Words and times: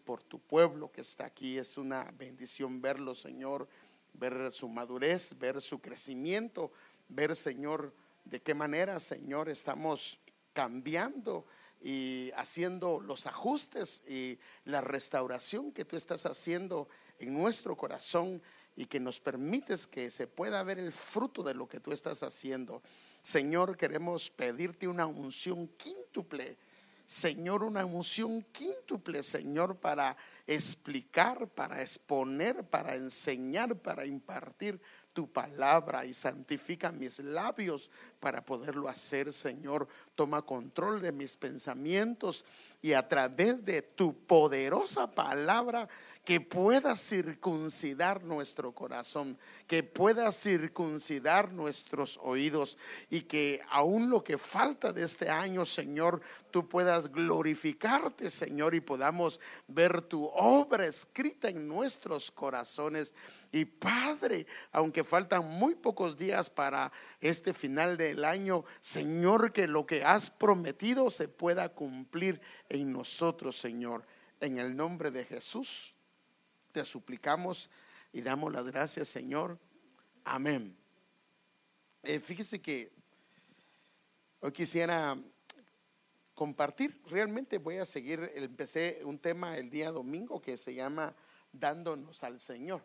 por 0.00 0.22
tu 0.22 0.38
pueblo 0.38 0.90
que 0.90 1.02
está 1.02 1.26
aquí. 1.26 1.58
Es 1.58 1.76
una 1.76 2.10
bendición 2.16 2.80
verlo, 2.80 3.14
Señor, 3.14 3.68
ver 4.14 4.50
su 4.52 4.68
madurez, 4.68 5.36
ver 5.38 5.60
su 5.60 5.80
crecimiento, 5.80 6.72
ver, 7.08 7.36
Señor, 7.36 7.94
de 8.24 8.40
qué 8.40 8.54
manera, 8.54 8.98
Señor, 9.00 9.48
estamos 9.48 10.18
cambiando 10.52 11.44
y 11.82 12.30
haciendo 12.36 13.00
los 13.00 13.26
ajustes 13.26 14.02
y 14.08 14.38
la 14.64 14.80
restauración 14.80 15.72
que 15.72 15.84
tú 15.84 15.96
estás 15.96 16.24
haciendo 16.24 16.88
en 17.18 17.34
nuestro 17.34 17.76
corazón 17.76 18.40
y 18.76 18.86
que 18.86 18.98
nos 18.98 19.20
permites 19.20 19.86
que 19.86 20.10
se 20.10 20.26
pueda 20.26 20.62
ver 20.62 20.78
el 20.78 20.92
fruto 20.92 21.42
de 21.42 21.54
lo 21.54 21.68
que 21.68 21.80
tú 21.80 21.92
estás 21.92 22.22
haciendo. 22.22 22.82
Señor, 23.22 23.76
queremos 23.76 24.30
pedirte 24.30 24.88
una 24.88 25.06
unción 25.06 25.68
quíntuple. 25.76 26.56
Señor, 27.06 27.62
una 27.62 27.84
unción 27.84 28.42
quíntuple, 28.50 29.22
Señor, 29.22 29.76
para 29.76 30.16
explicar, 30.46 31.48
para 31.48 31.82
exponer, 31.82 32.64
para 32.64 32.94
enseñar, 32.94 33.76
para 33.76 34.06
impartir 34.06 34.80
tu 35.12 35.30
palabra 35.30 36.04
y 36.04 36.12
santifica 36.12 36.90
mis 36.90 37.20
labios 37.20 37.90
para 38.20 38.44
poderlo 38.44 38.88
hacer, 38.88 39.32
Señor. 39.32 39.86
Toma 40.14 40.42
control 40.42 41.00
de 41.00 41.12
mis 41.12 41.36
pensamientos 41.36 42.44
y 42.82 42.92
a 42.92 43.08
través 43.08 43.64
de 43.64 43.80
tu 43.80 44.14
poderosa 44.14 45.06
palabra 45.06 45.88
que 46.24 46.40
pueda 46.40 46.96
circuncidar 46.96 48.24
nuestro 48.24 48.72
corazón, 48.72 49.38
que 49.66 49.82
pueda 49.82 50.32
circuncidar 50.32 51.52
nuestros 51.52 52.18
oídos 52.22 52.78
y 53.10 53.22
que 53.22 53.60
aún 53.68 54.08
lo 54.08 54.24
que 54.24 54.38
falta 54.38 54.90
de 54.92 55.04
este 55.04 55.28
año, 55.28 55.66
Señor, 55.66 56.22
tú 56.50 56.66
puedas 56.66 57.12
glorificarte, 57.12 58.30
Señor, 58.30 58.74
y 58.74 58.80
podamos 58.80 59.38
ver 59.68 60.00
tu 60.00 60.24
obra 60.34 60.86
escrita 60.86 61.50
en 61.50 61.68
nuestros 61.68 62.30
corazones. 62.30 63.12
Y 63.52 63.66
Padre, 63.66 64.46
aunque 64.72 65.04
faltan 65.04 65.46
muy 65.46 65.74
pocos 65.74 66.16
días 66.16 66.48
para 66.48 66.90
este 67.20 67.52
final 67.52 67.98
del 67.98 68.24
año, 68.24 68.64
Señor, 68.80 69.52
que 69.52 69.66
lo 69.66 69.84
que 69.84 70.02
has 70.02 70.30
prometido 70.30 71.10
se 71.10 71.28
pueda 71.28 71.68
cumplir 71.68 72.40
en 72.70 72.92
nosotros, 72.92 73.60
Señor. 73.60 74.06
En 74.40 74.58
el 74.58 74.74
nombre 74.74 75.10
de 75.10 75.24
Jesús 75.24 75.93
te 76.74 76.84
suplicamos 76.84 77.70
y 78.12 78.20
damos 78.20 78.52
las 78.52 78.66
gracias, 78.66 79.06
Señor. 79.06 79.60
Amén. 80.24 80.76
Eh, 82.02 82.18
fíjese 82.18 82.60
que 82.60 82.90
hoy 84.40 84.50
quisiera 84.50 85.16
compartir, 86.34 87.00
realmente 87.06 87.58
voy 87.58 87.76
a 87.76 87.86
seguir, 87.86 88.28
empecé 88.34 89.02
un 89.04 89.20
tema 89.20 89.56
el 89.56 89.70
día 89.70 89.92
domingo 89.92 90.42
que 90.42 90.56
se 90.56 90.74
llama 90.74 91.14
Dándonos 91.52 92.24
al 92.24 92.40
Señor. 92.40 92.82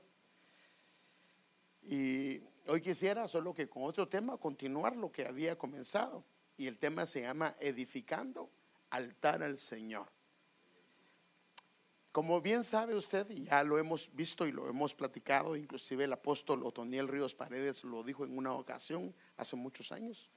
Y 1.81 2.43
hoy 2.67 2.81
quisiera, 2.81 3.27
solo 3.27 3.55
que 3.55 3.67
con 3.67 3.85
otro 3.85 4.07
tema, 4.07 4.37
continuar 4.37 4.95
lo 4.95 5.11
que 5.11 5.25
había 5.25 5.57
comenzado. 5.57 6.23
Y 6.57 6.67
el 6.67 6.77
tema 6.77 7.07
se 7.07 7.21
llama 7.21 7.55
Edificando 7.59 8.51
altar 8.91 9.41
al 9.41 9.57
Señor. 9.57 10.05
Como 12.11 12.41
bien 12.41 12.63
sabe 12.63 12.95
usted, 12.95 13.29
y 13.29 13.43
ya 13.43 13.63
lo 13.63 13.77
hemos 13.77 14.09
visto 14.15 14.47
y 14.47 14.51
lo 14.51 14.67
hemos 14.67 14.95
platicado, 14.95 15.55
inclusive 15.55 16.05
el 16.05 16.13
apóstol 16.13 16.63
Otoniel 16.63 17.07
Ríos 17.07 17.35
Paredes 17.35 17.83
lo 17.83 18.03
dijo 18.03 18.25
en 18.25 18.35
una 18.35 18.53
ocasión 18.53 19.15
hace 19.37 19.55
muchos 19.55 19.91
años, 19.91 20.31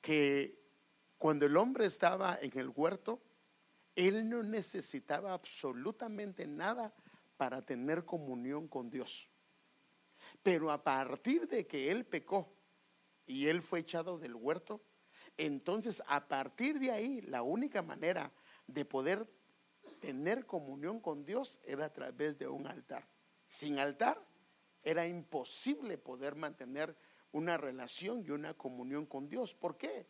que 0.00 0.58
cuando 1.18 1.44
el 1.44 1.56
hombre 1.58 1.84
estaba 1.84 2.38
en 2.40 2.58
el 2.58 2.70
huerto, 2.74 3.22
él 3.96 4.28
no 4.28 4.42
necesitaba 4.42 5.34
absolutamente 5.34 6.46
nada 6.46 6.94
para 7.36 7.60
tener 7.62 8.04
comunión 8.04 8.66
con 8.66 8.90
Dios. 8.90 9.28
Pero 10.42 10.70
a 10.70 10.82
partir 10.82 11.46
de 11.48 11.66
que 11.66 11.90
él 11.90 12.06
pecó 12.06 12.50
y 13.26 13.46
él 13.46 13.60
fue 13.60 13.80
echado 13.80 14.18
del 14.18 14.34
huerto, 14.34 14.82
entonces 15.36 16.02
a 16.06 16.26
partir 16.26 16.78
de 16.78 16.90
ahí 16.90 17.20
la 17.22 17.42
única 17.42 17.82
manera 17.82 18.32
de 18.66 18.84
poder 18.84 19.28
tener 20.04 20.44
comunión 20.44 21.00
con 21.00 21.24
Dios 21.24 21.60
era 21.64 21.86
a 21.86 21.92
través 21.92 22.38
de 22.38 22.46
un 22.46 22.66
altar. 22.66 23.08
Sin 23.46 23.78
altar 23.78 24.22
era 24.82 25.06
imposible 25.06 25.96
poder 25.96 26.34
mantener 26.34 26.94
una 27.32 27.56
relación 27.56 28.22
y 28.22 28.28
una 28.28 28.52
comunión 28.52 29.06
con 29.06 29.30
Dios. 29.30 29.54
¿Por 29.54 29.78
qué? 29.78 30.06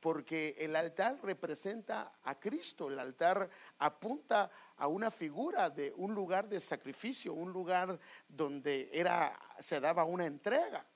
Porque 0.00 0.54
el 0.58 0.76
altar 0.76 1.18
representa 1.22 2.18
a 2.24 2.38
Cristo, 2.38 2.88
el 2.88 2.98
altar 2.98 3.48
apunta 3.78 4.50
a 4.76 4.86
una 4.86 5.10
figura 5.10 5.70
de 5.70 5.94
un 5.96 6.14
lugar 6.14 6.46
de 6.46 6.60
sacrificio, 6.60 7.32
un 7.32 7.50
lugar 7.50 7.98
donde 8.28 8.90
era 8.92 9.32
se 9.60 9.80
daba 9.80 10.04
una 10.04 10.26
entrega. 10.26 10.86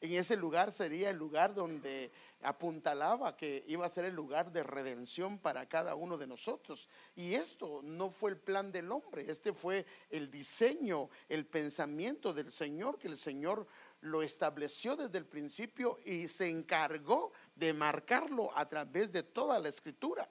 En 0.00 0.12
ese 0.12 0.36
lugar 0.36 0.72
sería 0.72 1.08
el 1.08 1.16
lugar 1.16 1.54
donde 1.54 2.12
apuntalaba 2.42 3.36
que 3.36 3.64
iba 3.66 3.86
a 3.86 3.90
ser 3.90 4.04
el 4.04 4.14
lugar 4.14 4.52
de 4.52 4.62
redención 4.62 5.38
para 5.38 5.68
cada 5.68 5.94
uno 5.94 6.16
de 6.16 6.26
nosotros. 6.26 6.88
Y 7.16 7.34
esto 7.34 7.80
no 7.82 8.10
fue 8.10 8.30
el 8.30 8.36
plan 8.38 8.70
del 8.70 8.92
hombre, 8.92 9.26
este 9.28 9.52
fue 9.52 9.86
el 10.10 10.30
diseño, 10.30 11.08
el 11.28 11.46
pensamiento 11.46 12.32
del 12.32 12.50
Señor, 12.50 12.98
que 12.98 13.08
el 13.08 13.18
Señor 13.18 13.66
lo 14.00 14.22
estableció 14.22 14.96
desde 14.96 15.18
el 15.18 15.26
principio 15.26 15.98
y 16.04 16.28
se 16.28 16.48
encargó 16.48 17.32
de 17.54 17.72
marcarlo 17.72 18.56
a 18.56 18.68
través 18.68 19.10
de 19.10 19.22
toda 19.22 19.58
la 19.58 19.68
escritura. 19.68 20.28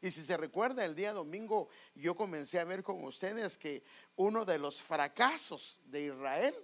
Y 0.00 0.10
si 0.10 0.22
se 0.22 0.36
recuerda, 0.36 0.84
el 0.84 0.94
día 0.94 1.12
domingo 1.12 1.68
yo 1.94 2.14
comencé 2.14 2.60
a 2.60 2.64
ver 2.64 2.82
con 2.82 3.02
ustedes 3.02 3.58
que 3.58 3.82
uno 4.16 4.44
de 4.44 4.58
los 4.58 4.80
fracasos 4.80 5.80
de 5.86 6.02
Israel 6.02 6.54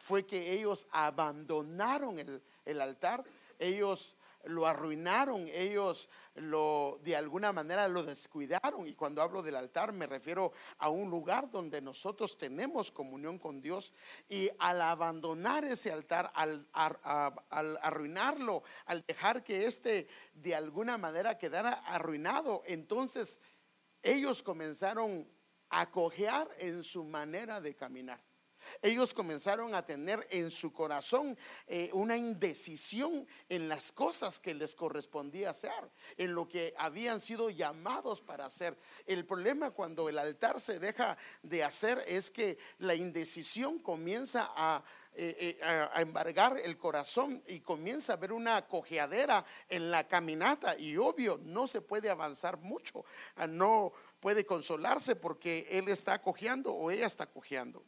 fue 0.00 0.24
que 0.24 0.54
ellos 0.54 0.88
abandonaron 0.90 2.18
el, 2.18 2.42
el 2.70 2.80
altar, 2.80 3.24
ellos 3.58 4.16
lo 4.44 4.66
arruinaron, 4.66 5.46
ellos 5.52 6.08
lo 6.34 6.98
de 7.02 7.16
alguna 7.16 7.52
manera 7.52 7.88
lo 7.88 8.02
descuidaron. 8.02 8.86
Y 8.86 8.94
cuando 8.94 9.22
hablo 9.22 9.42
del 9.42 9.56
altar 9.56 9.92
me 9.92 10.06
refiero 10.06 10.52
a 10.78 10.88
un 10.88 11.10
lugar 11.10 11.50
donde 11.50 11.82
nosotros 11.82 12.38
tenemos 12.38 12.90
comunión 12.90 13.38
con 13.38 13.60
Dios. 13.60 13.92
Y 14.28 14.50
al 14.58 14.80
abandonar 14.80 15.64
ese 15.64 15.92
altar, 15.92 16.32
al, 16.34 16.66
arruinarlo, 16.72 18.62
al 18.86 19.04
dejar 19.06 19.44
que 19.44 19.66
éste 19.66 20.08
de 20.32 20.54
alguna 20.54 20.96
manera 20.96 21.38
quedara 21.38 21.72
arruinado, 21.86 22.62
entonces 22.66 23.40
ellos 24.02 24.42
comenzaron 24.42 25.28
a 25.68 25.90
cojear 25.90 26.48
en 26.58 26.82
su 26.82 27.04
manera 27.04 27.60
de 27.60 27.74
caminar 27.74 28.29
ellos 28.82 29.14
comenzaron 29.14 29.74
a 29.74 29.84
tener 29.84 30.26
en 30.30 30.50
su 30.50 30.72
corazón 30.72 31.36
eh, 31.66 31.90
una 31.92 32.16
indecisión 32.16 33.26
en 33.48 33.68
las 33.68 33.92
cosas 33.92 34.40
que 34.40 34.54
les 34.54 34.74
correspondía 34.74 35.50
hacer, 35.50 35.90
en 36.16 36.34
lo 36.34 36.48
que 36.48 36.74
habían 36.76 37.20
sido 37.20 37.50
llamados 37.50 38.20
para 38.20 38.46
hacer. 38.46 38.76
El 39.06 39.24
problema 39.24 39.70
cuando 39.70 40.08
el 40.08 40.18
altar 40.18 40.60
se 40.60 40.78
deja 40.78 41.16
de 41.42 41.64
hacer 41.64 42.04
es 42.06 42.30
que 42.30 42.58
la 42.78 42.94
indecisión 42.94 43.78
comienza 43.78 44.50
a 44.56 44.82
eh, 45.12 45.58
eh, 45.60 45.88
embargar 45.96 46.56
el 46.62 46.78
corazón 46.78 47.42
y 47.48 47.60
comienza 47.60 48.12
a 48.12 48.16
ver 48.16 48.32
una 48.32 48.66
cojeadera 48.68 49.44
en 49.68 49.90
la 49.90 50.06
caminata 50.06 50.78
y 50.78 50.96
obvio 50.96 51.40
no 51.42 51.66
se 51.66 51.80
puede 51.80 52.08
avanzar 52.08 52.58
mucho, 52.58 53.04
ah, 53.34 53.48
no 53.48 53.92
puede 54.20 54.46
consolarse 54.46 55.16
porque 55.16 55.66
él 55.68 55.88
está 55.88 56.22
cojeando 56.22 56.72
o 56.72 56.90
ella 56.92 57.06
está 57.06 57.26
cojeando. 57.26 57.84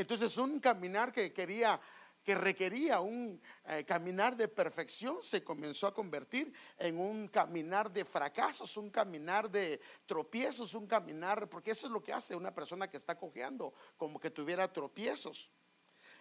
Entonces 0.00 0.38
un 0.38 0.58
caminar 0.60 1.12
que 1.12 1.30
quería 1.30 1.78
que 2.24 2.34
requería 2.34 3.00
un 3.00 3.40
eh, 3.66 3.84
caminar 3.84 4.36
de 4.36 4.46
perfección, 4.46 5.22
se 5.22 5.42
comenzó 5.42 5.86
a 5.86 5.94
convertir 5.94 6.52
en 6.78 6.98
un 6.98 7.28
caminar 7.28 7.90
de 7.90 8.04
fracasos, 8.04 8.76
un 8.76 8.90
caminar 8.90 9.50
de 9.50 9.80
tropiezos, 10.06 10.74
un 10.74 10.86
caminar, 10.86 11.48
porque 11.48 11.70
eso 11.70 11.86
es 11.86 11.92
lo 11.92 12.02
que 12.02 12.12
hace 12.12 12.36
una 12.36 12.54
persona 12.54 12.88
que 12.90 12.98
está 12.98 13.16
cojeando, 13.16 13.72
como 13.96 14.20
que 14.20 14.30
tuviera 14.30 14.70
tropiezos. 14.70 15.50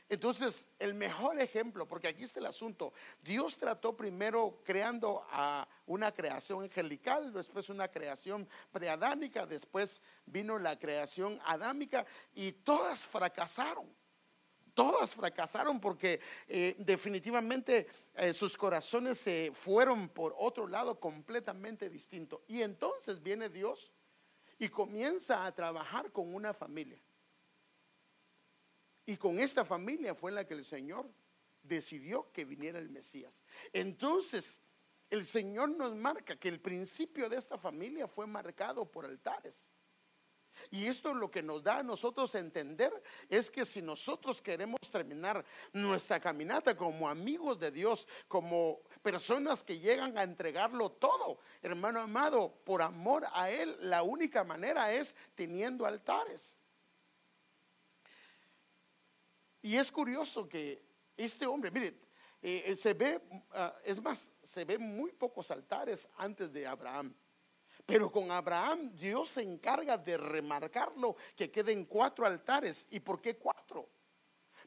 Entonces, 0.09 0.69
el 0.79 0.95
mejor 0.95 1.39
ejemplo, 1.39 1.87
porque 1.87 2.07
aquí 2.07 2.23
está 2.23 2.39
el 2.39 2.47
asunto, 2.47 2.93
Dios 3.21 3.55
trató 3.57 3.95
primero 3.95 4.59
creando 4.65 5.23
a 5.29 5.67
una 5.85 6.11
creación 6.11 6.63
angelical, 6.63 7.31
después 7.31 7.69
una 7.69 7.87
creación 7.87 8.49
preadánica, 8.71 9.45
después 9.45 10.01
vino 10.25 10.57
la 10.57 10.79
creación 10.79 11.39
adámica 11.45 12.07
y 12.33 12.51
todas 12.51 13.01
fracasaron. 13.01 13.87
Todas 14.73 15.13
fracasaron 15.13 15.79
porque 15.79 16.19
eh, 16.47 16.75
definitivamente 16.79 17.87
eh, 18.15 18.33
sus 18.33 18.57
corazones 18.57 19.19
se 19.19 19.51
fueron 19.53 20.09
por 20.09 20.33
otro 20.37 20.67
lado 20.67 20.99
completamente 20.99 21.87
distinto. 21.89 22.43
Y 22.47 22.61
entonces 22.63 23.21
viene 23.21 23.49
Dios 23.49 23.91
y 24.57 24.69
comienza 24.69 25.45
a 25.45 25.53
trabajar 25.53 26.11
con 26.11 26.33
una 26.33 26.53
familia. 26.53 26.99
Y 29.09 29.17
con 29.17 29.39
esta 29.39 29.65
familia 29.65 30.13
fue 30.13 30.29
en 30.29 30.35
la 30.35 30.45
que 30.45 30.53
el 30.53 30.63
Señor 30.63 31.09
decidió 31.63 32.31
que 32.31 32.45
viniera 32.45 32.77
el 32.77 32.91
Mesías. 32.91 33.43
Entonces, 33.73 34.61
el 35.09 35.25
Señor 35.25 35.71
nos 35.71 35.95
marca 35.95 36.35
que 36.35 36.47
el 36.47 36.59
principio 36.59 37.27
de 37.27 37.37
esta 37.37 37.57
familia 37.57 38.07
fue 38.07 38.27
marcado 38.27 38.85
por 38.85 39.05
altares. 39.05 39.67
Y 40.69 40.85
esto 40.85 41.15
lo 41.15 41.31
que 41.31 41.41
nos 41.41 41.63
da 41.63 41.79
a 41.79 41.83
nosotros 41.83 42.35
entender 42.35 42.93
es 43.29 43.49
que 43.49 43.65
si 43.65 43.81
nosotros 43.81 44.43
queremos 44.43 44.79
terminar 44.91 45.43
nuestra 45.73 46.19
caminata 46.19 46.77
como 46.77 47.09
amigos 47.09 47.59
de 47.59 47.71
Dios, 47.71 48.07
como 48.27 48.79
personas 49.01 49.63
que 49.63 49.79
llegan 49.79 50.15
a 50.19 50.21
entregarlo 50.21 50.91
todo, 50.91 51.39
hermano 51.63 51.99
amado, 51.99 52.53
por 52.63 52.83
amor 52.83 53.25
a 53.33 53.49
Él, 53.49 53.75
la 53.89 54.03
única 54.03 54.43
manera 54.43 54.93
es 54.93 55.15
teniendo 55.33 55.87
altares. 55.87 56.58
Y 59.61 59.75
es 59.75 59.91
curioso 59.91 60.47
que 60.47 60.81
este 61.17 61.45
hombre, 61.45 61.71
mire, 61.71 61.99
eh, 62.41 62.75
se 62.75 62.93
ve, 62.93 63.21
ah, 63.51 63.75
es 63.83 64.01
más, 64.01 64.31
se 64.41 64.63
ve 64.63 64.77
muy 64.77 65.11
pocos 65.11 65.51
altares 65.51 66.07
antes 66.17 66.51
de 66.51 66.65
Abraham. 66.65 67.13
Pero 67.85 68.11
con 68.11 68.31
Abraham 68.31 68.91
Dios 68.97 69.31
se 69.31 69.41
encarga 69.41 69.97
de 69.97 70.15
remarcarlo, 70.17 71.15
que 71.35 71.49
queden 71.49 71.85
cuatro 71.85 72.25
altares. 72.25 72.87
¿Y 72.91 72.99
por 72.99 73.19
qué 73.19 73.35
cuatro? 73.35 73.89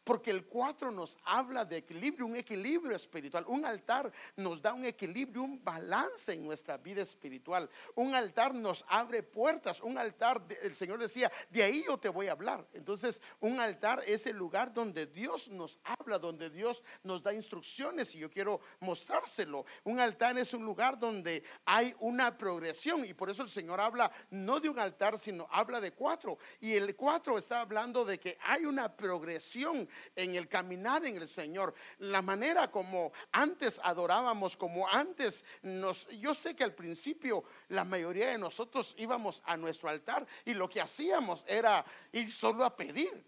Porque 0.05 0.31
el 0.31 0.47
cuatro 0.47 0.91
nos 0.91 1.19
habla 1.25 1.65
de 1.65 1.79
equilibrio, 1.79 2.27
un 2.27 2.37
equilibrio 2.37 2.97
espiritual. 2.97 3.45
Un 3.47 3.65
altar 3.65 4.13
nos 4.37 4.61
da 4.61 4.73
un 4.73 4.85
equilibrio, 4.85 5.43
un 5.43 5.63
balance 5.63 6.33
en 6.33 6.45
nuestra 6.45 6.77
vida 6.77 7.03
espiritual. 7.03 7.69
Un 7.95 8.15
altar 8.15 8.55
nos 8.55 8.85
abre 8.89 9.23
puertas. 9.23 9.81
Un 9.81 9.99
altar, 9.99 10.43
el 10.63 10.75
Señor 10.75 10.99
decía, 10.99 11.31
de 11.51 11.63
ahí 11.63 11.85
yo 11.87 11.99
te 11.99 12.09
voy 12.09 12.29
a 12.29 12.33
hablar. 12.33 12.67
Entonces, 12.73 13.21
un 13.41 13.61
altar 13.61 14.03
es 14.07 14.27
el 14.27 14.37
lugar 14.37 14.73
donde 14.73 15.07
Dios 15.07 15.49
nos 15.49 15.79
habla, 15.85 16.19
donde 16.19 16.51
Dios 16.51 16.83
nos 17.03 17.23
da 17.23 17.33
instrucciones 17.33 18.15
y 18.15 18.19
yo 18.19 18.31
quiero 18.31 18.61
mostrárselo. 18.81 19.65
Un 19.85 20.01
altar 20.01 20.37
es 20.39 20.53
un 20.55 20.65
lugar 20.65 20.99
donde 20.99 21.43
hay 21.65 21.95
una 22.01 22.37
progresión 22.37 23.05
y 23.05 23.15
por 23.15 23.31
eso 23.31 23.43
el 23.43 23.49
Señor 23.49 23.81
habla 23.81 24.11
no 24.31 24.61
de 24.61 24.69
un 24.69 24.79
altar, 24.79 25.19
sino 25.19 25.47
habla 25.51 25.81
de 25.81 25.93
cuatro. 25.93 26.39
Y 26.61 26.75
el 26.75 26.97
cuatro 26.97 27.39
está 27.39 27.61
hablando 27.61 28.05
de 28.05 28.19
que 28.19 28.39
hay 28.43 28.65
una 28.65 28.95
progresión 28.95 29.89
en 30.17 30.35
el 30.35 30.49
caminar 30.49 31.05
en 31.05 31.17
el 31.17 31.29
Señor. 31.29 31.75
La 31.99 32.23
manera 32.23 32.71
como 32.71 33.13
antes 33.33 33.81
adorábamos, 33.83 34.57
como 34.57 34.89
antes 34.89 35.45
nos... 35.63 36.09
Yo 36.09 36.35
sé 36.35 36.55
que 36.55 36.65
al 36.65 36.75
principio 36.75 37.45
la 37.69 37.85
mayoría 37.85 38.29
de 38.29 38.39
nosotros 38.39 38.95
íbamos 38.99 39.43
a 39.47 39.57
nuestro 39.57 39.89
altar 39.89 40.27
y 40.45 40.55
lo 40.55 40.69
que 40.69 40.81
hacíamos 40.81 41.45
era 41.49 41.85
ir 42.13 42.33
solo 42.33 42.65
a 42.65 42.77
pedir. 42.77 43.25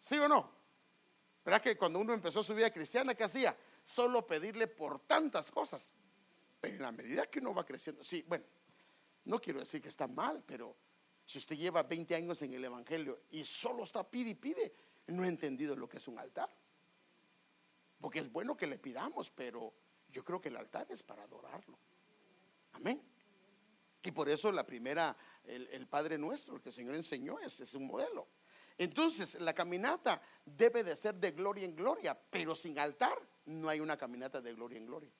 ¿Sí 0.00 0.16
o 0.16 0.28
no? 0.28 0.50
¿Verdad 1.44 1.62
que 1.62 1.76
cuando 1.76 1.98
uno 1.98 2.12
empezó 2.12 2.42
su 2.42 2.54
vida 2.54 2.70
cristiana, 2.70 3.14
¿qué 3.14 3.24
hacía? 3.24 3.56
Solo 3.82 4.26
pedirle 4.26 4.66
por 4.66 5.00
tantas 5.00 5.50
cosas. 5.50 5.94
Pero 6.60 6.76
en 6.76 6.82
la 6.82 6.92
medida 6.92 7.26
que 7.26 7.38
uno 7.38 7.54
va 7.54 7.64
creciendo, 7.64 8.04
sí, 8.04 8.24
bueno, 8.28 8.44
no 9.24 9.40
quiero 9.40 9.60
decir 9.60 9.80
que 9.80 9.88
está 9.88 10.06
mal, 10.06 10.42
pero 10.46 10.76
si 11.24 11.38
usted 11.38 11.56
lleva 11.56 11.82
20 11.82 12.14
años 12.14 12.40
en 12.42 12.52
el 12.52 12.64
Evangelio 12.64 13.20
y 13.30 13.44
solo 13.44 13.84
está 13.84 14.02
pide 14.08 14.30
y 14.30 14.34
pide, 14.34 14.72
no 15.08 15.24
he 15.24 15.28
entendido 15.28 15.76
lo 15.76 15.88
que 15.88 15.98
es 15.98 16.08
un 16.08 16.18
altar. 16.18 16.48
Porque 18.00 18.20
es 18.20 18.30
bueno 18.30 18.56
que 18.56 18.66
le 18.66 18.78
pidamos, 18.78 19.30
pero 19.30 19.74
yo 20.08 20.24
creo 20.24 20.40
que 20.40 20.48
el 20.48 20.56
altar 20.56 20.86
es 20.90 21.02
para 21.02 21.24
adorarlo. 21.24 21.78
Amén. 22.72 23.02
Y 24.02 24.10
por 24.12 24.28
eso 24.28 24.52
la 24.52 24.64
primera, 24.64 25.16
el, 25.44 25.86
Padre 25.88 26.16
Nuestro, 26.16 26.56
el 26.56 26.62
que 26.62 26.68
el 26.68 26.74
Señor 26.74 26.94
enseñó, 26.94 27.38
es, 27.40 27.60
es 27.60 27.74
un 27.74 27.86
modelo. 27.86 28.28
Entonces, 28.76 29.34
la 29.40 29.52
caminata 29.52 30.22
debe 30.44 30.84
de 30.84 30.94
ser 30.94 31.16
de 31.16 31.32
gloria 31.32 31.64
en 31.64 31.74
gloria, 31.74 32.18
pero 32.30 32.54
sin 32.54 32.78
altar 32.78 33.18
no 33.46 33.68
hay 33.68 33.80
una 33.80 33.96
caminata 33.96 34.40
de 34.40 34.54
gloria 34.54 34.78
en 34.78 34.86
gloria. 34.86 35.10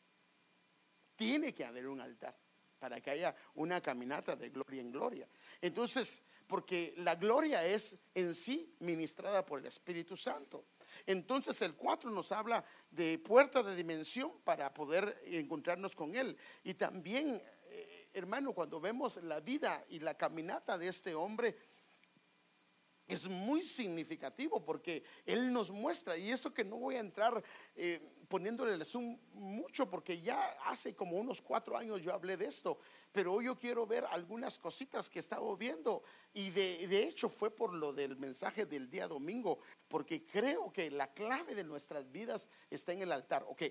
Tiene 1.17 1.52
que 1.52 1.64
haber 1.64 1.88
un 1.88 2.00
altar 2.00 2.38
para 2.79 3.01
que 3.01 3.11
haya 3.11 3.35
una 3.55 3.81
caminata 3.81 4.37
de 4.37 4.51
gloria 4.51 4.81
en 4.81 4.93
gloria. 4.93 5.29
Entonces, 5.61 6.23
porque 6.47 6.95
la 6.99 7.15
gloria 7.15 7.67
es 7.67 7.97
en 8.15 8.35
sí 8.35 8.75
ministrada 8.81 9.45
por 9.45 9.61
el 9.61 9.67
Espíritu 9.67 10.17
Santo. 10.17 10.65
Entonces 11.07 11.61
el 11.63 11.75
4 11.75 12.11
nos 12.11 12.33
habla 12.33 12.65
de 12.91 13.19
puerta 13.19 13.63
de 13.63 13.77
dimensión 13.77 14.33
para 14.45 14.73
poder 14.73 15.23
encontrarnos 15.27 15.95
con 15.95 16.15
Él. 16.15 16.37
Y 16.65 16.75
también, 16.75 17.43
eh, 17.67 18.09
hermano, 18.15 18.53
cuando 18.53 18.81
vemos 18.81 19.17
la 19.23 19.41
vida 19.41 19.85
y 19.89 20.01
la 20.01 20.15
caminata 20.15 20.79
de 20.79 20.89
este 20.89 21.15
hombre, 21.15 21.57
es 23.09 23.27
muy 23.27 23.63
significativo 23.63 24.63
porque 24.63 25.03
Él 25.25 25.51
nos 25.53 25.71
muestra, 25.71 26.17
y 26.17 26.31
eso 26.31 26.53
que 26.53 26.65
no 26.65 26.77
voy 26.77 26.97
a 26.97 27.01
entrar 27.01 27.43
eh, 27.75 28.01
poniéndole 28.29 28.75
el 28.75 28.85
zoom 28.85 29.19
mucho, 29.33 29.89
porque 29.89 30.21
ya 30.21 30.59
hace 30.67 30.95
como 30.95 31.17
unos 31.17 31.41
cuatro 31.41 31.77
años 31.77 32.03
yo 32.03 32.13
hablé 32.13 32.37
de 32.37 32.47
esto, 32.47 32.79
pero 33.11 33.33
hoy 33.33 33.47
yo 33.47 33.59
quiero 33.59 33.87
ver 33.87 34.05
algunas 34.11 34.59
cositas 34.59 35.09
que 35.09 35.19
he 35.19 35.21
estado 35.21 35.57
viendo, 35.57 36.03
y 36.35 36.51
de, 36.51 36.87
de 36.87 37.05
hecho 37.05 37.31
fue 37.31 37.51
por 37.51 37.73
lo 37.73 37.95
del 37.95 38.17
mensaje 38.17 38.67
del 38.67 38.91
día 38.91 39.09
domingo, 39.09 39.59
porque 39.89 40.27
creo 40.27 40.71
que 40.71 40.91
la 40.91 41.13
clave 41.15 41.55
de 41.55 41.65
nuestras 41.65 42.13
vidas 42.13 42.49
está 42.69 42.93
en 42.93 43.01
el 43.01 43.11
altar. 43.11 43.45
Ok, 43.49 43.63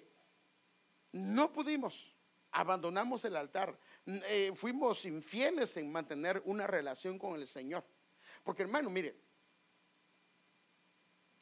no 1.11 1.53
pudimos, 1.53 2.11
abandonamos 2.51 3.23
el 3.25 3.35
altar, 3.35 3.77
eh, 4.07 4.51
fuimos 4.55 5.05
infieles 5.05 5.77
en 5.77 5.91
mantener 5.91 6.41
una 6.45 6.65
relación 6.65 7.19
con 7.19 7.35
el 7.35 7.45
Señor. 7.45 7.85
Porque 8.43 8.63
hermano, 8.63 8.89
mire, 8.89 9.26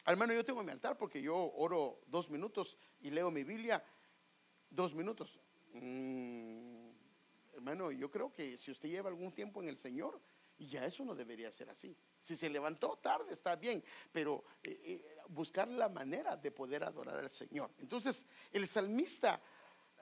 Hermano, 0.05 0.33
yo 0.33 0.45
tengo 0.45 0.61
mi 0.61 0.71
altar 0.71 0.97
porque 0.97 1.21
yo 1.21 1.35
oro 1.35 2.01
dos 2.05 2.29
minutos 2.29 2.77
y 3.01 3.09
leo 3.09 3.31
mi 3.31 3.43
Biblia 3.43 3.83
dos 4.69 4.93
minutos. 4.93 5.39
Mm, 5.73 6.89
hermano, 7.53 7.91
yo 7.91 8.11
creo 8.11 8.31
que 8.31 8.57
si 8.57 8.71
usted 8.71 8.89
lleva 8.89 9.09
algún 9.09 9.31
tiempo 9.31 9.63
en 9.63 9.69
el 9.69 9.77
Señor, 9.77 10.21
ya 10.57 10.85
eso 10.85 11.03
no 11.03 11.15
debería 11.15 11.51
ser 11.51 11.69
así. 11.69 11.97
Si 12.19 12.35
se 12.35 12.49
levantó 12.49 12.97
tarde 12.97 13.33
está 13.33 13.55
bien, 13.55 13.83
pero 14.11 14.43
eh, 14.63 14.79
eh, 14.85 15.17
buscar 15.29 15.67
la 15.67 15.89
manera 15.89 16.37
de 16.37 16.51
poder 16.51 16.83
adorar 16.83 17.17
al 17.17 17.31
Señor. 17.31 17.71
Entonces, 17.79 18.27
el 18.51 18.67
salmista 18.67 19.41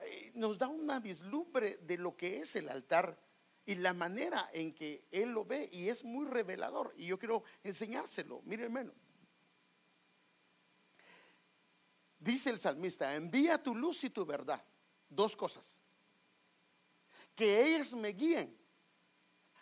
eh, 0.02 0.32
nos 0.34 0.58
da 0.58 0.68
una 0.68 1.00
vislumbre 1.00 1.78
de 1.78 1.96
lo 1.96 2.16
que 2.16 2.40
es 2.40 2.56
el 2.56 2.68
altar 2.68 3.18
y 3.66 3.76
la 3.76 3.94
manera 3.94 4.50
en 4.52 4.74
que 4.74 5.06
él 5.10 5.30
lo 5.30 5.44
ve 5.44 5.68
y 5.72 5.88
es 5.88 6.04
muy 6.04 6.26
revelador. 6.26 6.92
Y 6.96 7.06
yo 7.06 7.18
quiero 7.18 7.42
enseñárselo. 7.62 8.42
Mire, 8.44 8.64
hermano. 8.64 8.92
Dice 12.24 12.48
el 12.48 12.58
salmista, 12.58 13.14
envía 13.14 13.62
tu 13.62 13.74
luz 13.74 14.02
y 14.04 14.08
tu 14.08 14.24
verdad. 14.24 14.64
Dos 15.10 15.36
cosas. 15.36 15.82
Que 17.34 17.62
ellas 17.66 17.94
me 17.94 18.08
guíen. 18.08 18.56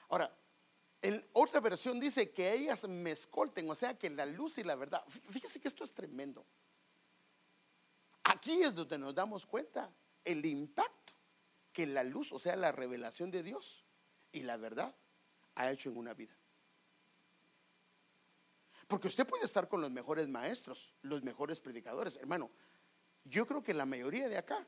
Ahora, 0.08 0.32
en 1.00 1.26
otra 1.32 1.58
versión 1.58 1.98
dice 1.98 2.30
que 2.30 2.52
ellas 2.54 2.86
me 2.86 3.10
escolten, 3.10 3.68
o 3.68 3.74
sea 3.74 3.98
que 3.98 4.08
la 4.10 4.24
luz 4.26 4.58
y 4.58 4.62
la 4.62 4.76
verdad. 4.76 5.04
Fíjese 5.30 5.60
que 5.60 5.66
esto 5.66 5.82
es 5.82 5.92
tremendo. 5.92 6.46
Aquí 8.22 8.62
es 8.62 8.72
donde 8.72 8.96
nos 8.96 9.12
damos 9.12 9.44
cuenta 9.44 9.92
el 10.24 10.46
impacto 10.46 11.12
que 11.72 11.84
la 11.84 12.04
luz, 12.04 12.30
o 12.30 12.38
sea, 12.38 12.54
la 12.54 12.70
revelación 12.70 13.32
de 13.32 13.42
Dios 13.42 13.84
y 14.30 14.42
la 14.42 14.56
verdad 14.56 14.94
ha 15.56 15.68
hecho 15.72 15.90
en 15.90 15.96
una 15.96 16.14
vida. 16.14 16.36
Porque 18.92 19.08
usted 19.08 19.26
puede 19.26 19.46
estar 19.46 19.70
con 19.70 19.80
los 19.80 19.90
mejores 19.90 20.28
maestros, 20.28 20.92
los 21.00 21.22
mejores 21.22 21.58
predicadores. 21.60 22.18
Hermano, 22.18 22.50
yo 23.24 23.46
creo 23.46 23.62
que 23.62 23.72
la 23.72 23.86
mayoría 23.86 24.28
de 24.28 24.36
acá, 24.36 24.66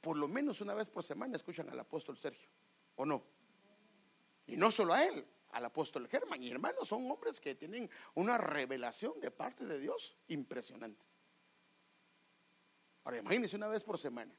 por 0.00 0.16
lo 0.16 0.26
menos 0.26 0.60
una 0.60 0.74
vez 0.74 0.88
por 0.88 1.04
semana, 1.04 1.36
escuchan 1.36 1.70
al 1.70 1.78
apóstol 1.78 2.18
Sergio. 2.18 2.48
¿O 2.96 3.06
no? 3.06 3.22
Y 4.48 4.56
no 4.56 4.72
solo 4.72 4.92
a 4.92 5.04
él, 5.04 5.24
al 5.52 5.64
apóstol 5.66 6.08
Germán. 6.08 6.42
Y 6.42 6.50
hermanos, 6.50 6.88
son 6.88 7.08
hombres 7.08 7.40
que 7.40 7.54
tienen 7.54 7.88
una 8.14 8.38
revelación 8.38 9.20
de 9.20 9.30
parte 9.30 9.64
de 9.64 9.78
Dios 9.78 10.16
impresionante. 10.26 11.06
Ahora 13.04 13.18
imagínense 13.18 13.54
una 13.54 13.68
vez 13.68 13.84
por 13.84 14.00
semana. 14.00 14.34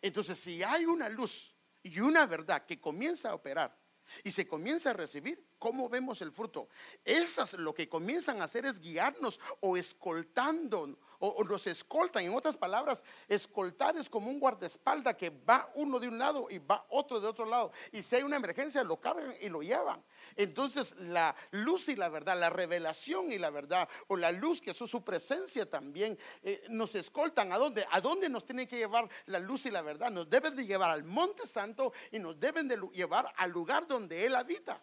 Entonces, 0.00 0.38
si 0.38 0.62
hay 0.62 0.84
una 0.84 1.08
luz 1.08 1.52
y 1.82 1.98
una 1.98 2.26
verdad 2.26 2.64
que 2.64 2.80
comienza 2.80 3.30
a 3.30 3.34
operar 3.34 3.76
y 4.24 4.30
se 4.30 4.46
comienza 4.46 4.90
a 4.90 4.94
recibir, 4.94 5.44
¿cómo 5.58 5.88
vemos 5.88 6.22
el 6.22 6.32
fruto? 6.32 6.68
Esas 7.04 7.54
lo 7.54 7.74
que 7.74 7.88
comienzan 7.88 8.40
a 8.40 8.44
hacer 8.44 8.66
es 8.66 8.80
guiarnos 8.80 9.40
o 9.60 9.76
escoltando 9.76 10.98
o, 11.18 11.44
nos 11.44 11.66
escoltan. 11.66 12.24
En 12.24 12.34
otras 12.34 12.56
palabras, 12.56 13.04
escoltar 13.28 13.96
es 13.96 14.08
como 14.08 14.30
un 14.30 14.40
guardaespaldas 14.40 15.16
que 15.16 15.30
va 15.30 15.70
uno 15.74 15.98
de 15.98 16.08
un 16.08 16.18
lado 16.18 16.46
y 16.50 16.58
va 16.58 16.84
otro 16.90 17.20
de 17.20 17.28
otro 17.28 17.46
lado. 17.46 17.72
Y 17.92 18.02
si 18.02 18.16
hay 18.16 18.22
una 18.22 18.36
emergencia, 18.36 18.82
lo 18.84 19.00
cargan 19.00 19.34
y 19.40 19.48
lo 19.48 19.62
llevan. 19.62 20.02
Entonces, 20.34 20.94
la 20.98 21.34
luz 21.50 21.88
y 21.88 21.96
la 21.96 22.08
verdad, 22.08 22.38
la 22.38 22.50
revelación 22.50 23.32
y 23.32 23.38
la 23.38 23.50
verdad, 23.50 23.88
o 24.08 24.16
la 24.16 24.32
luz 24.32 24.60
que 24.60 24.70
es 24.70 24.76
su 24.76 25.02
presencia 25.02 25.68
también, 25.68 26.18
eh, 26.42 26.64
nos 26.68 26.94
escoltan. 26.94 27.52
¿A 27.52 27.58
dónde? 27.58 27.86
¿A 27.90 28.00
dónde 28.00 28.28
nos 28.28 28.44
tiene 28.44 28.66
que 28.66 28.76
llevar 28.76 29.08
la 29.26 29.38
luz 29.38 29.66
y 29.66 29.70
la 29.70 29.82
verdad? 29.82 30.10
Nos 30.10 30.28
deben 30.28 30.54
de 30.56 30.66
llevar 30.66 30.90
al 30.90 31.04
Monte 31.04 31.46
Santo 31.46 31.92
y 32.10 32.18
nos 32.18 32.38
deben 32.38 32.68
de 32.68 32.76
llevar 32.92 33.32
al 33.36 33.50
lugar 33.50 33.86
donde 33.86 34.26
Él 34.26 34.34
habita. 34.34 34.82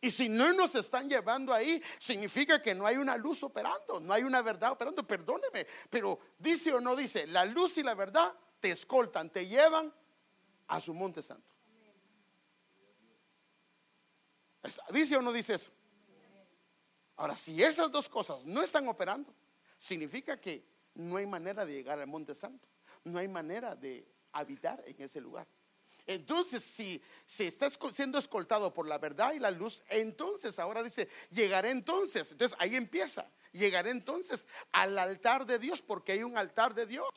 Y 0.00 0.10
si 0.10 0.28
no 0.28 0.52
nos 0.54 0.74
están 0.74 1.08
llevando 1.10 1.52
ahí, 1.52 1.82
significa 1.98 2.62
que 2.62 2.74
no 2.74 2.86
hay 2.86 2.96
una 2.96 3.18
luz 3.18 3.42
operando, 3.42 4.00
no 4.00 4.12
hay 4.12 4.22
una 4.22 4.40
verdad 4.40 4.72
operando. 4.72 5.06
Perdóneme, 5.06 5.66
pero 5.90 6.18
dice 6.38 6.72
o 6.72 6.80
no 6.80 6.96
dice, 6.96 7.26
la 7.26 7.44
luz 7.44 7.76
y 7.76 7.82
la 7.82 7.94
verdad 7.94 8.34
te 8.60 8.70
escoltan, 8.70 9.28
te 9.30 9.46
llevan 9.46 9.92
a 10.68 10.80
su 10.80 10.94
monte 10.94 11.22
santo. 11.22 11.54
¿Dice 14.90 15.16
o 15.16 15.22
no 15.22 15.32
dice 15.32 15.54
eso? 15.54 15.70
Ahora, 17.16 17.36
si 17.36 17.62
esas 17.62 17.90
dos 17.90 18.08
cosas 18.08 18.46
no 18.46 18.62
están 18.62 18.88
operando, 18.88 19.34
significa 19.76 20.40
que 20.40 20.64
no 20.94 21.16
hay 21.16 21.26
manera 21.26 21.66
de 21.66 21.74
llegar 21.74 21.98
al 21.98 22.06
monte 22.06 22.34
santo, 22.34 22.66
no 23.04 23.18
hay 23.18 23.28
manera 23.28 23.74
de 23.74 24.06
habitar 24.32 24.82
en 24.86 25.00
ese 25.02 25.20
lugar. 25.20 25.46
Entonces, 26.10 26.64
si 26.64 27.00
se 27.24 27.46
está 27.46 27.70
siendo 27.92 28.18
escoltado 28.18 28.74
por 28.74 28.88
la 28.88 28.98
verdad 28.98 29.32
y 29.32 29.38
la 29.38 29.52
luz, 29.52 29.84
entonces 29.88 30.58
ahora 30.58 30.82
dice, 30.82 31.08
llegaré 31.30 31.70
entonces. 31.70 32.32
Entonces 32.32 32.58
ahí 32.60 32.74
empieza. 32.74 33.30
Llegaré 33.52 33.90
entonces 33.90 34.48
al 34.72 34.98
altar 34.98 35.46
de 35.46 35.60
Dios, 35.60 35.82
porque 35.82 36.10
hay 36.10 36.24
un 36.24 36.36
altar 36.36 36.74
de 36.74 36.86
Dios. 36.86 37.08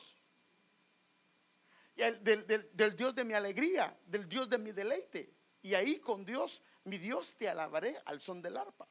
del, 1.96 2.70
del 2.72 2.96
Dios 2.96 3.16
de 3.16 3.24
mi 3.24 3.34
alegría, 3.34 3.98
del 4.06 4.28
Dios 4.28 4.48
de 4.48 4.58
mi 4.58 4.70
deleite. 4.70 5.34
Y 5.60 5.74
ahí 5.74 5.98
con 5.98 6.24
Dios, 6.24 6.62
mi 6.84 6.96
Dios 6.96 7.34
te 7.34 7.48
alabaré 7.48 8.00
al 8.04 8.20
son 8.20 8.40
del 8.40 8.56
arpa. 8.56 8.86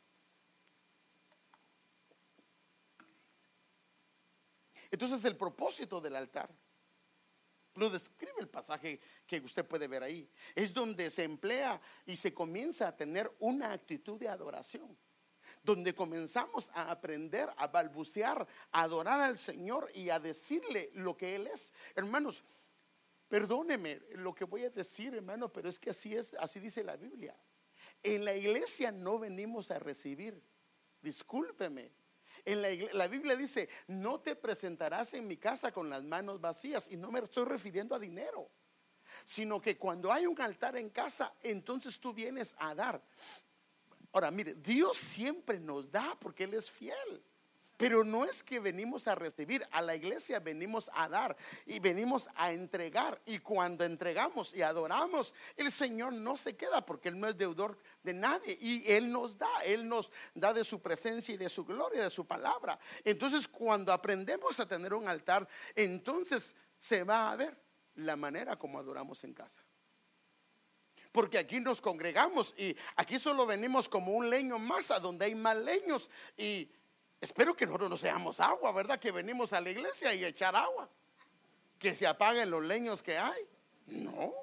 Entonces 4.91 5.24
el 5.24 5.38
propósito 5.38 6.01
del 6.01 6.17
altar 6.17 6.53
lo 7.75 7.89
describe 7.89 8.33
el 8.39 8.47
pasaje 8.47 8.99
que 9.25 9.39
usted 9.39 9.65
puede 9.65 9.87
ver 9.87 10.03
ahí. 10.03 10.29
Es 10.55 10.73
donde 10.73 11.09
se 11.09 11.23
emplea 11.23 11.81
y 12.05 12.15
se 12.15 12.33
comienza 12.33 12.87
a 12.87 12.95
tener 12.95 13.31
una 13.39 13.71
actitud 13.73 14.19
de 14.19 14.29
adoración. 14.29 14.97
Donde 15.63 15.95
comenzamos 15.95 16.69
a 16.73 16.91
aprender 16.91 17.49
a 17.57 17.67
balbucear, 17.67 18.45
a 18.71 18.81
adorar 18.81 19.21
al 19.21 19.37
Señor 19.37 19.89
y 19.93 20.09
a 20.09 20.19
decirle 20.19 20.91
lo 20.93 21.15
que 21.15 21.35
Él 21.35 21.47
es. 21.47 21.73
Hermanos, 21.95 22.43
perdóneme 23.29 24.01
lo 24.11 24.35
que 24.35 24.43
voy 24.43 24.65
a 24.65 24.69
decir, 24.69 25.15
hermano, 25.15 25.51
pero 25.51 25.69
es 25.69 25.79
que 25.79 25.89
así 25.89 26.15
es, 26.15 26.33
así 26.35 26.59
dice 26.59 26.83
la 26.83 26.97
Biblia. 26.97 27.35
En 28.03 28.25
la 28.25 28.35
iglesia 28.35 28.91
no 28.91 29.17
venimos 29.17 29.71
a 29.71 29.79
recibir. 29.79 30.43
Discúlpeme, 31.01 31.91
en 32.45 32.97
la, 32.97 33.07
Biblia 33.07 33.35
dice, 33.35 33.69
no 33.88 34.19
te 34.19 34.35
presentarás 34.35 35.13
en 35.13 35.27
mi 35.27 35.38
casa 35.38 35.71
con 35.71 35.89
las 35.89 36.03
manos 36.03 36.41
vacías. 36.41 36.89
Y 36.89 36.97
no 36.97 37.12
me 37.12 37.19
estoy 37.19 37.45
refiriendo 37.45 37.95
a 37.95 38.00
dinero, 38.00 38.50
sino 39.23 39.62
que 39.62 39.77
cuando 39.77 40.12
hay 40.12 40.25
un 40.25 40.39
altar 40.41 40.75
en 40.75 40.89
casa, 40.89 41.33
entonces 41.41 42.00
tú 42.00 42.13
vienes 42.13 42.55
a 42.59 42.75
dar. 42.75 43.01
Ahora, 44.12 44.29
mire, 44.29 44.55
Dios 44.55 44.97
siempre 44.97 45.59
nos 45.59 45.89
da 45.91 46.17
porque 46.19 46.43
Él 46.43 46.53
es 46.53 46.69
fiel. 46.69 47.23
Pero 47.83 48.05
no 48.05 48.23
es 48.23 48.41
que 48.43 48.61
venimos 48.61 49.09
a 49.09 49.15
recibir, 49.15 49.67
a 49.69 49.81
la 49.81 49.93
iglesia 49.93 50.39
venimos 50.39 50.89
a 50.93 51.09
dar 51.09 51.35
y 51.65 51.81
venimos 51.81 52.29
a 52.35 52.53
entregar. 52.53 53.21
Y 53.25 53.39
cuando 53.39 53.83
entregamos 53.83 54.53
y 54.53 54.61
adoramos, 54.61 55.35
el 55.57 55.69
Señor 55.69 56.13
no 56.13 56.37
se 56.37 56.55
queda 56.55 56.85
porque 56.85 57.09
Él 57.09 57.19
no 57.19 57.27
es 57.27 57.35
deudor 57.35 57.77
de 58.01 58.13
nadie. 58.13 58.57
Y 58.61 58.89
Él 58.89 59.11
nos 59.11 59.37
da, 59.37 59.49
Él 59.65 59.85
nos 59.85 60.09
da 60.33 60.53
de 60.53 60.63
su 60.63 60.81
presencia 60.81 61.35
y 61.35 61.37
de 61.37 61.49
su 61.49 61.65
gloria, 61.65 62.05
de 62.05 62.09
su 62.09 62.25
palabra. 62.25 62.79
Entonces 63.03 63.49
cuando 63.49 63.91
aprendemos 63.91 64.61
a 64.61 64.65
tener 64.65 64.93
un 64.93 65.09
altar, 65.09 65.45
entonces 65.75 66.55
se 66.79 67.03
va 67.03 67.33
a 67.33 67.35
ver 67.35 67.59
la 67.95 68.15
manera 68.15 68.57
como 68.57 68.79
adoramos 68.79 69.25
en 69.25 69.33
casa 69.33 69.61
porque 71.11 71.37
aquí 71.37 71.59
nos 71.59 71.79
congregamos 71.79 72.55
y 72.57 72.75
aquí 72.95 73.19
solo 73.19 73.45
venimos 73.45 73.87
como 73.87 74.13
un 74.13 74.29
leño 74.29 74.57
más 74.57 74.89
a 74.89 74.99
donde 74.99 75.25
hay 75.25 75.35
más 75.35 75.55
leños 75.57 76.09
y 76.35 76.71
Espero 77.23 77.55
que 77.55 77.65
nosotros 77.65 77.89
no 77.89 77.97
seamos 77.97 78.41
agua, 78.41 78.73
¿verdad? 78.73 78.99
Que 78.99 79.09
venimos 79.09 79.53
a 79.53 79.61
la 79.61 79.69
iglesia 79.69 80.13
y 80.13 80.25
echar 80.25 80.53
agua. 80.57 80.89
Que 81.79 81.95
se 81.95 82.05
apaguen 82.05 82.49
los 82.49 82.61
leños 82.61 83.01
que 83.01 83.17
hay. 83.17 83.47
No. 83.85 84.33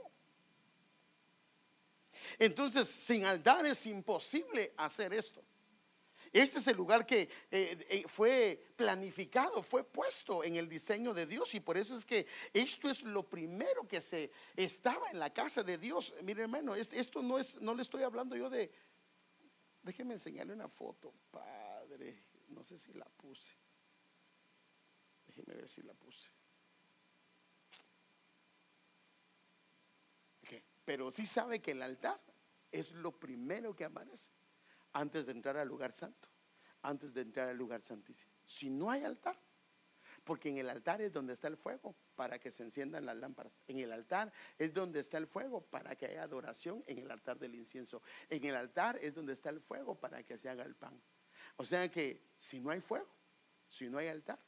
Entonces, 2.39 2.89
sin 2.89 3.27
altar 3.27 3.67
es 3.67 3.85
imposible 3.85 4.73
hacer 4.79 5.13
esto. 5.13 5.43
Este 6.33 6.59
es 6.59 6.69
el 6.69 6.77
lugar 6.79 7.05
que 7.05 7.29
eh, 7.51 7.87
eh, 7.91 8.05
fue 8.07 8.59
planificado, 8.77 9.63
fue 9.63 9.85
puesto 9.85 10.43
en 10.43 10.57
el 10.57 10.67
diseño 10.67 11.13
de 11.13 11.27
Dios 11.27 11.55
y 11.55 11.61
por 11.61 11.77
eso 11.77 11.95
es 11.95 12.07
que 12.07 12.27
esto 12.55 12.89
es 12.89 13.03
lo 13.03 13.29
primero 13.29 13.87
que 13.87 14.01
se 14.01 14.31
estaba 14.57 15.11
en 15.11 15.19
la 15.19 15.29
casa 15.35 15.63
de 15.63 15.77
Dios. 15.77 16.15
Mire 16.23 16.45
hermano, 16.45 16.75
esto 16.75 17.21
no 17.21 17.39
es, 17.39 17.61
no 17.61 17.75
le 17.75 17.83
estoy 17.83 18.05
hablando 18.05 18.37
yo 18.37 18.49
de, 18.49 18.73
déjeme 19.83 20.15
enseñarle 20.15 20.55
una 20.55 20.69
foto, 20.69 21.13
Padre. 21.31 22.30
No 22.51 22.63
sé 22.65 22.79
si 22.79 22.93
la 22.93 23.07
puse. 23.07 23.55
Déjeme 25.27 25.55
ver 25.55 25.69
si 25.69 25.83
la 25.83 25.95
puse. 25.95 26.31
Pero 30.85 31.13
sí 31.13 31.25
sabe 31.25 31.63
que 31.63 31.71
el 31.71 31.83
altar 31.83 32.21
es 32.73 32.91
lo 32.93 33.13
primero 33.13 33.77
que 33.77 33.85
aparece 33.85 34.33
antes 34.93 35.27
de 35.27 35.33
entrar 35.33 35.57
al 35.57 35.69
lugar 35.69 35.93
santo, 35.93 36.29
antes 36.83 37.15
de 37.15 37.21
entrar 37.21 37.49
al 37.49 37.57
lugar 37.57 37.83
santísimo. 37.83 38.33
Si 38.45 38.71
no 38.71 38.91
hay 38.91 39.05
altar, 39.05 39.41
porque 40.25 40.49
en 40.49 40.59
el 40.59 40.69
altar 40.69 41.01
es 41.01 41.13
donde 41.13 41.33
está 41.33 41.47
el 41.47 41.57
fuego 41.57 41.95
para 42.17 42.39
que 42.39 42.51
se 42.51 42.65
enciendan 42.65 43.07
las 43.07 43.17
lámparas. 43.17 43.61
En 43.69 43.79
el 43.79 43.93
altar 43.93 44.33
es 44.59 44.75
donde 44.75 45.01
está 45.01 45.19
el 45.19 45.27
fuego 45.27 45.61
para 45.61 45.95
que 45.95 46.07
haya 46.07 46.25
adoración 46.25 46.83
en 46.87 46.99
el 46.99 47.11
altar 47.11 47.39
del 47.39 47.55
incienso. 47.55 48.03
En 48.29 48.45
el 48.45 48.57
altar 48.57 48.99
es 49.01 49.15
donde 49.15 49.33
está 49.33 49.51
el 49.51 49.61
fuego 49.61 49.95
para 49.95 50.25
que 50.25 50.39
se 50.39 50.49
haga 50.49 50.65
el 50.65 50.75
pan. 50.75 51.01
O 51.61 51.65
sea 51.67 51.91
que 51.91 52.23
si 52.39 52.59
no 52.59 52.71
hay 52.71 52.81
fuego, 52.81 53.07
si 53.69 53.91
no 53.91 53.99
hay 53.99 54.09
altar, 54.09 54.39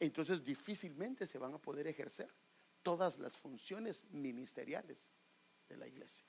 entonces 0.00 0.42
difícilmente 0.42 1.26
se 1.26 1.36
van 1.36 1.52
a 1.52 1.60
poder 1.60 1.86
ejercer 1.86 2.34
todas 2.82 3.18
las 3.18 3.36
funciones 3.36 4.06
ministeriales 4.10 5.10
de 5.68 5.76
la 5.76 5.86
iglesia, 5.86 6.24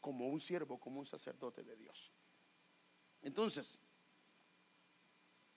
como 0.00 0.28
un 0.28 0.40
siervo, 0.40 0.80
como 0.80 1.00
un 1.00 1.04
sacerdote 1.04 1.62
de 1.62 1.76
Dios. 1.76 2.14
Entonces, 3.20 3.78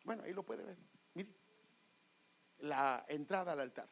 bueno, 0.04 0.24
ahí 0.24 0.34
lo 0.34 0.44
puede 0.44 0.66
ver. 0.66 0.77
Mire, 1.13 1.34
la 2.58 3.06
entrada 3.08 3.54
al 3.54 3.62
altar. 3.62 3.88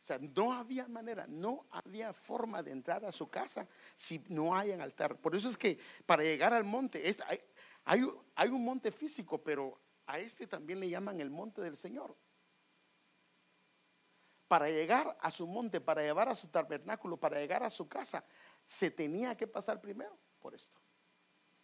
O 0.00 0.04
sea, 0.04 0.18
no 0.18 0.54
había 0.54 0.88
manera, 0.88 1.26
no 1.28 1.66
había 1.70 2.14
forma 2.14 2.62
de 2.62 2.72
entrar 2.72 3.04
a 3.04 3.12
su 3.12 3.28
casa 3.28 3.68
si 3.94 4.18
no 4.30 4.56
hay 4.56 4.72
altar. 4.72 5.20
Por 5.20 5.36
eso 5.36 5.50
es 5.50 5.58
que 5.58 5.78
para 6.06 6.22
llegar 6.22 6.54
al 6.54 6.64
monte, 6.64 7.06
hay, 7.84 8.02
un 8.48 8.64
monte 8.64 8.92
físico, 8.92 9.42
pero 9.42 9.80
a 10.06 10.18
este 10.18 10.46
también 10.46 10.80
le 10.80 10.88
llaman 10.88 11.20
el 11.20 11.30
monte 11.30 11.60
del 11.60 11.76
Señor. 11.76 12.16
Para 14.46 14.68
llegar 14.68 15.16
a 15.20 15.30
su 15.30 15.46
monte, 15.46 15.80
para 15.80 16.02
llevar 16.02 16.28
a 16.28 16.34
su 16.34 16.48
tabernáculo, 16.48 17.16
para 17.16 17.38
llegar 17.38 17.62
a 17.62 17.70
su 17.70 17.88
casa, 17.88 18.24
se 18.64 18.90
tenía 18.90 19.36
que 19.36 19.46
pasar 19.46 19.80
primero 19.80 20.16
por 20.40 20.54
esto. 20.54 20.80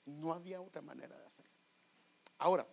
No 0.06 0.32
había 0.32 0.60
otra 0.60 0.80
manera 0.80 1.16
de 1.18 1.26
hacerlo. 1.26 1.52
Ahora, 2.38 2.66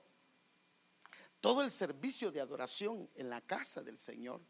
todo 1.41 1.63
el 1.63 1.71
servicio 1.71 2.31
de 2.31 2.39
adoración 2.39 3.09
en 3.15 3.29
la 3.29 3.41
casa 3.41 3.83
del 3.83 3.97
Señor, 3.97 4.41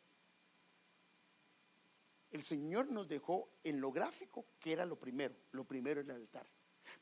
el 2.32 2.44
Señor 2.44 2.92
nos 2.92 3.08
dejó 3.08 3.50
en 3.64 3.82
lo 3.82 3.92
gráfico 3.92 4.46
que 4.60 4.74
era 4.74 4.86
lo 4.86 4.98
primero, 4.98 5.36
lo 5.52 5.64
primero 5.64 6.02
en 6.02 6.12
el 6.12 6.18
altar. 6.18 6.46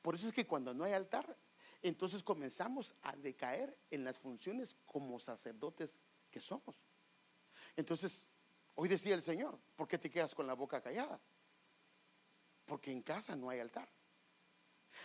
Por 0.02 0.16
eso 0.16 0.28
es 0.28 0.34
que 0.34 0.48
cuando 0.48 0.74
no 0.74 0.84
hay 0.84 0.94
altar, 0.94 1.36
entonces 1.84 2.24
comenzamos 2.24 2.96
a 3.02 3.16
decaer 3.16 3.78
en 3.92 4.04
las 4.04 4.18
funciones 4.18 4.78
como 4.86 5.20
sacerdotes 5.20 6.00
que 6.32 6.40
somos. 6.40 6.75
Entonces, 7.75 8.25
hoy 8.75 8.88
decía 8.88 9.13
el 9.13 9.22
Señor, 9.22 9.60
¿por 9.75 9.88
qué 9.88 9.98
te 9.98 10.10
quedas 10.10 10.34
con 10.34 10.48
la 10.48 10.54
boca 10.54 10.82
callada? 10.82 11.20
Porque 12.66 12.92
en 12.92 13.02
casa 13.02 13.36
no 13.36 13.50
hay 13.50 13.60
altar. 13.60 13.90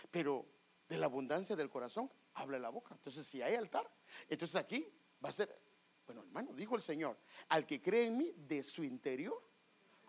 Pero 0.09 0.45
de 0.87 0.97
la 0.97 1.07
abundancia 1.07 1.55
del 1.55 1.69
corazón 1.69 2.09
habla 2.33 2.57
la 2.57 2.69
boca. 2.69 2.95
Entonces, 2.95 3.27
si 3.27 3.41
hay 3.41 3.55
altar, 3.55 3.91
entonces 4.29 4.55
aquí 4.55 4.87
va 5.23 5.29
a 5.29 5.33
ser, 5.33 5.61
bueno, 6.05 6.21
hermano, 6.21 6.53
dijo 6.53 6.77
el 6.77 6.81
Señor, 6.81 7.17
al 7.49 7.65
que 7.65 7.81
cree 7.81 8.05
en 8.05 8.17
mí, 8.17 8.33
de 8.37 8.63
su 8.63 8.85
interior 8.85 9.48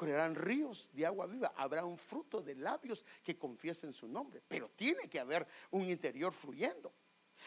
correrán 0.01 0.35
ríos 0.35 0.89
de 0.95 1.05
agua 1.05 1.27
viva, 1.27 1.53
habrá 1.55 1.85
un 1.85 1.99
fruto 1.99 2.41
de 2.41 2.55
labios 2.55 3.05
que 3.23 3.37
confiesen 3.37 3.93
su 3.93 4.09
nombre, 4.09 4.41
pero 4.49 4.71
tiene 4.71 5.11
que 5.11 5.21
haber 5.21 5.47
un 5.73 5.91
interior 5.91 6.33
fluyendo. 6.33 6.91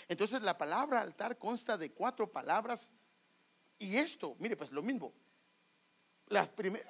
Entonces 0.07 0.39
la 0.43 0.55
palabra 0.55 1.01
altar 1.01 1.39
consta 1.39 1.79
de 1.79 1.91
cuatro 1.91 2.31
palabras 2.31 2.91
y 3.79 3.97
esto, 3.97 4.35
mire, 4.37 4.55
pues 4.55 4.71
lo 4.71 4.83
mismo. 4.83 5.15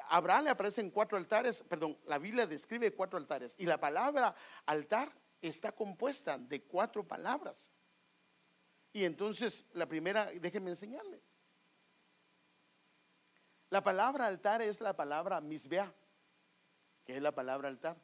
Abraham 0.09 0.43
le 0.43 0.49
aparecen 0.49 0.91
cuatro 0.91 1.17
altares, 1.17 1.63
perdón, 1.63 1.97
la 2.07 2.17
Biblia 2.17 2.45
describe 2.45 2.93
cuatro 2.93 3.17
altares 3.17 3.55
y 3.57 3.65
la 3.65 3.79
palabra 3.79 4.35
altar 4.65 5.13
está 5.41 5.71
compuesta 5.71 6.37
de 6.37 6.61
cuatro 6.63 7.07
palabras. 7.07 7.71
Y 8.91 9.05
entonces 9.05 9.63
la 9.71 9.87
primera, 9.87 10.25
déjenme 10.25 10.71
enseñarle. 10.71 11.21
La 13.73 13.83
palabra 13.83 14.27
altar 14.27 14.61
es 14.61 14.81
la 14.81 14.95
palabra 14.95 15.41
misbea, 15.41 15.91
que 17.03 17.15
es 17.15 17.21
la 17.23 17.31
palabra 17.31 17.69
altar. 17.69 17.99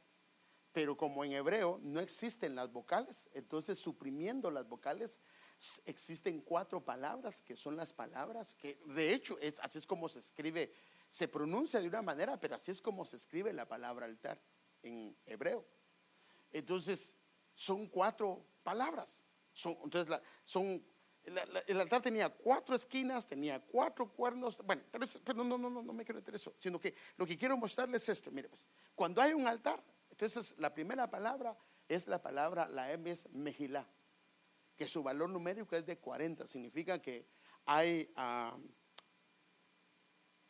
Pero 0.71 0.97
como 0.97 1.23
en 1.23 1.33
hebreo 1.33 1.79
no 1.83 1.99
existen 1.99 2.55
las 2.55 2.71
vocales, 2.71 3.29
entonces 3.35 3.77
suprimiendo 3.77 4.49
las 4.49 4.67
vocales 4.67 5.21
existen 5.85 6.41
cuatro 6.41 6.83
palabras 6.83 7.43
que 7.43 7.55
son 7.55 7.77
las 7.77 7.93
palabras 7.93 8.55
que 8.55 8.81
de 8.87 9.13
hecho 9.13 9.37
es 9.37 9.59
así 9.59 9.77
es 9.77 9.85
como 9.85 10.09
se 10.09 10.17
escribe 10.17 10.73
se 11.07 11.27
pronuncia 11.27 11.79
de 11.79 11.87
una 11.87 12.01
manera, 12.01 12.39
pero 12.39 12.55
así 12.55 12.71
es 12.71 12.81
como 12.81 13.05
se 13.05 13.17
escribe 13.17 13.53
la 13.53 13.67
palabra 13.67 14.07
altar 14.07 14.41
en 14.81 15.15
hebreo. 15.27 15.67
Entonces, 16.51 17.13
son 17.53 17.85
cuatro 17.85 18.43
palabras. 18.63 19.21
Son, 19.53 19.77
entonces, 19.83 20.19
son, 20.45 20.83
el 21.67 21.79
altar 21.79 22.01
tenía 22.01 22.29
cuatro 22.29 22.75
esquinas, 22.75 23.27
tenía 23.27 23.59
cuatro 23.59 24.07
cuernos. 24.11 24.61
Bueno, 24.65 24.81
pero, 24.91 25.43
no, 25.43 25.57
no, 25.57 25.69
no, 25.69 25.81
no 25.81 25.93
me 25.93 26.03
quiero 26.03 26.19
meter 26.19 26.35
eso, 26.35 26.53
sino 26.57 26.79
que 26.79 26.95
lo 27.17 27.25
que 27.25 27.37
quiero 27.37 27.57
mostrarles 27.57 28.03
es 28.03 28.09
esto. 28.09 28.31
Mire, 28.31 28.49
pues, 28.49 28.67
cuando 28.95 29.21
hay 29.21 29.33
un 29.33 29.47
altar, 29.47 29.83
entonces 30.09 30.55
la 30.57 30.73
primera 30.73 31.09
palabra 31.09 31.57
es 31.87 32.07
la 32.07 32.21
palabra, 32.21 32.67
la 32.67 32.91
M 32.91 33.09
es 33.09 33.29
mejilá, 33.31 33.87
que 34.75 34.87
su 34.87 35.03
valor 35.03 35.29
numérico 35.29 35.75
es 35.75 35.85
de 35.85 35.97
40. 35.97 36.47
Significa 36.47 37.01
que 37.01 37.25
hay 37.65 38.11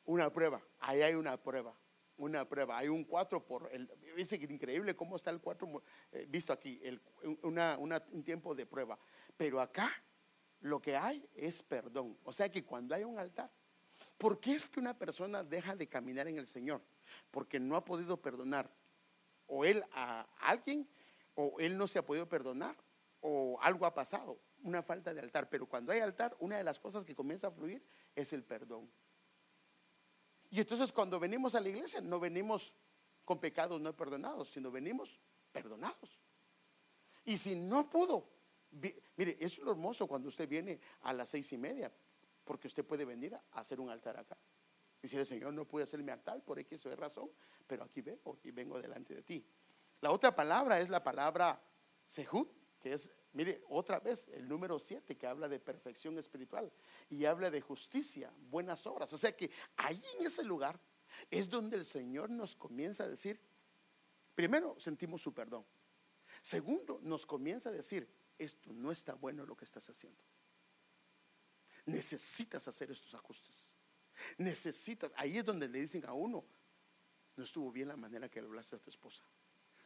una 0.05 0.31
prueba, 0.31 0.61
ahí 0.79 1.01
hay 1.01 1.15
una 1.15 1.37
prueba 1.41 1.75
una 2.19 2.47
prueba. 2.47 2.77
Hay 2.77 2.89
un 2.89 3.03
4 3.05 3.45
por 3.45 3.69
el. 3.73 3.89
Dice 4.15 4.37
que 4.37 4.45
increíble 4.45 4.95
cómo 4.95 5.15
está 5.15 5.31
el 5.31 5.39
4 5.39 5.83
eh, 6.11 6.25
visto 6.29 6.53
aquí, 6.53 6.79
el, 6.83 7.01
un 7.41 8.23
tiempo 8.23 8.53
de 8.53 8.65
prueba. 8.65 8.99
Pero 9.37 9.59
acá 9.59 9.91
lo 10.61 10.81
que 10.81 10.95
hay 10.95 11.27
es 11.35 11.63
perdón. 11.63 12.17
O 12.23 12.33
sea 12.33 12.49
que 12.49 12.63
cuando 12.63 12.95
hay 12.95 13.03
un 13.03 13.17
altar, 13.17 13.51
¿por 14.17 14.39
qué 14.39 14.53
es 14.53 14.69
que 14.69 14.79
una 14.79 14.97
persona 14.97 15.43
deja 15.43 15.75
de 15.75 15.87
caminar 15.87 16.27
en 16.27 16.37
el 16.37 16.47
Señor? 16.47 16.81
Porque 17.31 17.59
no 17.59 17.75
ha 17.75 17.85
podido 17.85 18.17
perdonar 18.17 18.69
o 19.49 19.65
él 19.65 19.83
a 19.91 20.27
alguien, 20.39 20.87
o 21.35 21.55
él 21.59 21.77
no 21.77 21.87
se 21.87 21.99
ha 21.99 22.05
podido 22.05 22.29
perdonar, 22.29 22.75
o 23.21 23.59
algo 23.61 23.85
ha 23.85 23.93
pasado, 23.93 24.39
una 24.61 24.81
falta 24.81 25.13
de 25.13 25.19
altar. 25.19 25.49
Pero 25.49 25.65
cuando 25.65 25.91
hay 25.91 25.99
altar, 25.99 26.35
una 26.39 26.57
de 26.57 26.63
las 26.63 26.79
cosas 26.79 27.03
que 27.03 27.15
comienza 27.15 27.47
a 27.47 27.51
fluir 27.51 27.83
es 28.15 28.31
el 28.31 28.43
perdón. 28.43 28.89
Y 30.51 30.59
entonces 30.59 30.91
cuando 30.91 31.19
venimos 31.19 31.55
a 31.55 31.61
la 31.61 31.69
iglesia 31.69 32.01
no 32.01 32.19
venimos 32.19 32.73
con 33.25 33.39
pecados 33.39 33.79
no 33.81 33.95
perdonados, 33.95 34.49
sino 34.49 34.71
venimos 34.71 35.19
perdonados. 35.51 36.19
Y 37.25 37.37
si 37.37 37.55
no 37.55 37.89
pudo, 37.89 38.27
mire, 38.71 39.37
eso 39.39 39.61
es 39.61 39.65
lo 39.65 39.71
hermoso 39.71 40.07
cuando 40.07 40.29
usted 40.29 40.47
viene 40.47 40.79
a 41.01 41.13
las 41.13 41.29
seis 41.29 41.51
y 41.53 41.57
media, 41.57 41.91
porque 42.43 42.67
usted 42.67 42.85
puede 42.85 43.05
venir 43.05 43.35
a 43.35 43.59
hacer 43.59 43.79
un 43.79 43.89
altar 43.89 44.17
acá. 44.17 44.37
el 45.01 45.25
Señor, 45.25 45.53
no 45.53 45.65
puede 45.65 45.83
hacer 45.83 46.01
mi 46.01 46.11
altar 46.11 46.43
por 46.43 46.59
X 46.59 46.85
o 46.85 46.95
razón, 46.95 47.29
pero 47.67 47.83
aquí 47.83 48.01
vengo 48.01 48.39
y 48.43 48.51
vengo 48.51 48.81
delante 48.81 49.15
de 49.15 49.23
ti. 49.23 49.45
La 50.01 50.11
otra 50.11 50.33
palabra 50.33 50.79
es 50.79 50.89
la 50.89 51.03
palabra 51.03 51.61
sehut, 52.03 52.49
que 52.79 52.93
es 52.93 53.11
Mire, 53.33 53.61
otra 53.69 53.99
vez 53.99 54.27
el 54.29 54.47
número 54.47 54.79
7 54.79 55.15
que 55.15 55.27
habla 55.27 55.47
de 55.47 55.59
perfección 55.59 56.17
espiritual 56.17 56.71
y 57.09 57.25
habla 57.25 57.51
de 57.51 57.61
justicia, 57.61 58.33
buenas 58.49 58.85
obras. 58.87 59.13
O 59.13 59.17
sea 59.17 59.35
que 59.35 59.51
ahí 59.77 60.01
en 60.17 60.25
ese 60.25 60.43
lugar 60.43 60.79
es 61.29 61.47
donde 61.47 61.77
el 61.77 61.85
Señor 61.85 62.29
nos 62.31 62.55
comienza 62.55 63.03
a 63.03 63.07
decir, 63.07 63.39
primero 64.33 64.79
sentimos 64.79 65.21
su 65.21 65.33
perdón. 65.33 65.63
Segundo, 66.41 66.99
nos 67.03 67.25
comienza 67.25 67.69
a 67.69 67.71
decir, 67.71 68.09
esto 68.39 68.73
no 68.73 68.91
está 68.91 69.13
bueno 69.13 69.45
lo 69.45 69.55
que 69.55 69.65
estás 69.65 69.87
haciendo. 69.89 70.23
Necesitas 71.85 72.67
hacer 72.67 72.89
estos 72.89 73.13
ajustes. 73.13 73.71
Necesitas, 74.37 75.11
ahí 75.15 75.37
es 75.37 75.45
donde 75.45 75.67
le 75.67 75.81
dicen 75.81 76.05
a 76.05 76.13
uno, 76.13 76.43
no 77.35 77.43
estuvo 77.43 77.71
bien 77.71 77.87
la 77.87 77.95
manera 77.95 78.29
que 78.29 78.41
le 78.41 78.47
hablaste 78.47 78.75
a 78.75 78.79
tu 78.79 78.89
esposa. 78.89 79.23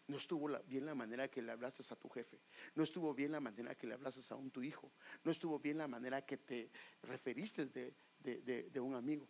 No 0.08 0.18
estuvo 0.18 0.50
bien 0.68 0.86
la 0.86 0.96
manera 0.96 1.30
que 1.30 1.42
le 1.42 1.52
hablaste 1.52 1.82
a 1.94 1.96
tu 1.96 2.10
jefe. 2.10 2.40
No 2.76 2.84
estuvo 2.84 3.14
bien 3.14 3.32
la 3.32 3.40
manera 3.40 3.76
que 3.76 3.88
le 3.88 3.94
hablaste 3.94 4.22
a 4.34 4.38
tu 4.52 4.62
hijo. 4.62 4.92
No 5.24 5.32
estuvo 5.32 5.60
bien 5.60 5.78
la 5.78 5.88
manera 5.88 6.26
que 6.26 6.38
te 6.38 6.70
referiste 7.04 7.66
de, 7.68 8.80
un 8.82 8.96
amigo. 8.96 9.28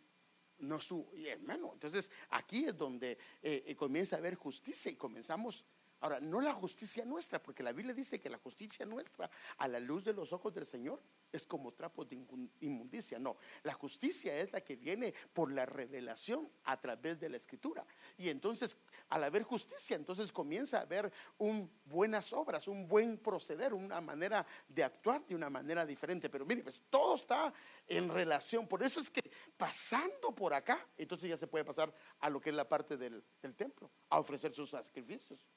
No 0.60 0.78
estuvo, 0.78 1.14
y 1.16 1.28
hermano, 1.28 1.72
entonces 1.74 2.10
aquí 2.30 2.66
es 2.66 2.78
donde 2.78 3.18
eh, 3.42 3.64
eh, 3.68 3.76
comienza 3.76 4.16
a 4.16 4.20
haber 4.20 4.36
justicia 4.36 4.92
y 4.92 4.96
comenzamos 4.96 5.66
Ahora, 6.04 6.20
no 6.20 6.42
la 6.42 6.52
justicia 6.52 7.06
nuestra, 7.06 7.42
porque 7.42 7.64
la 7.64 7.72
Biblia 7.72 7.94
dice 7.94 8.20
que 8.20 8.30
la 8.30 8.38
justicia 8.38 8.86
nuestra 8.86 9.32
a 9.56 9.70
la 9.70 9.80
luz 9.80 10.04
de 10.04 10.12
los 10.12 10.34
ojos 10.34 10.54
del 10.54 10.66
Señor 10.66 11.02
es 11.32 11.48
como 11.48 11.72
trapos 11.72 12.10
de 12.10 12.20
inmundicia. 12.60 13.18
No, 13.20 13.38
la 13.64 13.74
justicia 13.74 14.38
es 14.38 14.52
la 14.52 14.60
que 14.60 14.76
viene 14.76 15.14
por 15.32 15.50
la 15.50 15.66
revelación 15.66 16.52
a 16.66 16.76
través 16.76 17.22
de 17.22 17.30
la 17.30 17.38
escritura. 17.38 17.86
Y 18.18 18.28
entonces, 18.28 18.76
al 19.08 19.24
haber 19.24 19.44
justicia, 19.44 19.96
entonces 19.96 20.34
comienza 20.34 20.80
a 20.80 20.82
haber 20.82 21.10
un 21.38 21.72
buenas 21.86 22.34
obras, 22.34 22.68
un 22.68 22.86
buen 22.86 23.18
proceder, 23.18 23.74
una 23.74 24.02
manera 24.02 24.46
de 24.68 24.84
actuar 24.84 25.26
de 25.26 25.36
una 25.36 25.50
manera 25.50 25.86
diferente. 25.86 26.30
Pero 26.30 26.46
mire, 26.46 26.64
pues 26.64 26.84
todo 26.90 27.16
está 27.16 27.54
en 27.88 28.10
relación. 28.10 28.68
Por 28.68 28.84
eso 28.84 29.00
es 29.00 29.10
que 29.10 29.22
pasando 29.56 30.36
por 30.36 30.54
acá, 30.54 30.86
entonces 30.98 31.30
ya 31.30 31.38
se 31.38 31.48
puede 31.48 31.64
pasar 31.64 31.96
a 32.20 32.30
lo 32.30 32.42
que 32.42 32.50
es 32.50 32.56
la 32.58 32.68
parte 32.68 32.98
del, 32.98 33.24
del 33.42 33.56
templo, 33.56 33.90
a 34.10 34.20
ofrecer 34.20 34.54
sus 34.54 34.72
sacrificios. 34.72 35.48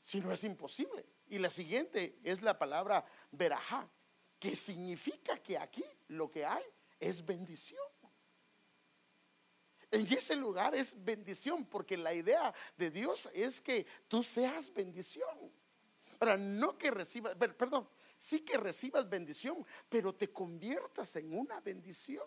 Si 0.00 0.20
no 0.20 0.32
es 0.32 0.44
imposible. 0.44 1.04
Y 1.28 1.38
la 1.38 1.50
siguiente 1.50 2.18
es 2.24 2.42
la 2.42 2.58
palabra 2.58 3.04
verajá, 3.30 3.88
que 4.38 4.56
significa 4.56 5.36
que 5.38 5.58
aquí 5.58 5.84
lo 6.08 6.30
que 6.30 6.44
hay 6.44 6.64
es 6.98 7.24
bendición. 7.24 7.80
En 9.90 10.06
ese 10.06 10.36
lugar 10.36 10.74
es 10.74 10.94
bendición, 11.04 11.64
porque 11.64 11.96
la 11.96 12.14
idea 12.14 12.54
de 12.76 12.90
Dios 12.90 13.28
es 13.34 13.60
que 13.60 13.86
tú 14.06 14.22
seas 14.22 14.72
bendición. 14.72 15.52
Ahora, 16.20 16.36
no 16.36 16.78
que 16.78 16.90
recibas, 16.90 17.34
perdón, 17.34 17.88
sí 18.16 18.40
que 18.40 18.56
recibas 18.56 19.08
bendición, 19.08 19.66
pero 19.88 20.14
te 20.14 20.30
conviertas 20.30 21.16
en 21.16 21.36
una 21.36 21.60
bendición. 21.60 22.24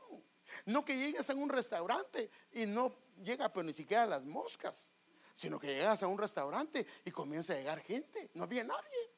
No 0.66 0.84
que 0.84 0.98
llegues 0.98 1.30
a 1.30 1.36
un 1.36 1.50
restaurante 1.50 2.30
y 2.52 2.66
no 2.66 2.94
llega 3.24 3.52
pero 3.54 3.64
ni 3.64 3.74
siquiera 3.74 4.06
las 4.06 4.26
moscas 4.26 4.92
sino 5.34 5.60
que 5.60 5.68
llegas 5.68 6.04
a 6.04 6.08
un 6.08 6.18
restaurante 6.18 6.86
y 7.04 7.12
comienza 7.12 7.54
a 7.54 7.58
llegar 7.58 7.80
gente, 7.82 8.30
no 8.34 8.44
había 8.44 8.64
nadie. 8.64 9.12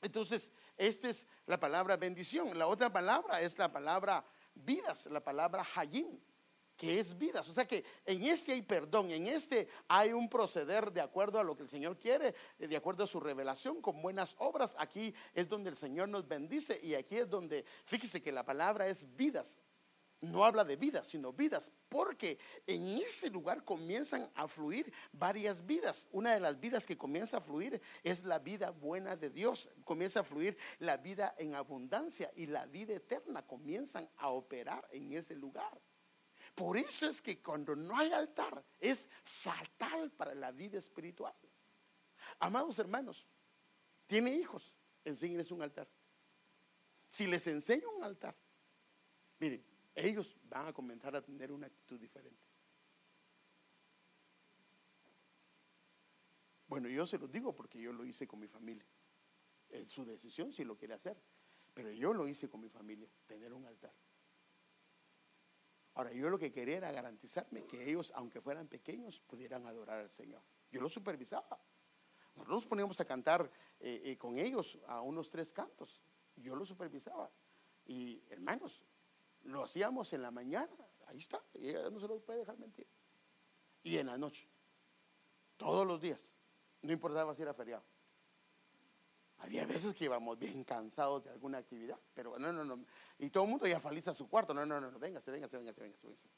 Entonces, 0.00 0.52
esta 0.76 1.08
es 1.08 1.26
la 1.46 1.58
palabra 1.58 1.96
bendición. 1.96 2.58
La 2.58 2.66
otra 2.66 2.92
palabra 2.92 3.40
es 3.40 3.56
la 3.58 3.72
palabra 3.72 4.24
vidas, 4.54 5.06
la 5.06 5.22
palabra 5.22 5.66
hayim, 5.74 6.20
que 6.76 6.98
es 6.98 7.16
vidas. 7.16 7.48
O 7.48 7.52
sea 7.52 7.66
que 7.66 7.84
en 8.04 8.24
este 8.24 8.52
hay 8.52 8.62
perdón, 8.62 9.10
en 9.10 9.28
este 9.28 9.68
hay 9.88 10.12
un 10.12 10.28
proceder 10.28 10.92
de 10.92 11.00
acuerdo 11.00 11.38
a 11.38 11.44
lo 11.44 11.56
que 11.56 11.62
el 11.62 11.68
Señor 11.68 11.98
quiere, 11.98 12.34
de 12.58 12.76
acuerdo 12.76 13.04
a 13.04 13.06
su 13.06 13.20
revelación, 13.20 13.80
con 13.80 14.02
buenas 14.02 14.34
obras. 14.38 14.76
Aquí 14.78 15.14
es 15.32 15.48
donde 15.48 15.70
el 15.70 15.76
Señor 15.76 16.08
nos 16.08 16.26
bendice 16.26 16.78
y 16.82 16.94
aquí 16.94 17.16
es 17.16 17.28
donde, 17.28 17.64
fíjese 17.84 18.22
que 18.22 18.32
la 18.32 18.44
palabra 18.44 18.86
es 18.88 19.16
vidas 19.16 19.58
no 20.24 20.44
habla 20.44 20.64
de 20.64 20.76
vidas, 20.76 21.06
sino 21.06 21.32
vidas, 21.32 21.70
porque 21.88 22.38
en 22.66 22.98
ese 22.98 23.30
lugar 23.30 23.64
comienzan 23.64 24.30
a 24.34 24.48
fluir 24.48 24.92
varias 25.12 25.64
vidas. 25.64 26.08
Una 26.12 26.32
de 26.32 26.40
las 26.40 26.58
vidas 26.58 26.86
que 26.86 26.96
comienza 26.96 27.38
a 27.38 27.40
fluir 27.40 27.80
es 28.02 28.24
la 28.24 28.38
vida 28.38 28.70
buena 28.70 29.16
de 29.16 29.30
Dios, 29.30 29.70
comienza 29.84 30.20
a 30.20 30.24
fluir 30.24 30.56
la 30.78 30.96
vida 30.96 31.34
en 31.38 31.54
abundancia 31.54 32.30
y 32.36 32.46
la 32.46 32.66
vida 32.66 32.94
eterna 32.94 33.46
comienzan 33.46 34.08
a 34.16 34.30
operar 34.30 34.86
en 34.90 35.12
ese 35.12 35.34
lugar. 35.34 35.80
Por 36.54 36.76
eso 36.76 37.08
es 37.08 37.20
que 37.20 37.42
cuando 37.42 37.74
no 37.74 37.96
hay 37.96 38.12
altar 38.12 38.64
es 38.78 39.08
fatal 39.24 40.10
para 40.12 40.34
la 40.34 40.52
vida 40.52 40.78
espiritual. 40.78 41.34
Amados 42.38 42.78
hermanos, 42.78 43.26
tiene 44.06 44.34
hijos, 44.34 44.74
enséñenles 45.04 45.50
un 45.50 45.62
altar. 45.62 45.88
Si 47.08 47.26
les 47.26 47.46
enseño 47.46 47.90
un 47.90 48.04
altar, 48.04 48.36
miren, 49.38 49.64
ellos 49.94 50.36
van 50.44 50.68
a 50.68 50.72
comenzar 50.72 51.14
a 51.16 51.22
tener 51.22 51.52
una 51.52 51.66
actitud 51.66 52.00
diferente. 52.00 52.42
Bueno, 56.66 56.88
yo 56.88 57.06
se 57.06 57.18
los 57.18 57.30
digo 57.30 57.54
porque 57.54 57.80
yo 57.80 57.92
lo 57.92 58.04
hice 58.04 58.26
con 58.26 58.40
mi 58.40 58.48
familia. 58.48 58.86
Es 59.68 59.88
su 59.88 60.04
decisión 60.04 60.52
si 60.52 60.64
lo 60.64 60.76
quiere 60.76 60.94
hacer. 60.94 61.16
Pero 61.72 61.90
yo 61.90 62.14
lo 62.14 62.26
hice 62.28 62.48
con 62.48 62.60
mi 62.60 62.68
familia, 62.68 63.08
tener 63.26 63.52
un 63.52 63.66
altar. 63.66 63.92
Ahora, 65.94 66.12
yo 66.12 66.28
lo 66.30 66.38
que 66.38 66.52
quería 66.52 66.78
era 66.78 66.92
garantizarme 66.92 67.64
que 67.66 67.88
ellos, 67.88 68.12
aunque 68.14 68.40
fueran 68.40 68.68
pequeños, 68.68 69.20
pudieran 69.20 69.66
adorar 69.66 70.00
al 70.00 70.10
Señor. 70.10 70.42
Yo 70.70 70.80
lo 70.80 70.88
supervisaba. 70.88 71.60
Nosotros 72.34 72.56
nos 72.56 72.66
poníamos 72.66 72.98
a 73.00 73.04
cantar 73.04 73.50
eh, 73.78 74.02
eh, 74.04 74.16
con 74.16 74.38
ellos 74.38 74.78
a 74.86 75.00
unos 75.00 75.30
tres 75.30 75.52
cantos. 75.52 76.02
Yo 76.36 76.56
lo 76.56 76.64
supervisaba. 76.64 77.30
Y 77.86 78.24
hermanos, 78.28 78.82
lo 79.44 79.64
hacíamos 79.64 80.12
en 80.12 80.22
la 80.22 80.30
mañana, 80.30 80.70
ahí 81.06 81.18
está, 81.18 81.42
no 81.90 82.00
se 82.00 82.08
lo 82.08 82.20
puede 82.20 82.40
dejar 82.40 82.58
mentir. 82.58 82.86
Y 83.82 83.98
en 83.98 84.06
la 84.06 84.18
noche, 84.18 84.48
todos 85.56 85.86
los 85.86 86.00
días, 86.00 86.36
no 86.82 86.92
importaba 86.92 87.34
si 87.34 87.42
era 87.42 87.54
feriado. 87.54 87.84
Había 89.38 89.66
veces 89.66 89.94
que 89.94 90.04
íbamos 90.06 90.38
bien 90.38 90.64
cansados 90.64 91.24
de 91.24 91.30
alguna 91.30 91.58
actividad, 91.58 91.98
pero 92.14 92.38
no, 92.38 92.52
no, 92.52 92.64
no. 92.64 92.84
Y 93.18 93.28
todo 93.28 93.44
el 93.44 93.50
mundo 93.50 93.66
ya 93.66 93.78
feliz 93.78 94.08
a 94.08 94.14
su 94.14 94.28
cuarto. 94.28 94.54
No, 94.54 94.64
no, 94.64 94.80
no, 94.80 94.90
no, 94.90 94.98
véngase, 94.98 95.30
véngase, 95.30 95.58
véngase, 95.58 95.82
véngase, 95.82 96.06
véngase. 96.06 96.28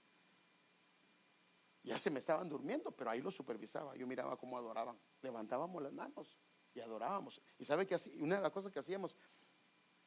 Ya 1.84 1.98
se 2.00 2.10
me 2.10 2.18
estaban 2.18 2.48
durmiendo, 2.48 2.90
pero 2.90 3.10
ahí 3.10 3.20
lo 3.20 3.30
supervisaba. 3.30 3.94
Yo 3.94 4.08
miraba 4.08 4.36
cómo 4.36 4.58
adoraban. 4.58 4.98
Levantábamos 5.22 5.80
las 5.80 5.92
manos 5.92 6.36
y 6.74 6.80
adorábamos. 6.80 7.40
Y 7.58 7.64
sabe 7.64 7.86
que 7.86 7.96
una 8.18 8.36
de 8.36 8.42
las 8.42 8.50
cosas 8.50 8.72
que 8.72 8.80
hacíamos, 8.80 9.14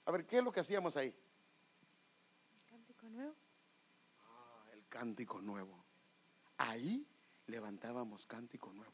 a 0.03 0.11
ver, 0.11 0.25
¿qué 0.25 0.39
es 0.39 0.43
lo 0.43 0.51
que 0.51 0.59
hacíamos 0.59 0.97
ahí? 0.97 1.15
Cántico 4.89 5.41
nuevo. 5.41 5.85
Ahí 6.57 7.07
levantábamos 7.47 8.25
cántico 8.25 8.73
nuevo. 8.73 8.93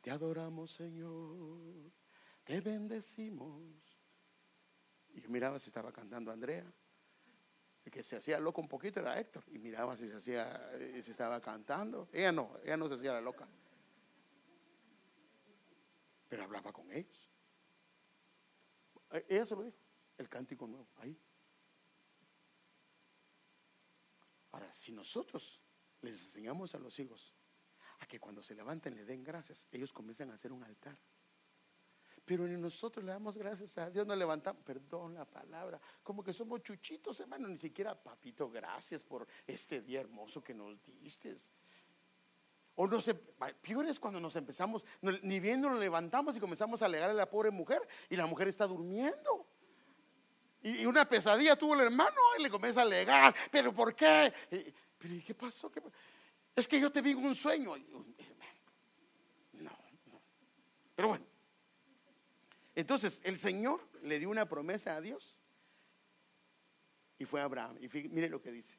Te 0.00 0.10
adoramos, 0.10 0.72
Señor. 0.72 1.92
Te 2.44 2.60
bendecimos. 2.60 3.62
Y 5.10 5.20
yo 5.20 5.28
miraba 5.30 5.58
si 5.58 5.68
estaba 5.68 5.92
cantando 5.92 6.32
Andrea. 6.32 6.70
El 7.84 7.92
que 7.92 8.02
se 8.02 8.16
hacía 8.16 8.40
loco 8.40 8.60
un 8.60 8.68
poquito 8.68 9.00
era 9.00 9.18
Héctor. 9.18 9.44
Y 9.48 9.58
miraba 9.58 9.96
si 9.96 10.08
se 10.08 10.16
hacía, 10.16 10.70
eh, 10.74 11.00
si 11.02 11.12
estaba 11.12 11.40
cantando. 11.40 12.08
Ella 12.12 12.32
no, 12.32 12.56
ella 12.64 12.76
no 12.76 12.88
se 12.88 12.94
hacía 12.94 13.12
la 13.12 13.20
loca. 13.20 13.46
Pero 16.28 16.44
hablaba 16.44 16.72
con 16.72 16.90
ellos. 16.90 17.30
Eh, 19.12 19.26
ella 19.28 19.46
se 19.46 19.54
lo 19.54 19.62
dijo. 19.62 19.78
El 20.18 20.28
cántico 20.28 20.66
nuevo, 20.66 20.88
ahí. 20.96 21.16
Ahora, 24.52 24.65
si 24.76 24.92
nosotros 24.92 25.60
les 26.02 26.20
enseñamos 26.20 26.74
a 26.74 26.78
los 26.78 26.98
hijos 26.98 27.34
a 27.98 28.06
que 28.06 28.20
cuando 28.20 28.42
se 28.42 28.54
levanten 28.54 28.94
le 28.94 29.04
den 29.04 29.24
gracias, 29.24 29.66
ellos 29.72 29.92
comienzan 29.92 30.30
a 30.30 30.34
hacer 30.34 30.52
un 30.52 30.62
altar. 30.62 30.98
Pero 32.24 32.46
ni 32.46 32.56
nosotros 32.56 33.04
le 33.04 33.12
damos 33.12 33.38
gracias 33.38 33.78
a 33.78 33.88
Dios, 33.88 34.06
nos 34.06 34.18
levantamos, 34.18 34.62
perdón 34.64 35.14
la 35.14 35.24
palabra, 35.24 35.80
como 36.02 36.22
que 36.22 36.32
somos 36.32 36.62
chuchitos, 36.62 37.20
hermano, 37.20 37.46
ni 37.48 37.58
siquiera, 37.58 37.94
papito, 37.94 38.50
gracias 38.50 39.04
por 39.04 39.26
este 39.46 39.80
día 39.80 40.00
hermoso 40.00 40.42
que 40.42 40.52
nos 40.52 40.84
diste. 40.84 41.34
O 42.74 42.86
no 42.86 43.00
sé, 43.00 43.14
peor 43.14 43.86
es 43.86 43.98
cuando 43.98 44.20
nos 44.20 44.36
empezamos, 44.36 44.84
ni 45.00 45.40
bien 45.40 45.60
nos 45.60 45.78
levantamos 45.78 46.36
y 46.36 46.40
comenzamos 46.40 46.82
a 46.82 46.86
alegar 46.86 47.10
a 47.10 47.14
la 47.14 47.30
pobre 47.30 47.50
mujer 47.50 47.80
y 48.10 48.16
la 48.16 48.26
mujer 48.26 48.48
está 48.48 48.66
durmiendo. 48.66 49.45
Y, 50.62 50.84
una 50.86 51.08
pesadilla 51.08 51.56
tuvo 51.56 51.74
el 51.74 51.80
hermano 51.80 52.20
y 52.38 52.42
le 52.42 52.50
comienza 52.50 52.80
a 52.80 52.82
alegar, 52.84 53.34
pero 53.50 53.72
¿por 53.72 53.94
qué? 53.94 54.32
pero 54.98 55.14
¿y 55.14 55.22
qué 55.22 55.34
pasó? 55.34 55.70
Es 56.54 56.66
que 56.66 56.80
yo 56.80 56.90
te 56.90 57.02
vi 57.02 57.12
en 57.12 57.24
un 57.24 57.34
sueño. 57.34 57.76
No, 59.52 59.70
no. 60.06 60.22
Pero 60.94 61.08
bueno. 61.08 61.26
Entonces 62.74 63.22
el 63.24 63.38
Señor 63.38 63.80
le 64.02 64.18
dio 64.18 64.28
una 64.28 64.48
promesa 64.48 64.94
a 64.94 65.00
Dios 65.00 65.36
y 67.18 67.24
fue 67.24 67.40
a 67.40 67.44
Abraham. 67.44 67.78
Y 67.80 67.88
mire 68.08 68.28
lo 68.28 68.40
que 68.40 68.52
dice. 68.52 68.76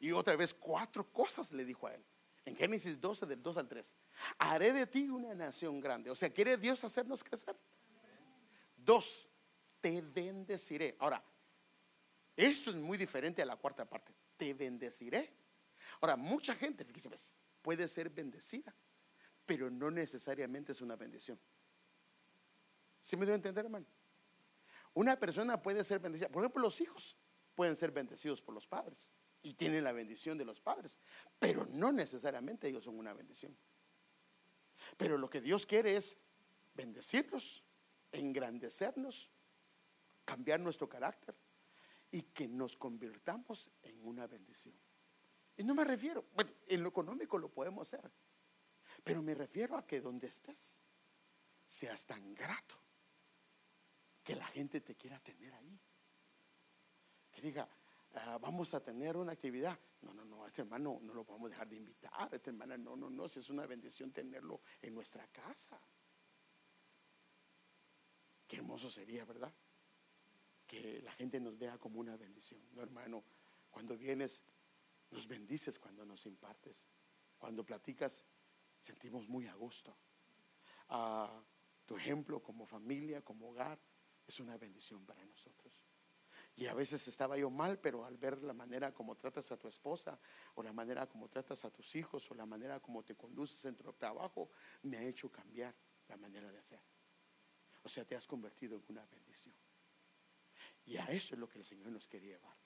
Y 0.00 0.12
otra 0.12 0.36
vez 0.36 0.54
cuatro 0.54 1.10
cosas 1.10 1.52
le 1.52 1.64
dijo 1.64 1.86
a 1.86 1.94
él. 1.94 2.04
En 2.46 2.56
Génesis 2.56 3.00
12, 3.00 3.26
del 3.26 3.42
2 3.42 3.56
al 3.56 3.68
3. 3.68 3.94
Haré 4.38 4.72
de 4.72 4.86
ti 4.86 5.08
una 5.08 5.34
nación 5.34 5.80
grande. 5.80 6.10
O 6.10 6.14
sea, 6.14 6.28
¿quiere 6.30 6.58
Dios 6.58 6.84
hacernos 6.84 7.24
crecer? 7.24 7.56
Dos, 8.76 9.26
te 9.84 10.00
bendeciré. 10.00 10.96
Ahora, 10.98 11.22
esto 12.34 12.70
es 12.70 12.76
muy 12.76 12.96
diferente 12.96 13.42
a 13.42 13.44
la 13.44 13.56
cuarta 13.56 13.84
parte. 13.84 14.14
Te 14.34 14.54
bendeciré. 14.54 15.30
Ahora, 16.00 16.16
mucha 16.16 16.54
gente, 16.54 16.86
fíjese, 16.86 17.10
puede 17.60 17.86
ser 17.86 18.08
bendecida, 18.08 18.74
pero 19.44 19.68
no 19.70 19.90
necesariamente 19.90 20.72
es 20.72 20.80
una 20.80 20.96
bendición. 20.96 21.38
¿Sí 23.02 23.14
me 23.18 23.26
debo 23.26 23.36
entender, 23.36 23.66
hermano? 23.66 23.84
Una 24.94 25.20
persona 25.20 25.60
puede 25.60 25.84
ser 25.84 25.98
bendecida. 25.98 26.30
Por 26.30 26.42
ejemplo, 26.42 26.62
los 26.62 26.80
hijos 26.80 27.14
pueden 27.54 27.76
ser 27.76 27.90
bendecidos 27.90 28.40
por 28.40 28.54
los 28.54 28.66
padres 28.66 29.10
y 29.42 29.52
tienen 29.52 29.84
la 29.84 29.92
bendición 29.92 30.38
de 30.38 30.46
los 30.46 30.62
padres, 30.62 30.98
pero 31.38 31.66
no 31.66 31.92
necesariamente 31.92 32.68
ellos 32.68 32.84
son 32.84 32.98
una 32.98 33.12
bendición. 33.12 33.54
Pero 34.96 35.18
lo 35.18 35.28
que 35.28 35.42
Dios 35.42 35.66
quiere 35.66 35.94
es 35.94 36.16
bendecirnos, 36.72 37.62
engrandecernos, 38.12 39.30
cambiar 40.24 40.60
nuestro 40.60 40.88
carácter 40.88 41.34
y 42.10 42.22
que 42.22 42.46
nos 42.48 42.76
convirtamos 42.76 43.70
en 43.82 44.04
una 44.06 44.26
bendición. 44.26 44.74
Y 45.56 45.64
no 45.64 45.74
me 45.74 45.84
refiero, 45.84 46.24
bueno, 46.34 46.50
en 46.66 46.82
lo 46.82 46.88
económico 46.88 47.38
lo 47.38 47.48
podemos 47.48 47.92
hacer, 47.92 48.10
pero 49.02 49.22
me 49.22 49.34
refiero 49.34 49.76
a 49.76 49.86
que 49.86 50.00
donde 50.00 50.26
estés 50.26 50.78
seas 51.66 52.06
tan 52.06 52.34
grato 52.34 52.76
que 54.22 54.34
la 54.34 54.46
gente 54.46 54.80
te 54.80 54.96
quiera 54.96 55.18
tener 55.20 55.52
ahí. 55.54 55.78
Que 57.30 57.42
diga, 57.42 57.68
ah, 58.14 58.38
vamos 58.40 58.72
a 58.74 58.82
tener 58.82 59.16
una 59.16 59.32
actividad. 59.32 59.78
No, 60.00 60.14
no, 60.14 60.24
no, 60.24 60.46
este 60.46 60.62
hermano 60.62 60.98
no 61.02 61.14
lo 61.14 61.24
podemos 61.24 61.50
dejar 61.50 61.68
de 61.68 61.76
invitar. 61.76 62.32
Este 62.32 62.50
hermano, 62.50 62.78
no, 62.78 62.96
no, 62.96 63.10
no, 63.10 63.28
si 63.28 63.40
es 63.40 63.50
una 63.50 63.66
bendición 63.66 64.12
tenerlo 64.12 64.62
en 64.80 64.94
nuestra 64.94 65.26
casa. 65.28 65.80
Qué 68.46 68.56
hermoso 68.56 68.90
sería, 68.90 69.24
¿verdad? 69.24 69.52
Que 70.74 71.00
la 71.02 71.12
gente 71.12 71.38
nos 71.38 71.56
vea 71.56 71.78
como 71.78 72.00
una 72.00 72.16
bendición. 72.16 72.60
No, 72.72 72.82
hermano, 72.82 73.24
cuando 73.70 73.96
vienes, 73.96 74.42
nos 75.10 75.28
bendices 75.28 75.78
cuando 75.78 76.04
nos 76.04 76.26
impartes. 76.26 76.88
Cuando 77.38 77.64
platicas, 77.64 78.24
sentimos 78.80 79.28
muy 79.28 79.46
a 79.46 79.54
gusto. 79.54 79.96
Ah, 80.88 81.40
tu 81.86 81.96
ejemplo 81.96 82.42
como 82.42 82.66
familia, 82.66 83.22
como 83.22 83.50
hogar, 83.50 83.78
es 84.26 84.40
una 84.40 84.56
bendición 84.56 85.06
para 85.06 85.24
nosotros. 85.24 85.72
Y 86.56 86.66
a 86.66 86.74
veces 86.74 87.06
estaba 87.06 87.36
yo 87.36 87.50
mal, 87.50 87.78
pero 87.78 88.04
al 88.04 88.16
ver 88.16 88.42
la 88.42 88.52
manera 88.52 88.92
como 88.92 89.16
tratas 89.16 89.52
a 89.52 89.56
tu 89.56 89.68
esposa, 89.68 90.18
o 90.54 90.62
la 90.62 90.72
manera 90.72 91.06
como 91.06 91.28
tratas 91.28 91.64
a 91.64 91.70
tus 91.70 91.94
hijos, 91.94 92.28
o 92.30 92.34
la 92.34 92.46
manera 92.46 92.80
como 92.80 93.04
te 93.04 93.14
conduces 93.14 93.64
en 93.64 93.76
tu 93.76 93.92
trabajo, 93.92 94.50
me 94.82 94.96
ha 94.96 95.02
hecho 95.02 95.30
cambiar 95.30 95.74
la 96.08 96.16
manera 96.16 96.50
de 96.50 96.58
hacer. 96.58 96.80
O 97.82 97.88
sea, 97.88 98.04
te 98.04 98.16
has 98.16 98.26
convertido 98.26 98.76
en 98.76 98.84
una 98.88 99.06
bendición. 99.06 99.54
Y 100.86 100.96
a 100.96 101.04
eso 101.06 101.34
es 101.34 101.40
lo 101.40 101.48
que 101.48 101.58
el 101.58 101.64
Señor 101.64 101.90
nos 101.90 102.06
quiere 102.06 102.26
llevar. 102.26 102.56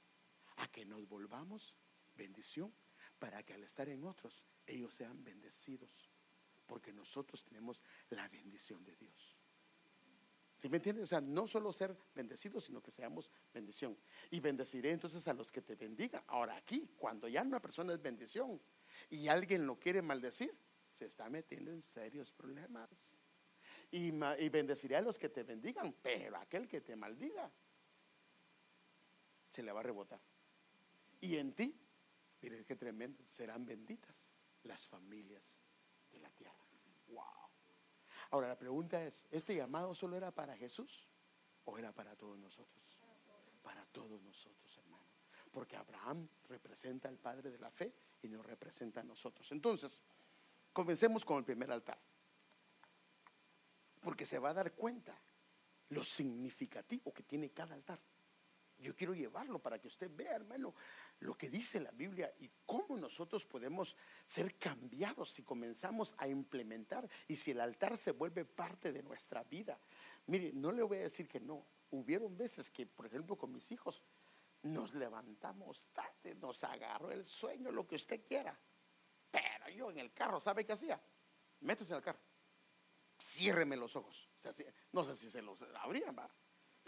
A 0.56 0.66
que 0.68 0.84
nos 0.84 1.06
volvamos 1.08 1.74
bendición 2.16 2.72
para 3.18 3.42
que 3.42 3.54
al 3.54 3.64
estar 3.64 3.88
en 3.88 4.04
otros, 4.04 4.44
ellos 4.66 4.94
sean 4.94 5.22
bendecidos. 5.22 6.10
Porque 6.66 6.92
nosotros 6.92 7.44
tenemos 7.44 7.82
la 8.10 8.28
bendición 8.28 8.84
de 8.84 8.96
Dios. 8.96 9.38
¿Sí 10.58 10.68
me 10.68 10.78
entiendes? 10.78 11.04
O 11.04 11.06
sea, 11.06 11.20
no 11.20 11.46
solo 11.46 11.72
ser 11.72 11.96
bendecidos, 12.16 12.64
sino 12.64 12.82
que 12.82 12.90
seamos 12.90 13.30
bendición. 13.54 13.96
Y 14.28 14.40
bendeciré 14.40 14.90
entonces 14.90 15.26
a 15.28 15.32
los 15.32 15.52
que 15.52 15.62
te 15.62 15.76
bendigan. 15.76 16.22
Ahora 16.26 16.56
aquí, 16.56 16.90
cuando 16.96 17.28
ya 17.28 17.42
una 17.42 17.62
persona 17.62 17.92
es 17.92 18.02
bendición 18.02 18.60
y 19.08 19.28
alguien 19.28 19.66
lo 19.66 19.78
quiere 19.78 20.02
maldecir, 20.02 20.52
se 20.90 21.06
está 21.06 21.30
metiendo 21.30 21.70
en 21.70 21.80
serios 21.80 22.32
problemas. 22.32 23.14
Y, 23.92 24.10
bendeciré 24.10 24.96
a 24.96 25.00
los 25.00 25.16
que 25.16 25.28
te 25.28 25.44
bendigan, 25.44 25.94
pero 26.02 26.36
aquel 26.36 26.68
que 26.68 26.80
te 26.80 26.96
maldiga, 26.96 27.50
se 29.50 29.62
le 29.62 29.72
va 29.72 29.80
a 29.80 29.82
rebotar. 29.82 30.20
Y 31.20 31.36
en 31.36 31.52
ti, 31.52 31.74
miren 32.40 32.64
qué 32.64 32.76
tremendo, 32.76 33.26
serán 33.26 33.64
benditas 33.64 34.36
las 34.64 34.86
familias 34.86 35.60
de 36.10 36.18
la 36.20 36.30
tierra. 36.30 36.54
Wow. 37.08 37.24
Ahora 38.30 38.48
la 38.48 38.58
pregunta 38.58 39.02
es, 39.04 39.26
¿este 39.30 39.54
llamado 39.54 39.94
solo 39.94 40.16
era 40.16 40.30
para 40.30 40.56
Jesús 40.56 41.08
o 41.64 41.78
era 41.78 41.92
para 41.92 42.14
todos 42.16 42.38
nosotros? 42.38 42.98
Para 43.62 43.84
todos 43.86 44.22
nosotros, 44.22 44.76
hermano. 44.78 45.04
Porque 45.50 45.76
Abraham 45.76 46.28
representa 46.48 47.08
al 47.08 47.18
Padre 47.18 47.50
de 47.50 47.58
la 47.58 47.70
fe 47.70 47.92
y 48.22 48.28
nos 48.28 48.44
representa 48.44 49.00
a 49.00 49.04
nosotros. 49.04 49.50
Entonces, 49.52 50.02
comencemos 50.72 51.24
con 51.24 51.38
el 51.38 51.44
primer 51.44 51.70
altar. 51.72 51.98
Porque 54.00 54.24
se 54.24 54.38
va 54.38 54.50
a 54.50 54.54
dar 54.54 54.74
cuenta 54.74 55.18
lo 55.90 56.04
significativo 56.04 57.12
que 57.12 57.22
tiene 57.22 57.50
cada 57.50 57.74
altar. 57.74 57.98
Yo 58.78 58.94
quiero 58.94 59.14
llevarlo 59.14 59.58
para 59.58 59.78
que 59.78 59.88
usted 59.88 60.10
vea, 60.14 60.36
hermano, 60.36 60.74
lo 61.20 61.36
que 61.36 61.50
dice 61.50 61.80
la 61.80 61.90
Biblia 61.90 62.32
y 62.38 62.48
cómo 62.64 62.96
nosotros 62.96 63.44
podemos 63.44 63.96
ser 64.24 64.56
cambiados 64.56 65.30
si 65.30 65.42
comenzamos 65.42 66.14
a 66.18 66.28
implementar 66.28 67.08
y 67.26 67.34
si 67.34 67.50
el 67.50 67.60
altar 67.60 67.96
se 67.96 68.12
vuelve 68.12 68.44
parte 68.44 68.92
de 68.92 69.02
nuestra 69.02 69.42
vida. 69.42 69.78
Mire, 70.26 70.52
no 70.52 70.70
le 70.70 70.82
voy 70.82 70.98
a 70.98 71.02
decir 71.02 71.26
que 71.26 71.40
no. 71.40 71.66
Hubieron 71.90 72.36
veces 72.36 72.70
que, 72.70 72.86
por 72.86 73.06
ejemplo, 73.06 73.36
con 73.36 73.50
mis 73.50 73.72
hijos, 73.72 74.02
nos 74.62 74.94
levantamos 74.94 75.88
tarde, 75.92 76.34
nos 76.36 76.62
agarró 76.62 77.10
el 77.10 77.24
sueño, 77.24 77.72
lo 77.72 77.86
que 77.86 77.96
usted 77.96 78.22
quiera. 78.24 78.56
Pero 79.30 79.68
yo 79.74 79.90
en 79.90 79.98
el 79.98 80.12
carro, 80.12 80.40
¿sabe 80.40 80.64
qué 80.64 80.72
hacía? 80.72 81.00
Métese 81.60 81.92
en 81.92 81.96
el 81.96 82.02
carro. 82.02 82.20
Ciérreme 83.20 83.76
los 83.76 83.96
ojos. 83.96 84.28
no 84.92 85.04
sé 85.04 85.16
si 85.16 85.30
se 85.30 85.42
los 85.42 85.62
abrían, 85.74 86.16
¿va? 86.16 86.30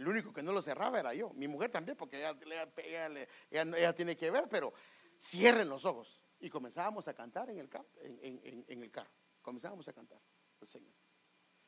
El 0.00 0.08
único 0.08 0.32
que 0.32 0.42
no 0.42 0.52
lo 0.52 0.62
cerraba 0.62 0.98
era 0.98 1.12
yo. 1.12 1.28
Mi 1.34 1.46
mujer 1.46 1.70
también, 1.70 1.94
porque 1.94 2.16
ella, 2.16 3.94
tiene 3.94 4.16
que 4.16 4.30
ver, 4.30 4.48
pero 4.48 4.72
cierren 5.18 5.68
los 5.68 5.84
ojos. 5.84 6.22
Y 6.38 6.48
comenzábamos 6.48 7.06
a 7.06 7.12
cantar 7.12 7.50
en 7.50 7.58
el, 7.58 7.68
en, 8.66 8.82
el 8.82 8.90
carro. 8.90 9.10
Comenzábamos 9.42 9.86
a 9.88 9.92
cantar 9.92 10.18
al 10.62 10.68
Señor. 10.68 10.94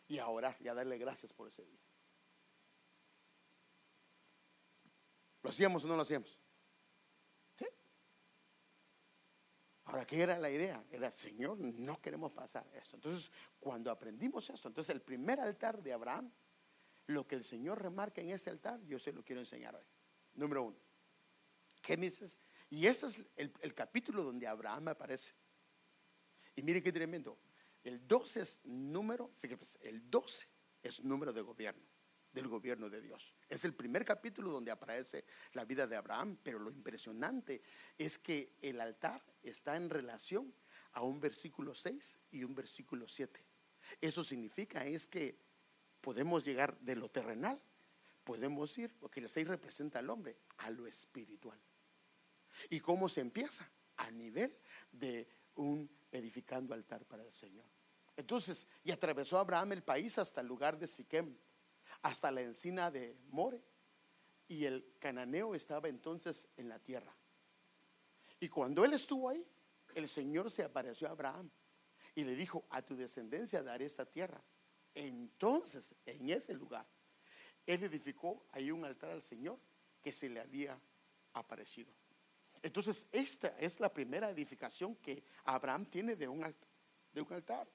Y 0.09 0.19
a 0.19 0.29
orar 0.29 0.57
y 0.61 0.69
a 0.69 0.73
darle 0.73 0.97
gracias 0.97 1.31
por 1.35 1.49
ese 1.49 1.63
día. 1.63 1.79
¿Lo 5.43 5.51
hacíamos 5.51 5.85
o 5.85 5.89
no 5.89 5.97
lo 5.97 6.03
hacíamos? 6.03 6.41
¿Sí? 7.59 7.67
Ahora, 9.85 10.07
¿qué 10.07 10.23
era 10.23 10.39
la 10.39 10.49
idea? 10.49 10.83
Era, 10.91 11.11
Señor, 11.11 11.59
no 11.59 12.01
queremos 12.01 12.33
pasar 12.33 12.67
esto. 12.73 12.97
Entonces, 12.97 13.31
cuando 13.61 13.91
aprendimos 13.91 14.49
esto, 14.49 14.69
entonces 14.69 14.95
el 14.95 15.03
primer 15.03 15.39
altar 15.39 15.83
de 15.83 15.93
Abraham 15.93 16.33
lo 17.07 17.27
que 17.27 17.37
el 17.37 17.45
Señor 17.45 17.83
remarca 17.83 18.21
en 18.21 18.31
este 18.31 18.51
altar, 18.51 18.81
yo 18.85 18.99
se 18.99 19.13
lo 19.13 19.25
quiero 19.25 19.41
enseñar 19.41 19.75
hoy. 19.75 19.85
Número 20.35 20.65
uno, 20.65 20.77
Génesis, 21.83 22.41
Y 22.71 22.87
ese 22.87 23.07
es 23.07 23.23
el, 23.37 23.75
capítulo 23.75 24.23
donde 24.23 24.47
Abraham 24.47 24.89
aparece. 24.89 25.35
Y 26.57 26.63
mire 26.63 26.83
qué 26.83 26.93
tremendo. 26.93 27.39
El 27.83 28.07
12 28.07 28.41
es 28.41 28.61
número, 28.65 29.29
fíjese, 29.35 29.79
el 29.83 30.09
12 30.09 30.49
es 30.83 31.03
número 31.03 31.33
de 31.33 31.43
gobierno, 31.43 31.83
del 32.33 32.49
gobierno 32.49 32.89
de 32.89 33.01
Dios. 33.01 33.35
Es 33.49 33.65
el 33.65 33.75
primer 33.75 34.05
capítulo 34.05 34.51
donde 34.51 34.71
aparece 34.71 35.25
la 35.53 35.65
vida 35.65 35.87
de 35.87 35.97
Abraham, 35.97 36.39
pero 36.43 36.59
lo 36.59 36.71
impresionante 36.71 37.63
es 37.99 38.19
que 38.19 38.57
el 38.63 38.81
altar 38.81 39.23
está 39.43 39.77
en 39.77 39.91
relación 39.91 40.55
a 40.93 41.03
un 41.03 41.21
versículo 41.21 41.75
6 41.75 42.21
y 42.31 42.45
un 42.45 42.55
versículo 42.55 43.09
7. 43.09 43.45
Eso 44.01 44.23
significa 44.23 44.87
es 44.87 45.07
que 45.07 45.39
podemos 46.03 46.45
llegar 46.45 46.79
de 46.81 46.97
lo 46.97 47.09
terrenal, 47.09 47.59
podemos 48.25 48.77
ir, 48.77 48.95
porque 48.99 49.21
el 49.21 49.31
6 49.31 49.49
representa 49.49 50.01
al 50.01 50.11
hombre, 50.11 50.37
a 50.59 50.71
lo 50.71 50.87
espiritual. 50.87 51.59
¿Y 52.69 52.81
cómo 52.81 53.09
se 53.09 53.21
empieza? 53.23 53.71
A 53.97 54.11
nivel 54.11 54.55
de 54.91 55.27
un 55.55 55.89
edificando 56.11 56.75
altar 56.75 57.07
para 57.07 57.23
el 57.23 57.33
Señor. 57.33 57.65
Entonces, 58.17 58.69
y 58.85 58.91
atravesó 58.91 59.39
Abraham 59.39 59.73
el 59.73 59.83
país 59.83 60.19
hasta 60.19 60.43
el 60.43 60.47
lugar 60.47 60.79
de 60.79 60.87
Siquem, 60.87 61.35
hasta 62.03 62.31
la 62.31 62.43
encina 62.43 62.91
de 62.91 63.17
More, 63.31 63.63
y 64.49 64.67
el 64.67 64.85
cananeo 64.99 65.55
estaba 65.55 65.89
entonces 65.89 66.49
en 66.57 66.69
la 66.69 66.79
tierra. 66.79 67.15
Y 68.39 68.49
cuando 68.49 68.85
él 68.85 68.93
estuvo 68.93 69.31
ahí, 69.31 69.47
el 69.95 70.09
Señor 70.09 70.51
se 70.51 70.65
apareció 70.65 71.09
a 71.09 71.13
Abraham 71.13 71.51
y 72.15 72.25
le 72.25 72.35
dijo, 72.35 72.65
a 72.71 72.83
tu 72.83 72.97
descendencia 72.97 73.63
daré 73.63 73.87
esta 73.87 74.05
tierra. 74.05 74.43
Entonces, 74.95 75.95
en 76.07 76.31
ese 76.31 76.55
lugar, 76.55 76.87
él 77.67 77.83
edificó 77.85 78.45
ahí 78.53 78.71
un 78.71 78.85
altar 78.85 79.11
al 79.11 79.23
Señor 79.23 79.59
que 80.03 80.13
se 80.13 80.29
le 80.29 80.41
había 80.41 80.79
aparecido. 81.33 81.93
Entonces, 82.63 83.07
esta 83.11 83.49
es 83.59 83.81
la 83.81 83.93
primera 83.93 84.31
edificación 84.31 84.95
que 84.97 85.25
Abraham 85.45 85.87
tiene 85.87 86.15
de 86.15 86.29
un, 86.29 86.45
altar. 86.45 87.69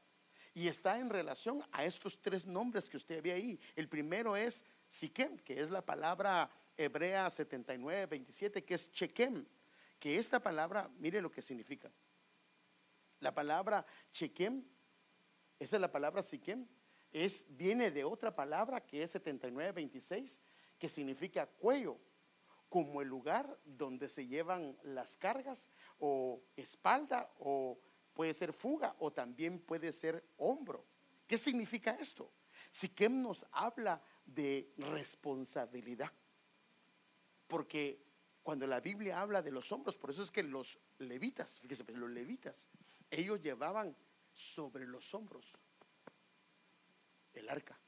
Y 0.54 0.68
está 0.68 0.98
en 1.00 1.10
relación 1.10 1.64
a 1.72 1.84
estos 1.84 2.20
tres 2.22 2.46
nombres 2.48 2.90
que 2.90 2.98
usted 2.98 3.22
ve 3.22 3.34
ahí. 3.34 3.60
El 3.76 3.90
primero 3.90 4.36
es 4.36 4.64
Siquem, 4.88 5.38
que 5.40 5.60
es 5.60 5.70
la 5.70 5.86
palabra 5.86 6.50
hebrea 6.78 7.30
79, 7.30 8.06
27, 8.06 8.64
que 8.64 8.74
es 8.76 8.92
Chequem. 8.92 9.46
Que 10.00 10.18
esta 10.18 10.40
palabra, 10.40 10.90
mire 11.00 11.22
lo 11.22 11.32
que 11.32 11.42
significa. 11.42 11.92
La 13.20 13.34
palabra 13.34 13.86
Chequem, 14.12 14.64
esa 15.60 15.76
es 15.76 15.82
la 15.82 15.92
palabra 15.92 16.24
Siquem, 16.24 16.66
es, 17.12 17.46
viene 17.50 17.92
de 17.92 18.04
otra 18.04 18.34
palabra 18.34 18.82
que 18.82 19.04
es 19.04 19.12
79, 19.12 19.72
26, 19.72 20.42
que 20.78 20.90
significa 20.90 21.46
cuello 21.46 21.98
como 22.70 23.02
el 23.02 23.08
lugar 23.08 23.58
donde 23.64 24.10
se 24.10 24.28
llevan 24.28 24.78
las 24.84 25.16
cargas 25.16 25.70
o 26.00 26.42
espalda 26.56 27.32
o 27.40 27.80
puede 28.14 28.34
ser 28.34 28.52
fuga 28.52 28.96
o 29.00 29.12
también 29.12 29.60
puede 29.60 29.94
ser 29.94 30.24
hombro. 30.38 30.86
¿Qué 31.26 31.38
significa 31.38 31.98
esto? 32.00 32.32
Siquem 32.72 33.22
nos 33.22 33.46
habla 33.52 34.02
de 34.26 34.74
responsabilidad. 34.78 36.12
Porque 37.48 38.04
cuando 38.44 38.68
la 38.68 38.82
Biblia 38.82 39.22
habla 39.22 39.42
de 39.42 39.52
los 39.52 39.72
hombros, 39.72 39.96
por 39.98 40.10
eso 40.10 40.24
es 40.24 40.32
que 40.32 40.44
los 40.44 40.78
levitas, 41.00 41.60
fíjese, 41.60 41.86
los 41.94 42.10
levitas, 42.10 42.68
ellos 43.10 43.42
llevaban 43.42 43.96
sobre 44.34 44.86
los 44.86 45.14
hombros 45.14 45.54
el 47.38 47.50
arca. 47.50 47.80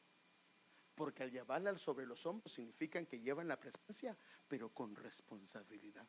Porque 0.95 1.23
al 1.23 1.31
llevarla 1.31 1.77
sobre 1.77 2.05
los 2.05 2.25
hombros 2.25 2.51
significan 2.51 3.05
que 3.05 3.19
llevan 3.19 3.47
la 3.47 3.59
presencia, 3.59 4.17
pero 4.47 4.69
con 4.69 4.95
responsabilidad. 4.95 6.05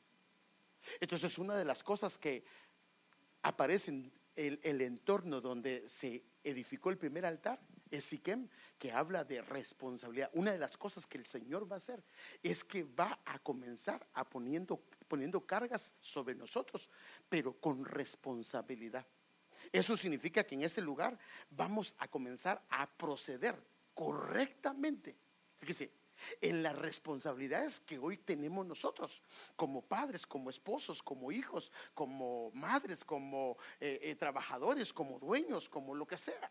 Entonces, 0.98 1.38
una 1.38 1.56
de 1.56 1.64
las 1.64 1.84
cosas 1.84 2.18
que 2.18 2.44
aparece 3.42 3.90
en 3.90 4.12
el, 4.36 4.80
entorno 4.80 5.40
donde 5.40 5.88
se 5.88 6.24
edificó 6.42 6.90
el 6.90 6.98
primer 6.98 7.26
altar 7.26 7.60
es 7.90 8.04
Siquem, 8.04 8.48
que 8.78 8.92
habla 8.92 9.24
de 9.24 9.42
responsabilidad. 9.42 10.30
Una 10.34 10.52
de 10.52 10.58
las 10.58 10.76
cosas 10.76 11.06
que 11.06 11.18
el 11.18 11.26
Señor 11.26 11.70
va 11.70 11.76
a 11.76 11.78
hacer 11.78 12.02
es 12.42 12.64
que 12.64 12.84
va 12.84 13.20
a 13.24 13.38
comenzar 13.40 14.06
a 14.14 14.28
poniendo, 14.28 14.80
poniendo 15.08 15.44
cargas 15.44 15.92
sobre 16.00 16.34
nosotros, 16.34 16.88
pero 17.28 17.52
con 17.54 17.84
responsabilidad. 17.84 19.06
Eso 19.72 19.96
significa 19.96 20.44
que 20.44 20.54
en 20.54 20.62
este 20.62 20.80
lugar 20.80 21.18
vamos 21.50 21.94
a 21.98 22.08
comenzar 22.08 22.62
a 22.68 22.88
proceder 22.88 23.56
correctamente, 23.94 25.16
fíjese, 25.58 25.92
en 26.40 26.62
las 26.62 26.76
responsabilidades 26.76 27.80
que 27.80 27.98
hoy 27.98 28.16
tenemos 28.16 28.66
nosotros, 28.66 29.22
como 29.56 29.82
padres, 29.82 30.26
como 30.26 30.50
esposos, 30.50 31.02
como 31.02 31.32
hijos, 31.32 31.72
como 31.94 32.50
madres, 32.52 33.04
como 33.04 33.56
eh, 33.80 33.98
eh, 34.02 34.14
trabajadores, 34.16 34.92
como 34.92 35.18
dueños, 35.18 35.68
como 35.68 35.94
lo 35.94 36.06
que 36.06 36.18
sea. 36.18 36.50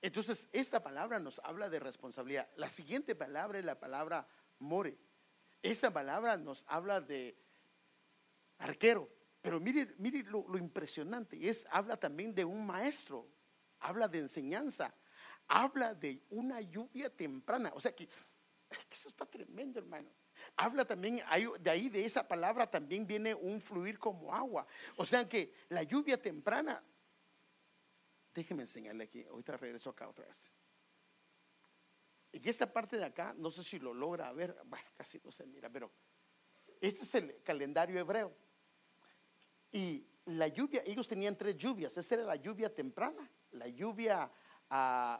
Entonces, 0.00 0.48
esta 0.52 0.82
palabra 0.82 1.20
nos 1.20 1.40
habla 1.44 1.68
de 1.70 1.78
responsabilidad. 1.78 2.48
La 2.56 2.68
siguiente 2.68 3.14
palabra 3.14 3.58
es 3.58 3.64
la 3.64 3.78
palabra 3.78 4.26
more. 4.58 4.98
Esta 5.62 5.92
palabra 5.92 6.36
nos 6.36 6.64
habla 6.66 7.00
de 7.00 7.36
arquero. 8.58 9.08
Pero 9.42 9.58
mire, 9.58 9.94
mire 9.98 10.22
lo, 10.22 10.46
lo 10.48 10.56
impresionante, 10.56 11.36
es, 11.48 11.66
habla 11.70 11.96
también 11.96 12.32
de 12.32 12.44
un 12.44 12.64
maestro, 12.64 13.28
habla 13.80 14.06
de 14.06 14.18
enseñanza, 14.18 14.94
habla 15.48 15.94
de 15.94 16.22
una 16.30 16.60
lluvia 16.60 17.10
temprana. 17.14 17.72
O 17.74 17.80
sea 17.80 17.94
que, 17.94 18.08
eso 18.90 19.08
está 19.08 19.26
tremendo, 19.26 19.80
hermano. 19.80 20.08
Habla 20.56 20.84
también, 20.84 21.22
de 21.60 21.70
ahí 21.70 21.88
de 21.88 22.04
esa 22.04 22.26
palabra 22.26 22.70
también 22.70 23.06
viene 23.06 23.34
un 23.34 23.60
fluir 23.60 23.98
como 23.98 24.34
agua. 24.34 24.66
O 24.96 25.04
sea 25.04 25.28
que 25.28 25.52
la 25.68 25.82
lluvia 25.82 26.20
temprana, 26.20 26.82
déjeme 28.32 28.62
enseñarle 28.62 29.04
aquí, 29.04 29.24
ahorita 29.24 29.56
regreso 29.56 29.90
acá 29.90 30.08
otra 30.08 30.26
vez. 30.26 30.52
En 32.32 32.48
esta 32.48 32.72
parte 32.72 32.96
de 32.96 33.04
acá, 33.04 33.34
no 33.36 33.50
sé 33.50 33.62
si 33.62 33.78
lo 33.78 33.92
logra 33.92 34.32
ver, 34.32 34.56
bueno, 34.64 34.86
casi 34.96 35.20
no 35.22 35.30
se 35.30 35.46
mira, 35.46 35.68
pero 35.68 35.92
este 36.80 37.02
es 37.02 37.14
el 37.14 37.42
calendario 37.42 38.00
hebreo. 38.00 38.34
Y 39.72 40.06
la 40.26 40.46
lluvia, 40.48 40.82
ellos 40.86 41.08
tenían 41.08 41.36
tres 41.36 41.56
lluvias. 41.56 41.96
Esta 41.96 42.14
era 42.14 42.24
la 42.24 42.36
lluvia 42.36 42.72
temprana, 42.72 43.28
la 43.52 43.66
lluvia 43.68 44.30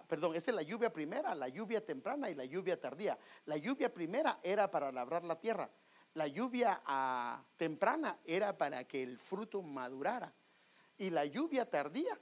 perdón, 0.09 0.35
esta 0.35 0.51
es 0.51 0.55
la 0.55 0.63
lluvia 0.63 0.91
primera, 0.91 1.35
la 1.35 1.49
lluvia 1.49 1.85
temprana 1.85 2.31
y 2.31 2.35
la 2.35 2.45
lluvia 2.45 2.81
tardía. 2.81 3.19
La 3.45 3.57
lluvia 3.57 3.93
primera 3.93 4.39
era 4.43 4.71
para 4.71 4.91
labrar 4.91 5.25
la 5.25 5.39
tierra. 5.39 5.71
La 6.15 6.27
lluvia 6.27 6.83
ah, 6.87 7.43
temprana 7.57 8.19
era 8.25 8.57
para 8.57 8.85
que 8.85 9.03
el 9.03 9.19
fruto 9.19 9.63
madurara. 9.63 10.33
Y 10.97 11.11
la 11.11 11.25
lluvia 11.25 11.69
tardía 11.69 12.19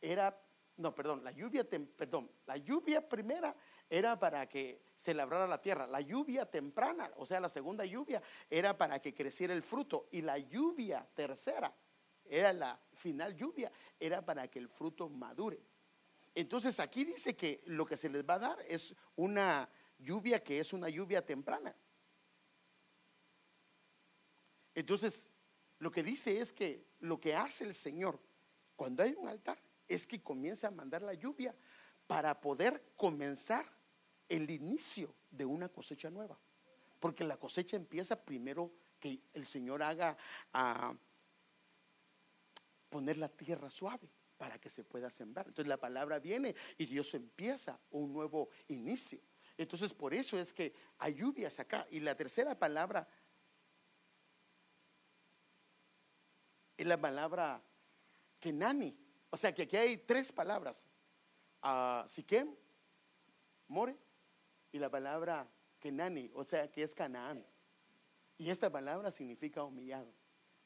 era, 0.00 0.38
no, 0.76 0.94
perdón, 0.94 1.24
la 1.24 1.30
lluvia, 1.30 1.64
perdón, 1.64 2.30
la 2.46 2.56
lluvia 2.56 3.06
primera 3.06 3.54
era 3.90 4.18
para 4.18 4.48
que 4.48 4.82
se 4.94 5.14
labrara 5.14 5.46
la 5.46 5.60
tierra. 5.60 5.86
La 5.86 6.00
lluvia 6.00 6.46
temprana, 6.46 7.10
o 7.16 7.24
sea, 7.24 7.40
la 7.40 7.48
segunda 7.48 7.84
lluvia, 7.84 8.22
era 8.50 8.76
para 8.76 9.00
que 9.00 9.14
creciera 9.14 9.54
el 9.54 9.62
fruto. 9.62 10.08
Y 10.12 10.22
la 10.22 10.38
lluvia 10.38 11.06
tercera, 11.14 11.74
era 12.24 12.52
la 12.52 12.78
final 12.94 13.34
lluvia, 13.34 13.72
era 13.98 14.24
para 14.24 14.48
que 14.48 14.58
el 14.58 14.68
fruto 14.68 15.08
madure. 15.08 15.60
Entonces 16.34 16.78
aquí 16.78 17.04
dice 17.04 17.34
que 17.34 17.62
lo 17.66 17.86
que 17.86 17.96
se 17.96 18.10
les 18.10 18.24
va 18.24 18.34
a 18.34 18.38
dar 18.38 18.58
es 18.68 18.94
una 19.16 19.68
lluvia 19.98 20.42
que 20.42 20.60
es 20.60 20.72
una 20.72 20.88
lluvia 20.88 21.24
temprana. 21.24 21.74
Entonces, 24.74 25.30
lo 25.78 25.90
que 25.90 26.02
dice 26.02 26.38
es 26.38 26.52
que 26.52 26.86
lo 27.00 27.18
que 27.20 27.34
hace 27.34 27.64
el 27.64 27.74
Señor 27.74 28.20
cuando 28.76 29.02
hay 29.02 29.14
un 29.18 29.26
altar 29.26 29.60
es 29.88 30.06
que 30.06 30.22
comienza 30.22 30.68
a 30.68 30.70
mandar 30.70 31.02
la 31.02 31.14
lluvia 31.14 31.54
para 32.06 32.40
poder 32.40 32.92
comenzar 32.96 33.77
el 34.28 34.50
inicio 34.50 35.14
de 35.30 35.44
una 35.44 35.68
cosecha 35.68 36.10
nueva. 36.10 36.38
Porque 37.00 37.24
la 37.24 37.36
cosecha 37.36 37.76
empieza 37.76 38.22
primero 38.24 38.72
que 38.98 39.20
el 39.32 39.46
Señor 39.46 39.82
haga 39.82 40.16
a 40.52 40.94
poner 42.88 43.18
la 43.18 43.28
tierra 43.28 43.70
suave 43.70 44.10
para 44.36 44.58
que 44.60 44.70
se 44.70 44.84
pueda 44.84 45.10
sembrar. 45.10 45.46
Entonces 45.46 45.68
la 45.68 45.76
palabra 45.76 46.18
viene 46.18 46.54
y 46.76 46.86
Dios 46.86 47.12
empieza 47.14 47.78
un 47.90 48.12
nuevo 48.12 48.48
inicio. 48.68 49.20
Entonces 49.56 49.92
por 49.94 50.14
eso 50.14 50.38
es 50.38 50.52
que 50.52 50.72
hay 50.98 51.14
lluvias 51.14 51.58
acá. 51.60 51.86
Y 51.90 52.00
la 52.00 52.14
tercera 52.14 52.58
palabra 52.58 53.08
es 56.76 56.86
la 56.86 57.00
palabra 57.00 57.62
Kenani. 58.40 58.96
O 59.30 59.36
sea 59.36 59.54
que 59.54 59.62
aquí 59.62 59.76
hay 59.76 59.98
tres 59.98 60.32
palabras. 60.32 60.86
Uh, 61.62 62.06
Siquem, 62.06 62.54
More 63.66 64.07
y 64.72 64.78
la 64.78 64.90
palabra 64.90 65.48
Kenani, 65.78 66.30
o 66.34 66.44
sea 66.44 66.70
que 66.70 66.82
es 66.82 66.94
Canaán. 66.94 67.44
Y 68.36 68.50
esta 68.50 68.70
palabra 68.70 69.10
significa 69.10 69.64
humillado. 69.64 70.12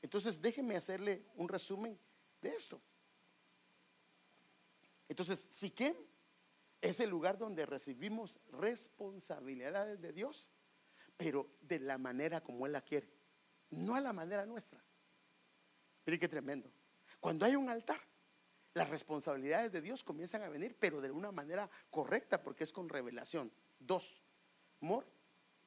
Entonces 0.02 0.40
déjenme 0.40 0.76
hacerle 0.76 1.24
un 1.36 1.48
resumen 1.48 1.98
de 2.40 2.54
esto. 2.54 2.80
Entonces, 5.08 5.40
Siquem 5.40 5.94
es 6.80 6.98
el 7.00 7.10
lugar 7.10 7.36
donde 7.36 7.66
recibimos 7.66 8.40
responsabilidades 8.50 10.00
de 10.00 10.12
Dios, 10.12 10.50
pero 11.16 11.50
de 11.60 11.78
la 11.80 11.98
manera 11.98 12.42
como 12.42 12.66
Él 12.66 12.72
la 12.72 12.80
quiere. 12.80 13.08
no 13.70 13.94
a 13.94 14.00
la 14.00 14.12
manera 14.12 14.44
nuestra. 14.44 14.82
Mire 16.04 16.18
qué 16.18 16.28
tremendo. 16.28 16.70
Cuando 17.20 17.46
hay 17.46 17.56
un 17.56 17.70
altar, 17.70 18.00
las 18.74 18.88
responsabilidades 18.88 19.70
de 19.70 19.80
Dios 19.80 20.02
comienzan 20.02 20.42
a 20.42 20.48
venir, 20.48 20.76
pero 20.78 21.00
de 21.00 21.10
una 21.10 21.30
manera 21.30 21.70
correcta, 21.90 22.42
porque 22.42 22.64
es 22.64 22.72
con 22.72 22.88
revelación. 22.88 23.52
Dos, 23.86 24.22
Mor, 24.80 25.06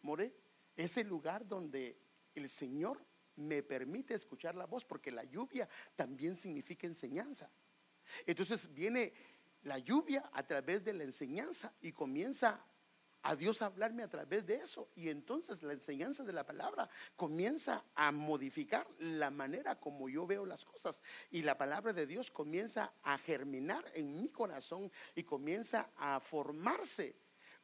More, 0.01 0.33
es 0.75 0.97
el 0.97 1.07
lugar 1.07 1.47
donde 1.47 1.97
el 2.33 2.49
Señor 2.49 3.03
me 3.35 3.63
permite 3.63 4.13
escuchar 4.13 4.55
la 4.55 4.65
voz, 4.65 4.85
porque 4.85 5.11
la 5.11 5.23
lluvia 5.23 5.67
también 5.95 6.35
significa 6.35 6.87
enseñanza. 6.87 7.49
Entonces 8.25 8.73
viene 8.73 9.13
la 9.63 9.79
lluvia 9.79 10.29
a 10.31 10.43
través 10.43 10.83
de 10.83 10.93
la 10.93 11.03
enseñanza 11.03 11.73
y 11.81 11.91
comienza 11.91 12.63
a 13.23 13.35
Dios 13.35 13.63
hablarme 13.63 14.03
a 14.03 14.07
través 14.07 14.45
de 14.45 14.55
eso. 14.55 14.89
Y 14.95 15.09
entonces 15.09 15.63
la 15.63 15.73
enseñanza 15.73 16.23
de 16.23 16.31
la 16.31 16.45
palabra 16.45 16.87
comienza 17.15 17.83
a 17.95 18.11
modificar 18.11 18.87
la 18.99 19.31
manera 19.31 19.79
como 19.79 20.07
yo 20.07 20.27
veo 20.27 20.45
las 20.45 20.63
cosas. 20.63 21.01
Y 21.31 21.41
la 21.41 21.57
palabra 21.57 21.91
de 21.91 22.05
Dios 22.05 22.29
comienza 22.29 22.93
a 23.01 23.17
germinar 23.17 23.83
en 23.95 24.21
mi 24.21 24.29
corazón 24.29 24.91
y 25.15 25.23
comienza 25.23 25.89
a 25.97 26.19
formarse 26.19 27.15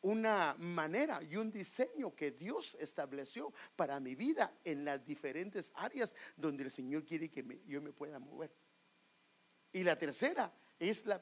una 0.01 0.55
manera 0.57 1.21
y 1.21 1.35
un 1.35 1.51
diseño 1.51 2.15
que 2.15 2.31
Dios 2.31 2.75
estableció 2.79 3.53
para 3.75 3.99
mi 3.99 4.15
vida 4.15 4.53
en 4.63 4.83
las 4.85 5.05
diferentes 5.05 5.71
áreas 5.75 6.15
donde 6.35 6.63
el 6.63 6.71
Señor 6.71 7.05
quiere 7.05 7.29
que 7.29 7.61
yo 7.67 7.81
me 7.81 7.93
pueda 7.93 8.19
mover. 8.19 8.51
Y 9.73 9.83
la 9.83 9.97
tercera 9.97 10.51
es 10.79 11.05
la 11.05 11.21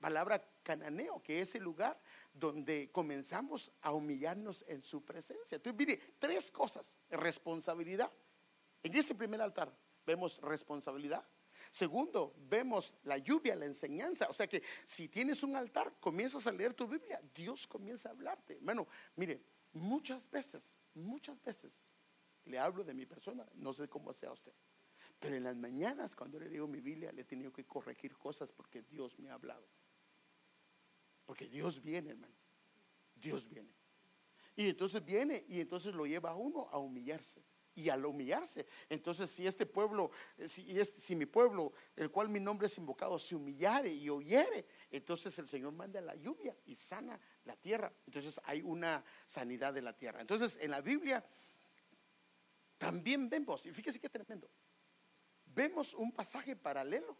palabra 0.00 0.44
cananeo, 0.62 1.22
que 1.22 1.40
es 1.40 1.54
el 1.54 1.62
lugar 1.62 1.98
donde 2.32 2.90
comenzamos 2.92 3.72
a 3.80 3.92
humillarnos 3.92 4.64
en 4.68 4.82
su 4.82 5.04
presencia. 5.04 5.56
Entonces, 5.56 5.78
mire, 5.78 6.00
tres 6.18 6.50
cosas. 6.50 6.94
Responsabilidad. 7.10 8.10
En 8.82 8.94
este 8.94 9.14
primer 9.14 9.40
altar 9.40 9.74
vemos 10.06 10.40
responsabilidad. 10.40 11.26
Segundo, 11.74 12.36
vemos 12.48 12.94
la 13.02 13.18
lluvia, 13.18 13.56
la 13.56 13.64
enseñanza. 13.64 14.28
O 14.30 14.32
sea 14.32 14.46
que 14.46 14.62
si 14.84 15.08
tienes 15.08 15.42
un 15.42 15.56
altar, 15.56 15.92
comienzas 15.98 16.46
a 16.46 16.52
leer 16.52 16.72
tu 16.72 16.86
Biblia, 16.86 17.20
Dios 17.34 17.66
comienza 17.66 18.08
a 18.08 18.12
hablarte. 18.12 18.60
Bueno, 18.62 18.86
mire, 19.16 19.42
muchas 19.72 20.30
veces, 20.30 20.78
muchas 20.94 21.42
veces 21.42 21.92
le 22.44 22.60
hablo 22.60 22.84
de 22.84 22.94
mi 22.94 23.06
persona, 23.06 23.44
no 23.56 23.74
sé 23.74 23.88
cómo 23.88 24.12
sea 24.12 24.30
usted. 24.30 24.52
Pero 25.18 25.34
en 25.34 25.42
las 25.42 25.56
mañanas, 25.56 26.14
cuando 26.14 26.38
le 26.38 26.48
digo 26.48 26.68
mi 26.68 26.80
Biblia, 26.80 27.10
le 27.10 27.22
he 27.22 27.24
tenido 27.24 27.52
que 27.52 27.64
corregir 27.64 28.16
cosas 28.16 28.52
porque 28.52 28.82
Dios 28.82 29.18
me 29.18 29.30
ha 29.30 29.34
hablado. 29.34 29.66
Porque 31.26 31.48
Dios 31.48 31.82
viene, 31.82 32.10
hermano. 32.10 32.36
Dios 33.16 33.48
viene. 33.48 33.74
Y 34.54 34.68
entonces 34.68 35.04
viene 35.04 35.44
y 35.48 35.58
entonces 35.58 35.92
lo 35.92 36.06
lleva 36.06 36.30
a 36.30 36.36
uno 36.36 36.68
a 36.70 36.78
humillarse. 36.78 37.42
Y 37.74 37.88
al 37.88 38.04
humillarse, 38.06 38.66
entonces 38.88 39.30
si 39.30 39.46
este 39.46 39.66
pueblo, 39.66 40.10
si, 40.46 40.78
este, 40.78 41.00
si 41.00 41.16
mi 41.16 41.26
pueblo, 41.26 41.72
el 41.96 42.10
cual 42.10 42.28
mi 42.28 42.38
nombre 42.38 42.68
es 42.68 42.78
invocado, 42.78 43.18
se 43.18 43.34
humillare 43.34 43.92
y 43.92 44.08
oyere, 44.08 44.64
entonces 44.90 45.36
el 45.38 45.48
Señor 45.48 45.72
manda 45.72 46.00
la 46.00 46.14
lluvia 46.14 46.56
y 46.66 46.76
sana 46.76 47.18
la 47.44 47.56
tierra. 47.56 47.92
Entonces 48.06 48.40
hay 48.44 48.62
una 48.62 49.04
sanidad 49.26 49.74
de 49.74 49.82
la 49.82 49.96
tierra. 49.96 50.20
Entonces 50.20 50.56
en 50.60 50.70
la 50.70 50.80
Biblia 50.80 51.24
también 52.78 53.28
vemos, 53.28 53.66
y 53.66 53.72
fíjese 53.72 53.98
qué 53.98 54.08
tremendo, 54.08 54.48
vemos 55.46 55.94
un 55.94 56.12
pasaje 56.12 56.54
paralelo 56.54 57.16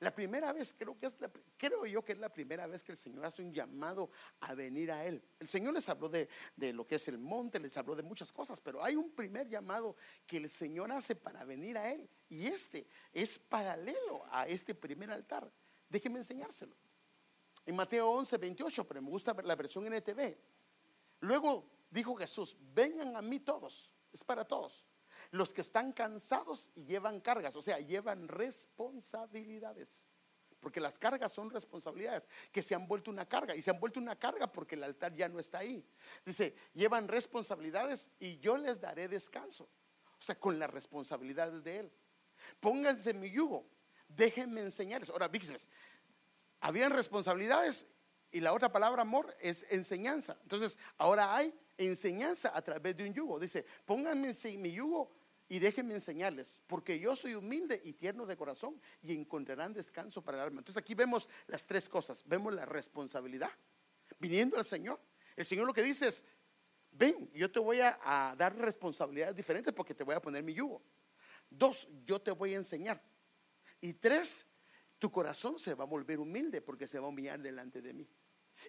la 0.00 0.14
primera 0.14 0.50
vez, 0.52 0.74
creo, 0.76 0.98
que 0.98 1.06
es 1.06 1.14
creo 1.58 1.84
yo 1.84 2.02
que 2.02 2.12
es 2.12 2.18
la 2.18 2.32
primera 2.32 2.66
vez 2.66 2.82
que 2.82 2.92
el 2.92 2.98
Señor 2.98 3.24
hace 3.26 3.42
un 3.42 3.52
llamado 3.52 4.10
a 4.40 4.54
venir 4.54 4.90
a 4.90 5.04
Él. 5.04 5.22
El 5.38 5.46
Señor 5.46 5.74
les 5.74 5.88
habló 5.90 6.08
de, 6.08 6.26
de, 6.56 6.72
lo 6.72 6.86
que 6.86 6.94
es 6.94 7.08
el 7.08 7.18
monte, 7.18 7.60
les 7.60 7.76
habló 7.76 7.94
de 7.94 8.02
muchas 8.02 8.32
cosas, 8.32 8.60
pero 8.60 8.82
hay 8.82 8.96
un 8.96 9.10
primer 9.10 9.46
llamado 9.46 9.94
que 10.26 10.38
el 10.38 10.48
Señor 10.48 10.90
hace 10.90 11.14
para 11.14 11.44
venir 11.44 11.76
a 11.76 11.92
Él. 11.92 12.08
Y 12.30 12.46
este 12.46 12.86
es 13.12 13.38
paralelo 13.38 14.24
a 14.30 14.48
este 14.48 14.74
primer 14.74 15.10
altar. 15.10 15.50
Déjenme 15.88 16.20
enseñárselo. 16.20 16.74
En 17.66 17.76
Mateo 17.76 18.10
11, 18.10 18.38
28, 18.38 18.88
pero 18.88 19.02
me 19.02 19.10
gusta 19.10 19.34
la 19.44 19.54
versión 19.54 19.86
NTV. 19.86 20.34
Luego 21.20 21.66
dijo 21.90 22.14
Jesús, 22.16 22.56
vengan 22.74 23.16
a 23.16 23.20
mí 23.20 23.38
todos, 23.38 23.92
es 24.12 24.24
para 24.24 24.46
todos 24.46 24.86
los 25.30 25.52
que 25.52 25.60
están 25.60 25.92
cansados 25.92 26.70
y 26.74 26.84
llevan 26.84 27.20
cargas, 27.20 27.54
o 27.56 27.62
sea, 27.62 27.78
llevan 27.78 28.28
responsabilidades. 28.28 30.08
Porque 30.60 30.80
las 30.80 30.98
cargas 30.98 31.32
son 31.32 31.48
responsabilidades 31.50 32.28
que 32.52 32.62
se 32.62 32.74
han 32.74 32.86
vuelto 32.86 33.10
una 33.10 33.26
carga 33.26 33.56
y 33.56 33.62
se 33.62 33.70
han 33.70 33.80
vuelto 33.80 33.98
una 33.98 34.16
carga 34.16 34.46
porque 34.46 34.74
el 34.74 34.84
altar 34.84 35.14
ya 35.14 35.28
no 35.28 35.38
está 35.38 35.58
ahí. 35.58 35.82
Dice, 36.24 36.54
llevan 36.74 37.08
responsabilidades 37.08 38.10
y 38.18 38.38
yo 38.40 38.58
les 38.58 38.78
daré 38.78 39.08
descanso. 39.08 39.68
O 40.18 40.22
sea, 40.22 40.38
con 40.38 40.58
las 40.58 40.68
responsabilidades 40.68 41.64
de 41.64 41.78
Él. 41.78 41.92
Pónganse 42.60 43.14
mi 43.14 43.30
yugo, 43.30 43.66
déjenme 44.08 44.60
enseñarles. 44.60 45.08
Ahora, 45.08 45.30
fíjense, 45.30 45.66
habían 46.60 46.92
responsabilidades 46.92 47.86
y 48.30 48.40
la 48.40 48.52
otra 48.52 48.70
palabra 48.70 49.02
amor 49.02 49.34
es 49.40 49.66
enseñanza. 49.70 50.36
Entonces, 50.42 50.78
ahora 50.98 51.34
hay 51.34 51.54
enseñanza 51.78 52.52
a 52.54 52.60
través 52.60 52.96
de 52.96 53.04
un 53.04 53.14
yugo. 53.14 53.38
Dice, 53.38 53.64
pónganme 53.86 54.34
mi 54.58 54.72
yugo 54.72 55.10
y 55.50 55.58
déjenme 55.58 55.94
enseñarles, 55.94 56.54
porque 56.68 57.00
yo 57.00 57.16
soy 57.16 57.34
humilde 57.34 57.82
y 57.84 57.94
tierno 57.94 58.24
de 58.24 58.36
corazón 58.36 58.80
y 59.02 59.12
encontrarán 59.12 59.72
descanso 59.72 60.22
para 60.22 60.38
el 60.38 60.44
alma. 60.44 60.60
Entonces 60.60 60.80
aquí 60.80 60.94
vemos 60.94 61.28
las 61.48 61.66
tres 61.66 61.88
cosas. 61.88 62.22
Vemos 62.24 62.54
la 62.54 62.64
responsabilidad, 62.66 63.50
viniendo 64.20 64.56
al 64.56 64.64
Señor. 64.64 65.00
El 65.34 65.44
Señor 65.44 65.66
lo 65.66 65.74
que 65.74 65.82
dice 65.82 66.06
es, 66.06 66.22
ven, 66.92 67.28
yo 67.34 67.50
te 67.50 67.58
voy 67.58 67.80
a, 67.80 68.32
dar 68.38 68.56
responsabilidades 68.56 69.34
diferentes 69.34 69.74
porque 69.74 69.92
te 69.92 70.04
voy 70.04 70.14
a 70.14 70.22
poner 70.22 70.44
mi 70.44 70.54
yugo. 70.54 70.80
Dos, 71.50 71.88
yo 72.06 72.20
te 72.20 72.30
voy 72.30 72.54
a 72.54 72.58
enseñar. 72.58 73.02
Y 73.80 73.94
tres, 73.94 74.46
tu 75.00 75.10
corazón 75.10 75.58
se 75.58 75.74
va 75.74 75.82
a 75.82 75.88
volver 75.88 76.20
humilde 76.20 76.62
porque 76.62 76.86
se 76.86 77.00
va 77.00 77.06
a 77.06 77.08
humillar 77.08 77.40
delante 77.40 77.82
de 77.82 77.92
mí. 77.92 78.08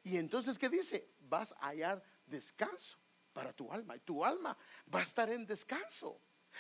Y 0.04 0.18
entonces, 0.18 0.58
¿qué 0.58 0.68
dice? 0.68 1.12
Vas 1.20 1.54
a 1.60 1.68
hallar 1.68 2.02
descanso 2.26 2.98
para 3.34 3.54
tu 3.54 3.72
alma. 3.72 3.96
Y 3.96 4.00
tu 4.00 4.26
alma 4.26 4.58
va 4.92 5.02
a 5.02 5.04
estar 5.04 5.30
en 5.30 5.46
descanso. 5.46 6.20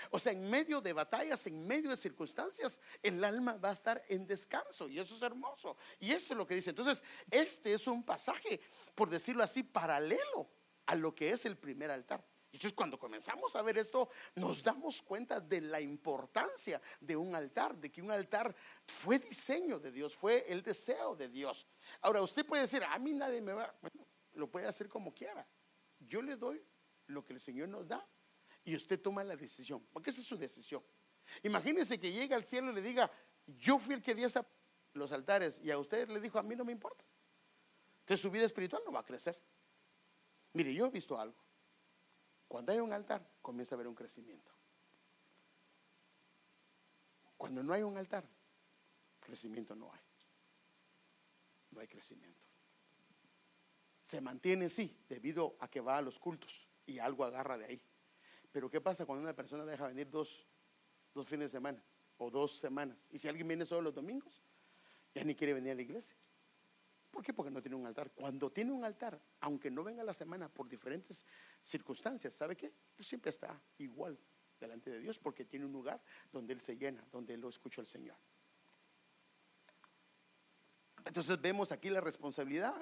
O 0.09 0.19
sea, 0.19 0.31
en 0.33 0.49
medio 0.49 0.81
de 0.81 0.93
batallas, 0.93 1.45
en 1.47 1.67
medio 1.67 1.89
de 1.89 1.97
circunstancias, 1.97 2.79
el 3.01 3.23
alma 3.23 3.57
va 3.57 3.69
a 3.69 3.73
estar 3.73 4.03
en 4.07 4.25
descanso 4.25 4.87
y 4.87 4.99
eso 4.99 5.15
es 5.15 5.21
hermoso. 5.21 5.77
Y 5.99 6.11
eso 6.11 6.33
es 6.33 6.37
lo 6.37 6.45
que 6.45 6.55
dice. 6.55 6.69
Entonces, 6.69 7.03
este 7.29 7.73
es 7.73 7.87
un 7.87 8.03
pasaje, 8.03 8.59
por 8.95 9.09
decirlo 9.09 9.43
así, 9.43 9.63
paralelo 9.63 10.49
a 10.85 10.95
lo 10.95 11.13
que 11.13 11.31
es 11.31 11.45
el 11.45 11.57
primer 11.57 11.91
altar. 11.91 12.25
Entonces, 12.51 12.73
cuando 12.73 12.99
comenzamos 12.99 13.55
a 13.55 13.61
ver 13.61 13.77
esto, 13.77 14.09
nos 14.35 14.61
damos 14.61 15.01
cuenta 15.01 15.39
de 15.39 15.61
la 15.61 15.79
importancia 15.79 16.81
de 16.99 17.15
un 17.15 17.33
altar, 17.33 17.77
de 17.77 17.89
que 17.89 18.01
un 18.01 18.11
altar 18.11 18.53
fue 18.85 19.19
diseño 19.19 19.79
de 19.79 19.91
Dios, 19.91 20.13
fue 20.15 20.45
el 20.51 20.61
deseo 20.61 21.15
de 21.15 21.29
Dios. 21.29 21.65
Ahora, 22.01 22.21
usted 22.21 22.45
puede 22.45 22.63
decir, 22.63 22.83
a 22.83 22.99
mí 22.99 23.13
nadie 23.13 23.39
me 23.39 23.53
va, 23.53 23.73
bueno, 23.81 24.05
lo 24.33 24.51
puede 24.51 24.67
hacer 24.67 24.89
como 24.89 25.13
quiera. 25.13 25.47
Yo 25.99 26.21
le 26.21 26.35
doy 26.35 26.61
lo 27.07 27.23
que 27.23 27.33
el 27.33 27.39
Señor 27.39 27.69
nos 27.69 27.87
da 27.87 28.05
y 28.63 28.75
usted 28.75 29.01
toma 29.01 29.23
la 29.23 29.35
decisión, 29.35 29.85
porque 29.91 30.09
esa 30.09 30.21
es 30.21 30.27
su 30.27 30.37
decisión. 30.37 30.83
Imagínese 31.43 31.99
que 31.99 32.11
llega 32.11 32.35
al 32.35 32.45
cielo 32.45 32.71
y 32.71 32.75
le 32.75 32.81
diga, 32.81 33.11
yo 33.45 33.79
fui 33.79 33.95
el 33.95 34.01
que 34.01 34.15
di 34.15 34.23
hasta 34.23 34.45
los 34.93 35.11
altares 35.11 35.59
y 35.63 35.71
a 35.71 35.77
usted 35.77 36.09
le 36.09 36.19
dijo, 36.19 36.39
a 36.39 36.43
mí 36.43 36.55
no 36.55 36.65
me 36.65 36.71
importa. 36.71 37.03
Entonces 38.01 38.21
su 38.21 38.31
vida 38.31 38.45
espiritual 38.45 38.81
no 38.85 38.91
va 38.91 38.99
a 38.99 39.05
crecer. 39.05 39.39
Mire, 40.53 40.73
yo 40.73 40.85
he 40.85 40.89
visto 40.89 41.19
algo. 41.19 41.37
Cuando 42.47 42.71
hay 42.73 42.79
un 42.79 42.91
altar, 42.91 43.25
comienza 43.41 43.75
a 43.75 43.77
haber 43.77 43.87
un 43.87 43.95
crecimiento. 43.95 44.51
Cuando 47.37 47.63
no 47.63 47.73
hay 47.73 47.81
un 47.81 47.97
altar, 47.97 48.27
crecimiento 49.19 49.75
no 49.75 49.91
hay. 49.93 50.01
No 51.71 51.79
hay 51.79 51.87
crecimiento. 51.87 52.45
Se 54.03 54.19
mantiene 54.19 54.69
sí, 54.69 54.99
debido 55.07 55.55
a 55.59 55.69
que 55.69 55.79
va 55.79 55.97
a 55.97 56.01
los 56.01 56.19
cultos 56.19 56.67
y 56.85 56.99
algo 56.99 57.23
agarra 57.23 57.57
de 57.57 57.65
ahí. 57.65 57.81
Pero 58.51 58.69
¿qué 58.69 58.81
pasa 58.81 59.05
cuando 59.05 59.23
una 59.23 59.35
persona 59.35 59.65
deja 59.65 59.87
venir 59.87 60.09
dos, 60.09 60.45
dos 61.13 61.27
fines 61.27 61.51
de 61.51 61.57
semana 61.57 61.83
o 62.17 62.29
dos 62.29 62.53
semanas? 62.57 63.07
Y 63.11 63.17
si 63.17 63.27
alguien 63.27 63.47
viene 63.47 63.65
solo 63.65 63.81
los 63.81 63.93
domingos, 63.93 64.43
ya 65.13 65.23
ni 65.23 65.35
quiere 65.35 65.53
venir 65.53 65.71
a 65.71 65.75
la 65.75 65.81
iglesia. 65.81 66.15
¿Por 67.11 67.23
qué? 67.23 67.33
Porque 67.33 67.51
no 67.51 67.61
tiene 67.61 67.75
un 67.75 67.85
altar. 67.85 68.11
Cuando 68.11 68.51
tiene 68.51 68.71
un 68.71 68.83
altar, 68.83 69.21
aunque 69.41 69.69
no 69.69 69.83
venga 69.83 70.03
la 70.03 70.13
semana 70.13 70.47
por 70.47 70.67
diferentes 70.67 71.25
circunstancias, 71.61 72.33
¿sabe 72.33 72.55
qué? 72.55 72.73
Él 72.97 73.05
siempre 73.05 73.29
está 73.29 73.61
igual 73.77 74.17
delante 74.59 74.89
de 74.89 74.99
Dios 74.99 75.19
porque 75.19 75.43
tiene 75.43 75.65
un 75.65 75.73
lugar 75.73 76.01
donde 76.31 76.53
Él 76.53 76.59
se 76.59 76.77
llena, 76.77 77.05
donde 77.11 77.33
Él 77.33 77.41
lo 77.41 77.49
escucha 77.49 77.81
al 77.81 77.87
Señor. 77.87 78.15
Entonces 81.05 81.41
vemos 81.41 81.71
aquí 81.71 81.89
la 81.89 81.99
responsabilidad, 81.99 82.75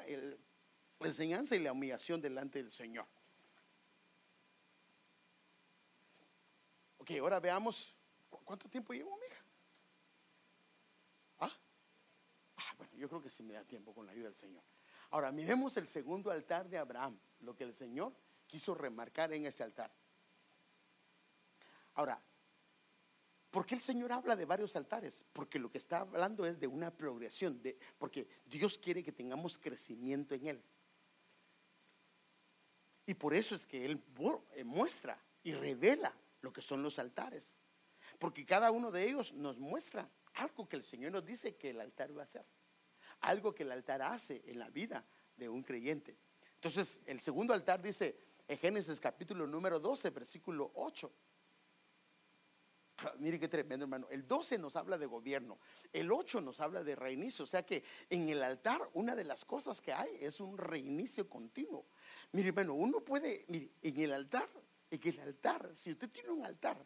la 0.99 1.07
enseñanza 1.07 1.55
y 1.55 1.59
la 1.59 1.71
humillación 1.71 2.21
delante 2.21 2.61
del 2.61 2.69
Señor. 2.69 3.07
Ok, 7.09 7.17
ahora 7.17 7.39
veamos, 7.39 7.95
¿cuánto 8.29 8.69
tiempo 8.69 8.93
llevo, 8.93 9.17
mija? 9.17 9.43
¿Ah? 11.39 11.51
¿Ah? 12.57 12.73
bueno, 12.77 12.93
yo 12.95 13.09
creo 13.09 13.19
que 13.19 13.31
sí 13.31 13.41
me 13.41 13.55
da 13.55 13.63
tiempo 13.63 13.95
con 13.95 14.05
la 14.05 14.11
ayuda 14.11 14.25
del 14.25 14.35
Señor. 14.35 14.61
Ahora, 15.09 15.31
miremos 15.31 15.75
el 15.77 15.87
segundo 15.87 16.29
altar 16.29 16.69
de 16.69 16.77
Abraham, 16.77 17.19
lo 17.39 17.55
que 17.55 17.63
el 17.63 17.73
Señor 17.73 18.13
quiso 18.45 18.75
remarcar 18.75 19.33
en 19.33 19.47
este 19.47 19.63
altar. 19.63 19.91
Ahora, 21.95 22.21
¿por 23.49 23.65
qué 23.65 23.73
el 23.73 23.81
Señor 23.81 24.11
habla 24.11 24.35
de 24.35 24.45
varios 24.45 24.75
altares? 24.75 25.25
Porque 25.33 25.57
lo 25.57 25.71
que 25.71 25.79
está 25.79 26.01
hablando 26.01 26.45
es 26.45 26.59
de 26.59 26.67
una 26.67 26.95
progresión, 26.95 27.59
de, 27.59 27.75
porque 27.97 28.27
Dios 28.45 28.77
quiere 28.77 29.01
que 29.01 29.11
tengamos 29.11 29.57
crecimiento 29.57 30.35
en 30.35 30.45
Él. 30.45 30.63
Y 33.07 33.15
por 33.15 33.33
eso 33.33 33.55
es 33.55 33.65
que 33.65 33.83
Él 33.83 33.99
eh, 34.53 34.63
muestra 34.63 35.19
y 35.41 35.53
revela 35.53 36.15
lo 36.41 36.53
que 36.53 36.61
son 36.61 36.83
los 36.83 36.99
altares. 36.99 37.55
Porque 38.17 38.45
cada 38.45 38.71
uno 38.71 38.91
de 38.91 39.07
ellos 39.07 39.33
nos 39.33 39.59
muestra 39.59 40.09
algo 40.35 40.67
que 40.67 40.75
el 40.75 40.83
Señor 40.83 41.11
nos 41.11 41.25
dice 41.25 41.55
que 41.55 41.71
el 41.71 41.81
altar 41.81 42.15
va 42.15 42.21
a 42.21 42.23
hacer. 42.23 42.45
Algo 43.21 43.53
que 43.53 43.63
el 43.63 43.71
altar 43.71 44.01
hace 44.01 44.41
en 44.45 44.59
la 44.59 44.69
vida 44.69 45.05
de 45.35 45.49
un 45.49 45.63
creyente. 45.63 46.17
Entonces, 46.55 47.01
el 47.05 47.19
segundo 47.19 47.53
altar 47.53 47.81
dice 47.81 48.17
en 48.47 48.57
Génesis 48.57 48.99
capítulo 48.99 49.47
número 49.47 49.79
12, 49.79 50.09
versículo 50.09 50.71
8. 50.75 51.11
Mire 53.19 53.39
qué 53.39 53.47
tremendo, 53.47 53.85
hermano. 53.85 54.07
El 54.09 54.27
12 54.27 54.57
nos 54.57 54.75
habla 54.75 54.97
de 54.97 55.05
gobierno. 55.05 55.59
El 55.93 56.11
8 56.11 56.41
nos 56.41 56.59
habla 56.59 56.83
de 56.83 56.95
reinicio. 56.95 57.43
O 57.43 57.47
sea 57.47 57.65
que 57.65 57.83
en 58.09 58.27
el 58.29 58.43
altar, 58.43 58.81
una 58.93 59.15
de 59.15 59.23
las 59.23 59.45
cosas 59.45 59.79
que 59.79 59.93
hay 59.93 60.17
es 60.19 60.39
un 60.39 60.57
reinicio 60.57 61.29
continuo. 61.29 61.85
Mire, 62.31 62.49
hermano, 62.49 62.73
uno 62.73 62.99
puede, 63.01 63.45
mire, 63.47 63.71
en 63.81 63.99
el 63.99 64.13
altar, 64.13 64.49
en 64.89 65.07
el 65.07 65.19
altar, 65.19 65.71
si 65.75 65.91
usted 65.91 66.09
tiene 66.09 66.29
un 66.29 66.45
altar, 66.45 66.85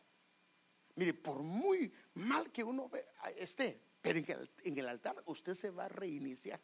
mire, 0.96 1.14
por 1.14 1.40
muy 1.40 1.94
mal 2.16 2.52
que 2.52 2.64
uno 2.64 2.90
esté, 3.36 3.82
pero 4.02 4.20
en 4.20 4.78
el 4.78 4.88
altar 4.88 5.24
usted 5.26 5.54
se 5.54 5.70
va 5.70 5.86
a 5.86 5.90
reiniciar. 5.90 6.62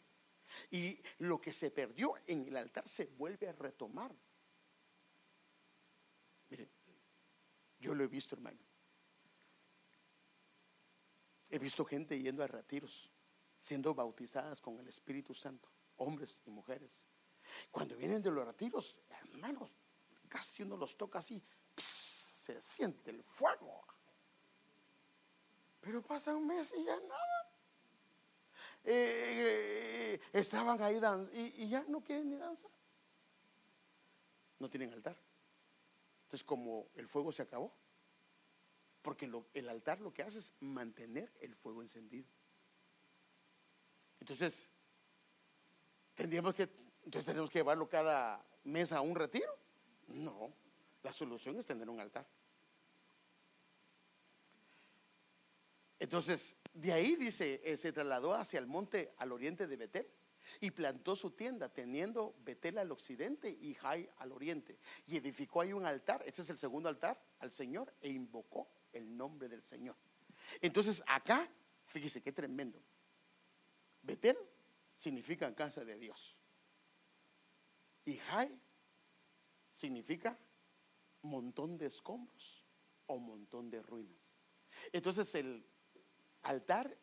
Y 0.71 0.99
lo 1.19 1.39
que 1.39 1.53
se 1.53 1.71
perdió 1.71 2.15
en 2.27 2.47
el 2.47 2.57
altar 2.57 2.87
se 2.87 3.05
vuelve 3.05 3.47
a 3.47 3.53
retomar. 3.53 4.13
Miren, 6.49 6.69
yo 7.79 7.93
lo 7.93 8.03
he 8.03 8.07
visto, 8.07 8.35
hermano. 8.35 8.59
He 11.49 11.59
visto 11.59 11.85
gente 11.85 12.19
yendo 12.19 12.43
a 12.43 12.47
retiros, 12.47 13.11
siendo 13.57 13.93
bautizadas 13.93 14.61
con 14.61 14.79
el 14.79 14.87
Espíritu 14.87 15.33
Santo, 15.33 15.69
hombres 15.97 16.41
y 16.45 16.49
mujeres. 16.49 17.07
Cuando 17.71 17.95
vienen 17.95 18.21
de 18.21 18.31
los 18.31 18.45
retiros, 18.45 18.99
hermanos, 19.09 19.75
casi 20.29 20.63
uno 20.63 20.77
los 20.77 20.95
toca 20.95 21.19
así, 21.19 21.43
se 21.75 22.61
siente 22.61 23.09
el 23.09 23.23
fuego. 23.23 23.83
Pero 25.81 26.01
pasa 26.01 26.35
un 26.35 26.47
mes 26.47 26.73
y 26.77 26.83
ya 26.83 26.99
nada. 26.99 27.51
Eh, 28.83 30.19
estaban 30.31 30.81
ahí 30.81 30.99
danzando 30.99 31.37
y, 31.37 31.67
ya 31.67 31.83
no 31.87 32.01
quieren 32.01 32.29
ni 32.29 32.37
danzar. 32.37 32.71
No 34.59 34.69
tienen 34.69 34.93
altar. 34.93 35.17
Entonces, 36.23 36.43
como 36.43 36.89
el 36.95 37.07
fuego 37.07 37.31
se 37.31 37.41
acabó, 37.41 37.73
porque 39.01 39.29
el 39.53 39.69
altar 39.69 39.99
lo 40.01 40.13
que 40.13 40.23
hace 40.23 40.39
es 40.39 40.53
mantener 40.59 41.33
el 41.39 41.55
fuego 41.55 41.81
encendido. 41.81 42.27
Entonces, 44.19 44.69
tendríamos 46.13 46.53
que, 46.53 46.63
entonces 47.03 47.25
tenemos 47.25 47.49
que 47.49 47.59
llevarlo 47.59 47.87
cada 47.87 48.45
mes 48.63 48.91
a 48.91 49.01
un 49.01 49.15
retiro. 49.15 49.57
No, 50.09 50.53
la 51.03 51.13
solución 51.13 51.57
es 51.57 51.65
tener 51.65 51.89
un 51.89 51.99
altar. 51.99 52.27
Entonces, 55.99 56.55
de 56.73 56.93
ahí 56.93 57.15
dice, 57.15 57.61
eh, 57.63 57.77
se 57.77 57.91
trasladó 57.91 58.33
hacia 58.33 58.59
el 58.59 58.67
monte 58.67 59.13
al 59.17 59.31
oriente 59.31 59.67
de 59.67 59.75
Betel 59.75 60.07
y 60.61 60.71
plantó 60.71 61.15
su 61.15 61.31
tienda, 61.31 61.69
teniendo 61.69 62.35
Betel 62.39 62.77
al 62.77 62.91
occidente 62.91 63.49
y 63.49 63.73
Jai 63.75 64.09
al 64.17 64.31
oriente. 64.31 64.79
Y 65.05 65.17
edificó 65.17 65.61
ahí 65.61 65.73
un 65.73 65.85
altar, 65.85 66.23
este 66.25 66.41
es 66.41 66.49
el 66.49 66.57
segundo 66.57 66.89
altar, 66.89 67.21
al 67.39 67.51
Señor, 67.51 67.93
e 68.01 68.09
invocó 68.09 68.69
el 68.93 69.15
nombre 69.15 69.49
del 69.49 69.61
Señor. 69.61 69.97
Entonces, 70.61 71.03
acá, 71.05 71.49
fíjese 71.85 72.21
qué 72.21 72.31
tremendo. 72.31 72.81
Betel 74.01 74.37
significa 74.93 75.53
casa 75.53 75.83
de 75.83 75.97
Dios. 75.97 76.35
Y 78.05 78.17
Jai 78.17 78.59
significa 79.79 80.37
montón 81.21 81.77
de 81.77 81.87
escombros 81.87 82.65
o 83.07 83.17
montón 83.17 83.69
de 83.69 83.81
ruinas. 83.81 84.37
Entonces 84.91 85.33
el 85.35 85.65
altar, 86.43 86.95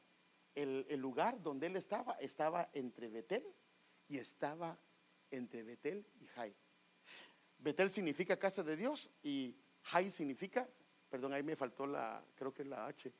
el, 0.55 0.85
lugar 1.01 1.43
donde 1.43 1.67
él 1.67 1.77
estaba, 1.77 2.13
estaba 2.15 2.69
entre 2.73 3.09
Betel 3.09 3.45
y 4.09 4.19
estaba 4.19 4.79
entre 5.31 5.63
Betel 5.63 6.07
y 6.21 6.27
Jai. 6.27 6.55
Betel 7.59 7.91
significa 7.91 8.39
casa 8.39 8.63
de 8.63 8.77
Dios 8.77 9.11
y 9.23 9.57
Jai 9.83 10.11
significa, 10.11 10.69
perdón, 11.09 11.33
ahí 11.33 11.43
me 11.43 11.57
faltó 11.57 11.87
la, 11.87 12.23
creo 12.35 12.53
que 12.53 12.63
es 12.63 12.69
la 12.69 12.87
H, 12.87 13.13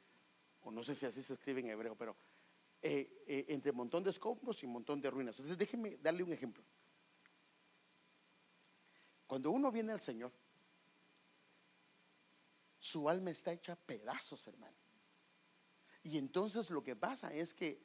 o 0.63 0.71
no 0.71 0.83
sé 0.83 0.95
si 0.95 1.07
así 1.07 1.23
se 1.23 1.33
escribe 1.33 1.61
en 1.61 1.71
hebreo, 1.71 1.97
pero 1.97 2.17
eh, 2.83 3.25
eh, 3.27 3.47
entre 3.49 3.73
montón 3.73 4.05
de 4.05 4.11
escombros 4.11 4.63
y 4.63 4.67
montón 4.67 5.01
de 5.01 5.11
ruinas. 5.11 5.39
Entonces 5.39 5.59
déjenme 5.59 5.97
darle 5.97 6.23
un 6.23 6.33
ejemplo. 6.33 6.63
Cuando 9.27 9.51
uno 9.51 9.73
viene 9.73 9.93
al 9.93 10.01
Señor, 10.01 10.33
su 12.79 13.09
alma 13.09 13.31
está 13.31 13.53
hecha 13.53 13.75
pedazos, 13.75 14.47
hermano. 14.47 14.77
Y 16.03 16.19
entonces 16.19 16.71
lo 16.71 16.85
que 16.85 16.95
pasa 16.95 17.33
es 17.35 17.53
que 17.53 17.83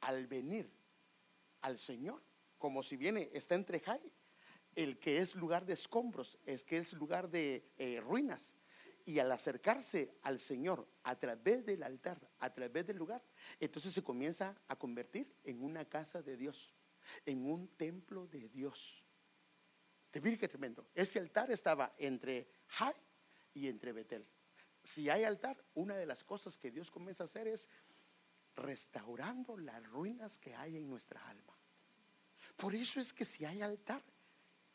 al 0.00 0.26
venir 0.26 0.68
al 1.60 1.78
Señor, 1.78 2.20
como 2.58 2.82
si 2.82 2.96
viene, 2.96 3.30
está 3.32 3.54
entre 3.54 3.78
Jai, 3.78 4.12
el 4.74 4.98
que 4.98 5.18
es 5.18 5.36
lugar 5.36 5.64
de 5.64 5.74
escombros, 5.74 6.38
es 6.46 6.64
que 6.64 6.78
es 6.78 6.92
lugar 6.94 7.30
de 7.30 7.70
eh, 7.78 8.00
ruinas. 8.00 8.56
Y 9.06 9.18
al 9.18 9.30
acercarse 9.30 10.16
al 10.22 10.40
Señor 10.40 10.88
a 11.04 11.16
través 11.16 11.64
del 11.64 11.82
altar, 11.82 12.18
a 12.40 12.52
través 12.52 12.86
del 12.86 12.96
lugar, 12.96 13.22
entonces 13.60 13.92
se 13.92 14.02
comienza 14.02 14.56
a 14.66 14.76
convertir 14.76 15.32
en 15.44 15.62
una 15.62 15.84
casa 15.84 16.22
de 16.22 16.36
Dios, 16.36 16.74
en 17.26 17.46
un 17.48 17.68
templo 17.68 18.26
de 18.26 18.48
Dios. 18.48 19.03
Te 20.14 20.20
mire 20.20 20.38
qué 20.38 20.46
tremendo. 20.46 20.86
Ese 20.94 21.18
altar 21.18 21.50
estaba 21.50 21.92
entre 21.98 22.46
Jai 22.68 22.94
y 23.52 23.66
entre 23.66 23.90
Betel 23.90 24.24
si 24.84 25.08
hay 25.08 25.24
altar, 25.24 25.64
una 25.74 25.96
de 25.96 26.04
las 26.04 26.22
cosas 26.22 26.58
que 26.58 26.70
Dios 26.70 26.90
comienza 26.90 27.24
a 27.24 27.26
hacer 27.26 27.48
es 27.48 27.70
restaurando 28.54 29.56
las 29.56 29.82
ruinas 29.82 30.38
que 30.38 30.54
hay 30.54 30.76
en 30.76 30.86
nuestra 30.86 31.26
alma. 31.26 31.58
Por 32.56 32.74
eso 32.74 33.00
es 33.00 33.12
que 33.12 33.24
si 33.24 33.46
hay 33.46 33.62
altar, 33.62 34.04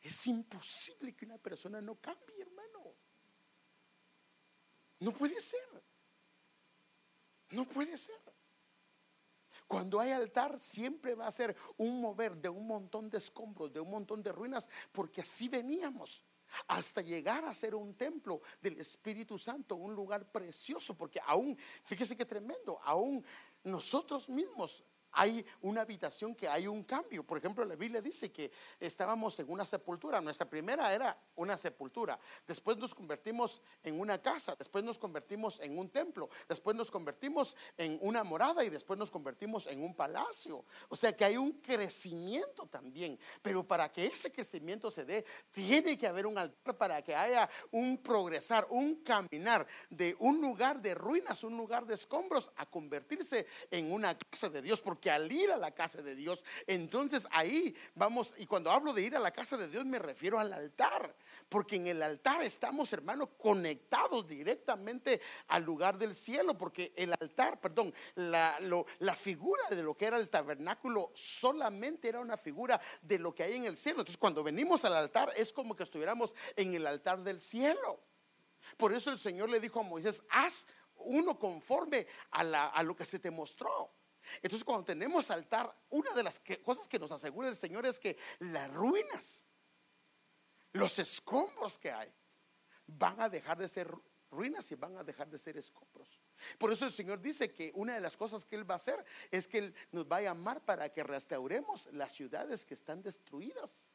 es 0.02 0.26
imposible 0.26 1.16
que 1.16 1.26
una 1.26 1.38
persona 1.38 1.80
no 1.80 1.96
cambie, 1.96 2.42
hermano. 2.42 2.96
No 5.00 5.14
puede 5.14 5.40
ser. 5.40 5.84
No 7.52 7.66
puede 7.66 7.96
ser. 7.96 8.20
Cuando 9.70 10.00
hay 10.00 10.12
altar 10.12 10.60
siempre 10.60 11.14
va 11.14 11.28
a 11.28 11.32
ser 11.32 11.56
un 11.78 12.02
mover 12.02 12.36
de 12.36 12.50
un 12.50 12.66
montón 12.66 13.08
de 13.08 13.20
escombros, 13.20 13.72
de 13.72 13.80
un 13.80 13.92
montón 13.92 14.24
de 14.24 14.32
ruinas, 14.32 14.68
porque 14.92 15.22
así 15.22 15.48
veníamos 15.48 16.26
hasta 16.66 17.04
llegar 17.04 17.46
a 17.46 17.54
ser 17.54 17.76
un 17.76 17.94
templo 17.94 18.42
del 18.60 18.80
Espíritu 18.80 19.38
Santo, 19.38 19.76
un 19.76 19.94
lugar 19.94 20.26
precioso, 20.32 20.98
porque 20.98 21.20
aún, 21.24 21.56
fíjese 21.84 22.18
que 22.18 22.26
tremendo, 22.26 22.80
aún 22.82 23.24
nosotros 23.64 24.28
mismos 24.28 24.84
hay 25.12 25.46
una 25.62 25.82
habitación 25.82 26.36
que 26.36 26.48
hay 26.48 26.68
un 26.68 26.84
cambio. 26.84 27.24
Por 27.24 27.38
ejemplo, 27.38 27.66
la 27.66 27.76
Biblia 27.76 28.02
dice 28.02 28.32
que 28.32 28.52
estábamos 28.80 29.40
en 29.40 29.50
una 29.50 29.66
sepultura. 29.66 30.22
Nuestra 30.22 30.50
primera 30.50 30.94
era 30.94 31.18
una 31.36 31.58
sepultura. 31.58 32.20
Después 32.48 32.78
nos 32.78 32.94
convertimos 32.94 33.62
en 33.84 34.00
una 34.00 34.22
casa. 34.22 34.56
Después 34.58 34.84
nos 34.84 35.00
convertimos 35.00 35.60
en 35.60 35.78
un 35.78 35.90
templo. 35.90 36.30
Después 36.48 36.76
nos 36.76 36.92
convertimos 36.92 37.56
en 37.78 37.98
una 38.02 38.24
morada 38.24 38.64
y 38.64 38.70
después 38.70 38.98
nos 38.98 39.12
convertimos 39.12 39.68
en 39.68 39.84
un 39.84 39.96
palacio. 39.96 40.66
O 40.90 40.96
sea 40.96 41.16
que 41.16 41.26
hay 41.26 41.38
un 41.38 41.54
crecimiento 41.54 42.68
también. 42.68 43.20
Pero 43.42 43.68
para 43.68 43.92
que 43.92 44.06
ese 44.06 44.32
crecimiento 44.32 44.92
se 44.92 45.06
dé, 45.06 45.26
tiene 45.52 45.98
que 45.98 46.08
haber 46.08 46.26
un 46.26 46.38
altar 46.38 46.78
para 46.78 47.02
que 47.02 47.16
haya 47.16 47.50
un 47.72 47.98
progresar, 47.98 48.68
un 48.70 48.96
caminar 49.04 49.66
de 49.90 50.16
un 50.20 50.42
lugar 50.42 50.82
de 50.82 50.94
ruinas, 50.94 51.44
un 51.44 51.58
lugar 51.58 51.86
de 51.86 51.96
escombros, 51.96 52.52
a 52.56 52.66
convertirse 52.66 53.48
en 53.72 53.92
una 53.92 54.18
casa 54.18 54.50
de 54.50 54.62
Dios 54.62 54.82
que 55.00 55.12
al 55.12 55.32
ir 55.32 55.52
a 55.52 55.58
la 55.58 55.72
casa 55.72 56.02
de 56.02 56.16
Dios, 56.16 56.44
entonces 56.68 57.28
ahí 57.32 57.76
vamos, 57.96 58.36
y 58.38 58.46
cuando 58.46 58.72
hablo 58.72 58.94
de 58.94 59.02
ir 59.02 59.16
a 59.16 59.20
la 59.20 59.32
casa 59.32 59.58
de 59.58 59.68
Dios 59.68 59.86
me 59.86 60.00
refiero 60.00 60.40
al 60.40 60.54
altar, 60.54 61.16
porque 61.48 61.78
en 61.78 61.88
el 61.88 62.04
altar 62.04 62.44
estamos, 62.44 62.92
hermanos, 62.94 63.30
conectados 63.38 64.28
directamente 64.28 65.22
al 65.48 65.64
lugar 65.64 65.98
del 65.98 66.14
cielo, 66.14 66.58
porque 66.58 66.94
el 66.96 67.14
altar, 67.14 67.60
perdón, 67.60 67.94
la, 68.16 68.60
la 69.00 69.16
figura 69.16 69.64
de 69.70 69.84
lo 69.84 69.96
que 69.96 70.06
era 70.06 70.18
el 70.18 70.30
tabernáculo 70.30 71.12
solamente 71.16 72.10
era 72.10 72.20
una 72.20 72.38
figura 72.38 72.80
de 73.02 73.20
lo 73.20 73.34
que 73.34 73.44
hay 73.44 73.54
en 73.54 73.66
el 73.66 73.78
cielo. 73.78 74.02
Entonces 74.02 74.18
cuando 74.18 74.44
venimos 74.44 74.86
al 74.86 74.96
altar 74.96 75.32
es 75.36 75.54
como 75.54 75.76
que 75.76 75.84
estuviéramos 75.84 76.36
en 76.56 76.74
el 76.74 76.86
altar 76.86 77.24
del 77.24 77.42
cielo. 77.42 78.00
Por 78.78 78.94
eso 78.94 79.10
el 79.10 79.18
Señor 79.18 79.50
le 79.50 79.60
dijo 79.60 79.80
a 79.80 79.84
Moisés, 79.84 80.24
haz 80.30 80.68
uno 80.96 81.40
conforme 81.40 82.08
a, 82.32 82.68
a 82.68 82.84
lo 82.84 82.96
que 82.96 83.06
se 83.06 83.20
te 83.20 83.32
mostró. 83.32 83.92
Entonces 84.42 84.64
cuando 84.64 84.86
tenemos 84.86 85.30
altar, 85.32 85.74
una 85.90 86.12
de 86.12 86.24
las 86.24 86.42
cosas 86.64 86.88
que 86.88 87.00
nos 87.00 87.12
asegura 87.12 87.50
el 87.50 87.56
Señor 87.56 87.86
es 87.86 88.00
que 88.00 88.18
las 88.40 88.72
ruinas, 88.74 89.46
los 90.74 91.00
escombros 91.00 91.78
que 91.78 91.92
hay, 91.92 92.12
van 92.88 93.20
a 93.22 93.30
dejar 93.30 93.58
de 93.58 93.68
ser 93.68 93.92
ruinas 94.32 94.72
y 94.72 94.76
van 94.76 94.98
a 94.98 95.04
dejar 95.04 95.30
de 95.30 95.38
ser 95.38 95.58
escombros. 95.58 96.20
Por 96.58 96.72
eso 96.72 96.86
el 96.86 96.92
Señor 96.92 97.20
dice 97.20 97.52
que 97.52 97.72
una 97.76 97.96
de 97.96 98.00
las 98.00 98.16
cosas 98.16 98.46
que 98.46 98.56
Él 98.56 98.70
va 98.70 98.76
a 98.76 98.78
hacer 98.78 99.04
es 99.32 99.48
que 99.48 99.58
Él 99.60 99.76
nos 99.92 100.06
va 100.06 100.18
a 100.18 100.22
llamar 100.22 100.62
para 100.62 100.90
que 100.90 101.04
restauremos 101.04 101.88
las 101.92 102.14
ciudades 102.14 102.66
que 102.66 102.74
están 102.74 103.02
destruidas. 103.02 103.88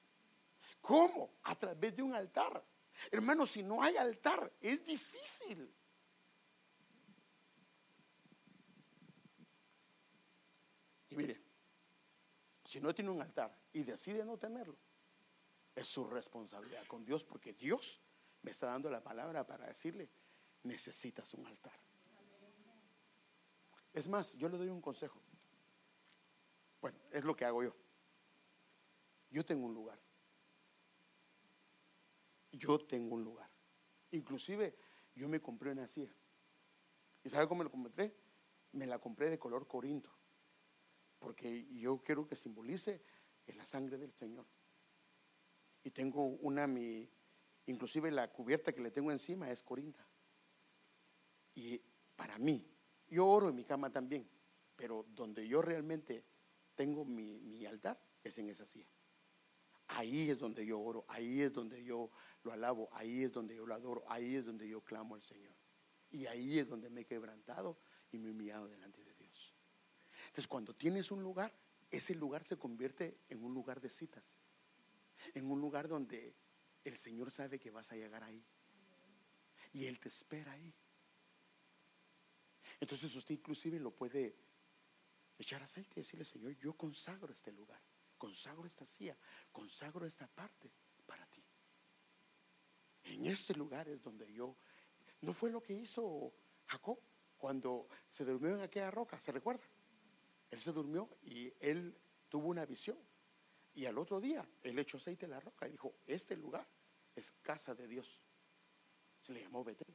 ¿Cómo? 0.81 1.31
A 1.45 1.55
través 1.55 1.97
de 1.97 2.03
un 2.03 2.15
altar. 2.15 2.63
Hermano, 3.11 3.47
si 3.47 3.63
no 3.63 3.83
hay 3.83 3.97
altar, 3.97 4.53
es 4.61 4.85
difícil. 4.85 5.73
Y 11.15 11.17
mire, 11.17 11.41
si 12.65 12.81
no 12.81 12.93
tiene 12.93 13.11
un 13.11 13.23
altar 13.23 13.57
y 13.73 13.85
decide 13.85 14.25
no 14.25 14.37
tenerlo, 14.37 14.77
es 15.77 15.87
su 15.87 16.05
responsabilidad 16.09 16.85
con 16.89 17.05
Dios, 17.05 17.25
porque 17.25 17.53
Dios 17.53 18.01
me 18.43 18.51
está 18.51 18.67
dando 18.67 18.91
la 18.91 19.01
palabra 19.01 19.47
para 19.47 19.69
decirle, 19.69 20.11
necesitas 20.65 21.33
un 21.35 21.47
altar. 21.47 21.79
Es 23.93 24.09
más, 24.09 24.33
yo 24.35 24.49
le 24.49 24.59
doy 24.59 24.69
un 24.69 24.81
consejo. 24.81 25.23
Bueno, 26.81 26.99
es 27.13 27.23
lo 27.23 27.37
que 27.37 27.45
hago 27.45 27.63
yo. 27.63 27.77
Yo 29.31 29.45
tengo 29.45 29.67
un 29.67 29.75
lugar. 29.75 30.01
Yo 32.51 32.85
tengo 32.85 33.15
un 33.15 33.23
lugar. 33.23 33.49
Inclusive 34.11 34.77
yo 35.15 35.29
me 35.29 35.41
compré 35.41 35.71
una 35.71 35.87
silla. 35.87 36.13
¿Y 37.23 37.29
sabe 37.29 37.47
cómo 37.47 37.61
me 37.61 37.65
la 37.67 37.71
compré? 37.71 38.17
Me 38.73 38.87
la 38.87 38.99
compré 38.99 39.31
de 39.31 39.39
color 39.39 39.69
corinto. 39.69 40.11
Porque 41.25 41.67
yo 41.73 42.03
quiero 42.05 42.29
que 42.29 42.37
simbolice 42.37 43.01
la 43.47 43.65
sangre 43.65 43.97
del 43.97 44.13
Señor. 44.13 44.45
Y 45.83 45.91
tengo 45.91 46.23
una, 46.23 46.67
mi, 46.67 47.09
inclusive 47.65 48.11
la 48.11 48.31
cubierta 48.31 48.75
que 48.75 48.83
le 48.83 48.91
tengo 48.91 49.11
encima 49.11 49.51
es 49.51 49.63
corinta. 49.63 50.07
Y 51.55 51.81
para 52.15 52.39
mí, 52.39 52.71
yo 53.09 53.27
oro 53.27 53.49
en 53.49 53.55
mi 53.55 53.65
cama 53.65 53.91
también, 53.91 54.29
pero 54.77 55.07
donde 55.15 55.49
yo 55.49 55.63
realmente 55.63 56.27
tengo 56.75 57.07
mi, 57.07 57.41
mi 57.41 57.65
altar 57.65 57.99
es 58.23 58.37
en 58.37 58.51
esa 58.51 58.67
silla. 58.67 58.93
Ahí 59.87 60.29
es 60.29 60.39
donde 60.39 60.67
yo 60.67 60.79
oro, 60.79 61.07
ahí 61.09 61.41
es 61.41 61.55
donde 61.55 61.83
yo 61.83 62.11
lo 62.43 62.53
alabo, 62.53 62.91
ahí 62.93 63.23
es 63.23 63.33
donde 63.33 63.57
yo 63.57 63.65
lo 63.65 63.75
adoro, 63.75 64.05
ahí 64.09 64.37
es 64.37 64.45
donde 64.45 64.69
yo 64.69 64.83
clamo 64.83 65.15
al 65.15 65.23
Señor. 65.23 65.55
Y 66.11 66.27
ahí 66.27 66.59
es 66.59 66.69
donde 66.69 66.91
me 66.91 67.01
he 67.01 67.07
quebrantado 67.07 67.79
y 68.13 68.19
me 68.19 68.29
he 68.29 68.31
humillado 68.31 68.69
delante 68.69 69.03
de. 69.03 69.04
Entonces, 70.35 70.49
cuando 70.49 70.75
tienes 70.75 71.13
un 71.13 71.23
lugar, 71.23 71.55
ese 71.93 72.13
lugar 72.13 72.45
se 72.45 72.59
convierte 72.59 73.21
en 73.29 73.45
un 73.45 73.55
lugar 73.55 73.81
de 73.81 73.89
citas, 73.89 74.41
en 75.33 75.49
un 75.49 75.61
lugar 75.61 75.87
donde 75.87 76.35
el 76.83 76.99
Señor 76.99 77.31
sabe 77.31 77.61
que 77.61 77.71
vas 77.71 77.93
a 77.93 77.95
llegar 77.95 78.25
ahí. 78.25 78.45
Y 79.73 79.87
Él 79.87 80.01
te 80.01 80.09
espera 80.09 80.51
ahí. 80.51 80.75
Entonces 82.81 83.15
usted 83.15 83.37
inclusive 83.37 83.79
lo 83.79 83.93
puede 83.93 84.35
echar 85.39 85.63
aceite 85.63 86.01
y 86.01 86.03
decirle, 86.03 86.25
Señor, 86.25 86.57
yo 86.59 86.73
consagro 86.73 87.33
este 87.33 87.53
lugar, 87.53 87.81
consagro 88.19 88.67
esta 88.67 88.85
silla, 88.85 89.17
consagro 89.53 90.05
esta 90.05 90.27
parte 90.27 90.69
para 91.07 91.25
ti. 91.27 91.45
En 93.05 93.27
este 93.27 93.55
lugar 93.55 93.89
es 93.89 94.03
donde 94.03 94.33
yo, 94.33 94.57
no 95.21 95.33
fue 95.33 95.53
lo 95.53 95.63
que 95.63 95.75
hizo 95.75 96.35
Jacob 96.67 96.99
cuando 97.37 97.87
se 98.09 98.25
durmió 98.25 98.53
en 98.57 98.63
aquella 98.63 98.91
roca, 98.91 99.21
¿se 99.21 99.31
recuerda? 99.31 99.65
Él 100.51 100.61
se 100.61 100.73
durmió 100.73 101.09
y 101.23 101.53
él 101.61 101.97
tuvo 102.29 102.49
una 102.49 102.65
visión. 102.65 102.99
Y 103.75 103.87
al 103.87 103.99
otro 103.99 104.21
día 104.21 104.47
él 104.63 104.79
echó 104.79 104.99
aceite 104.99 105.25
en 105.25 105.33
la 105.33 105.41
roca 105.41 105.67
y 105.67 105.73
dijo, 105.73 105.95
este 106.07 106.37
lugar 106.37 106.67
es 107.15 107.33
casa 107.43 107.75
de 107.75 107.89
Dios. 107.89 108.21
Se 109.21 109.33
le 109.33 109.41
llamó 109.41 109.65
Betel. 109.65 109.95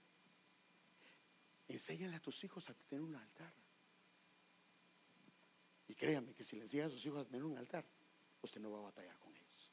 Enséñale 1.67 2.15
a 2.15 2.19
tus 2.19 2.43
hijos 2.43 2.69
a 2.69 2.73
tener 2.73 3.01
un 3.01 3.15
altar. 3.15 3.53
Y 5.87 5.95
créanme 5.95 6.33
que 6.33 6.43
si 6.43 6.55
le 6.55 6.63
enseñan 6.63 6.87
a 6.87 6.89
sus 6.89 7.05
hijos 7.05 7.21
a 7.21 7.25
tener 7.25 7.43
un 7.43 7.57
altar, 7.57 7.85
usted 8.41 8.59
no 8.59 8.71
va 8.71 8.79
a 8.79 8.83
batallar 8.83 9.17
con 9.19 9.35
ellos. 9.35 9.71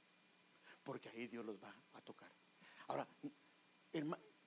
Porque 0.82 1.08
ahí 1.08 1.26
Dios 1.26 1.44
los 1.44 1.62
va 1.62 1.74
a 1.94 2.00
tocar. 2.00 2.30
Ahora, 2.88 3.08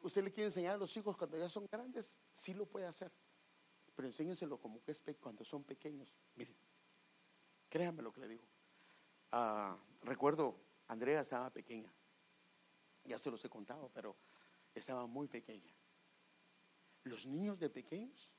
usted 0.02 0.24
le 0.24 0.32
quiere 0.32 0.46
enseñar 0.46 0.76
a 0.76 0.78
los 0.78 0.96
hijos 0.96 1.18
cuando 1.18 1.38
ya 1.38 1.50
son 1.50 1.68
grandes, 1.72 2.18
sí 2.32 2.54
lo 2.54 2.66
puede 2.66 2.86
hacer. 2.86 3.12
Pero 4.00 4.08
enséñenselo 4.08 4.58
como 4.58 4.82
que 4.82 4.94
es 4.94 5.04
cuando 5.20 5.44
son 5.44 5.66
pequeños. 5.66 6.16
Miren, 6.36 6.56
créanme 7.68 8.02
lo 8.02 8.14
que 8.14 8.22
le 8.22 8.30
digo. 8.30 8.46
Ah, 9.30 9.78
recuerdo, 10.04 10.56
Andrea 10.88 11.20
estaba 11.20 11.50
pequeña. 11.50 11.94
Ya 13.04 13.20
se 13.20 13.30
los 13.30 13.44
he 13.44 13.50
contado, 13.50 13.92
pero 13.94 14.16
estaba 14.74 15.06
muy 15.06 15.28
pequeña. 15.28 15.76
Los 17.04 17.26
niños 17.26 17.60
de 17.60 17.70
pequeños, 17.70 18.32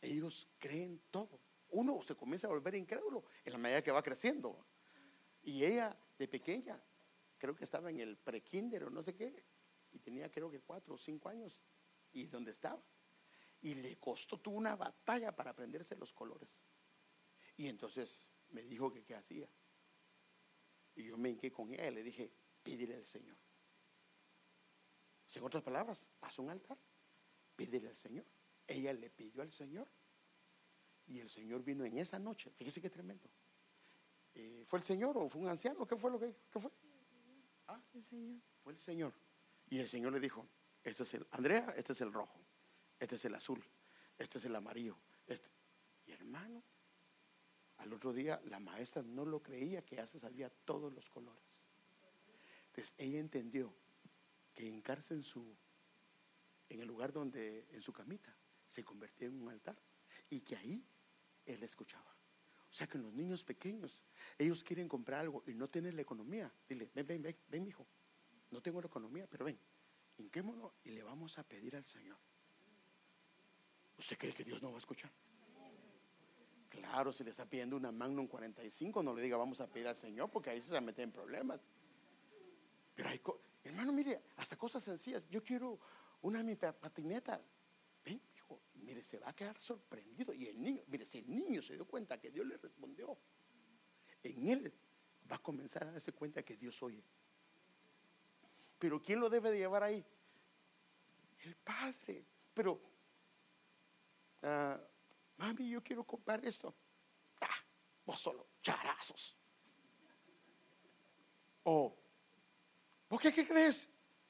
ellos 0.00 0.48
creen 0.56 1.02
todo. 1.10 1.40
Uno 1.70 2.00
se 2.02 2.14
comienza 2.14 2.46
a 2.46 2.50
volver 2.50 2.76
incrédulo 2.76 3.24
en 3.44 3.54
la 3.54 3.58
medida 3.58 3.82
que 3.82 3.90
va 3.90 4.04
creciendo. 4.04 4.64
Y 5.42 5.64
ella 5.64 5.98
de 6.16 6.28
pequeña, 6.28 6.80
creo 7.38 7.56
que 7.56 7.64
estaba 7.64 7.90
en 7.90 7.98
el 7.98 8.16
prekinder 8.18 8.84
o 8.84 8.90
no 8.90 9.02
sé 9.02 9.16
qué, 9.16 9.44
y 9.90 9.98
tenía 9.98 10.30
creo 10.30 10.48
que 10.48 10.60
cuatro 10.60 10.94
o 10.94 10.96
cinco 10.96 11.28
años, 11.28 11.64
y 12.12 12.26
donde 12.26 12.52
estaba. 12.52 12.80
Y 13.60 13.74
le 13.74 13.98
costó, 13.98 14.38
tuvo 14.38 14.56
una 14.56 14.76
batalla 14.76 15.34
para 15.34 15.50
aprenderse 15.50 15.96
los 15.96 16.12
colores. 16.12 16.62
Y 17.56 17.66
entonces 17.66 18.30
me 18.50 18.62
dijo 18.62 18.92
que 18.92 19.04
qué 19.04 19.14
hacía. 19.14 19.48
Y 20.94 21.04
yo 21.04 21.16
me 21.16 21.30
hinqué 21.30 21.52
con 21.52 21.72
ella 21.72 21.88
y 21.88 21.94
le 21.94 22.02
dije, 22.02 22.32
pídele 22.62 22.94
al 22.94 23.06
Señor. 23.06 23.36
En 25.34 25.44
otras 25.44 25.62
palabras, 25.62 26.10
haz 26.20 26.38
un 26.38 26.50
altar 26.50 26.78
pídele 27.58 27.88
al 27.88 27.96
Señor. 27.96 28.24
Ella 28.68 28.92
le 28.92 29.10
pidió 29.10 29.42
al 29.42 29.50
Señor 29.50 29.88
y 31.06 31.18
el 31.18 31.28
Señor 31.28 31.64
vino 31.64 31.84
en 31.84 31.98
esa 31.98 32.18
noche. 32.18 32.52
Fíjese 32.52 32.80
qué 32.80 32.88
tremendo. 32.88 33.28
Eh, 34.34 34.62
¿Fue 34.64 34.78
el 34.78 34.84
Señor 34.84 35.18
o 35.18 35.28
fue 35.28 35.40
un 35.42 35.48
anciano? 35.48 35.84
¿Qué 35.84 35.96
fue 35.96 36.12
lo 36.12 36.20
que 36.20 36.32
fue? 36.50 36.70
¿Ah? 37.66 37.82
El 37.92 38.04
Señor. 38.04 38.40
Fue 38.62 38.72
el 38.72 38.78
Señor. 38.78 39.12
Y 39.68 39.80
el 39.80 39.88
Señor 39.88 40.12
le 40.12 40.20
dijo, 40.20 40.46
este 40.84 41.02
es 41.02 41.14
el, 41.14 41.26
Andrea, 41.32 41.74
este 41.76 41.92
es 41.92 42.00
el 42.00 42.12
rojo, 42.12 42.40
este 42.98 43.14
es 43.14 43.24
el 43.24 43.34
azul, 43.34 43.62
este 44.18 44.38
es 44.38 44.44
el 44.44 44.56
amarillo. 44.56 44.96
Este. 45.26 45.48
Y 46.06 46.12
hermano, 46.12 46.62
al 47.78 47.92
otro 47.92 48.12
día 48.12 48.40
la 48.46 48.60
maestra 48.60 49.02
no 49.02 49.24
lo 49.24 49.42
creía 49.42 49.82
que 49.82 49.96
ya 49.96 50.06
se 50.06 50.18
sabía 50.18 50.50
todos 50.64 50.92
los 50.92 51.08
colores. 51.08 51.68
Entonces 52.66 52.94
ella 52.98 53.18
entendió 53.18 53.74
que 54.54 54.66
hincarse 54.66 55.14
en 55.14 55.22
su 55.22 55.56
en 56.68 56.80
el 56.80 56.88
lugar 56.88 57.12
donde, 57.12 57.66
en 57.70 57.82
su 57.82 57.92
camita, 57.92 58.34
se 58.66 58.84
convertía 58.84 59.28
en 59.28 59.40
un 59.40 59.48
altar 59.48 59.76
y 60.28 60.40
que 60.40 60.56
ahí 60.56 60.86
él 61.46 61.62
escuchaba. 61.62 62.14
O 62.70 62.74
sea 62.74 62.86
que 62.86 62.98
los 62.98 63.12
niños 63.14 63.42
pequeños, 63.42 64.04
ellos 64.36 64.62
quieren 64.62 64.88
comprar 64.88 65.20
algo 65.20 65.42
y 65.46 65.54
no 65.54 65.68
tienen 65.68 65.96
la 65.96 66.02
economía. 66.02 66.52
Dile, 66.68 66.90
ven, 66.94 67.06
ven, 67.06 67.22
ven, 67.22 67.36
ven, 67.48 67.66
hijo. 67.66 67.86
No 68.50 68.60
tengo 68.60 68.80
la 68.80 68.86
economía, 68.86 69.26
pero 69.26 69.46
ven, 69.46 69.58
hinquémonos 70.18 70.72
y 70.84 70.90
le 70.90 71.02
vamos 71.02 71.38
a 71.38 71.44
pedir 71.44 71.76
al 71.76 71.86
Señor. 71.86 72.18
¿Usted 73.98 74.16
cree 74.16 74.32
que 74.32 74.44
Dios 74.44 74.62
no 74.62 74.70
va 74.70 74.76
a 74.76 74.78
escuchar? 74.78 75.10
Claro, 76.68 77.12
si 77.12 77.24
le 77.24 77.30
está 77.30 77.44
pidiendo 77.44 77.76
una 77.76 77.90
Magnum 77.90 78.28
45, 78.28 79.02
no 79.02 79.14
le 79.14 79.22
diga 79.22 79.36
vamos 79.36 79.60
a 79.60 79.66
pedir 79.66 79.88
al 79.88 79.96
Señor, 79.96 80.30
porque 80.30 80.50
ahí 80.50 80.60
se 80.60 80.72
va 80.72 80.78
a 80.78 80.82
meter 80.82 81.02
en 81.02 81.12
problemas. 81.12 81.60
Pero 82.94 83.08
hay, 83.08 83.20
hermano, 83.64 83.92
mire, 83.92 84.22
hasta 84.36 84.56
cosas 84.56 84.82
sencillas. 84.82 85.28
Yo 85.28 85.42
quiero 85.42 85.78
una 86.22 86.42
mi 86.42 86.56
patineta. 86.56 87.40
Ven, 88.04 88.20
hijo, 88.34 88.60
mire, 88.74 89.02
se 89.02 89.18
va 89.18 89.30
a 89.30 89.36
quedar 89.36 89.60
sorprendido. 89.60 90.32
Y 90.32 90.46
el 90.46 90.62
niño, 90.62 90.82
mire, 90.86 91.04
si 91.04 91.18
el 91.18 91.28
niño 91.28 91.62
se 91.62 91.74
dio 91.74 91.86
cuenta 91.86 92.18
que 92.18 92.30
Dios 92.30 92.46
le 92.46 92.56
respondió, 92.56 93.16
en 94.22 94.46
él 94.48 94.72
va 95.30 95.36
a 95.36 95.42
comenzar 95.42 95.84
a 95.84 95.92
darse 95.92 96.12
cuenta 96.12 96.42
que 96.42 96.56
Dios 96.56 96.82
oye. 96.82 97.02
Pero 98.78 99.02
¿quién 99.02 99.20
lo 99.20 99.28
debe 99.28 99.50
de 99.50 99.58
llevar 99.58 99.82
ahí? 99.82 100.04
El 101.44 101.54
padre. 101.56 102.24
Pero, 102.54 102.80
ah, 104.42 104.80
mami, 105.36 105.70
yo 105.70 105.82
quiero 105.82 106.04
comprar 106.04 106.44
esto. 106.44 106.74
Ah, 107.40 107.56
vos 108.04 108.20
solo, 108.20 108.48
charazos. 108.62 109.36
O, 111.64 111.96
¿por 113.08 113.20
qué 113.20 113.32
crees? 113.32 113.88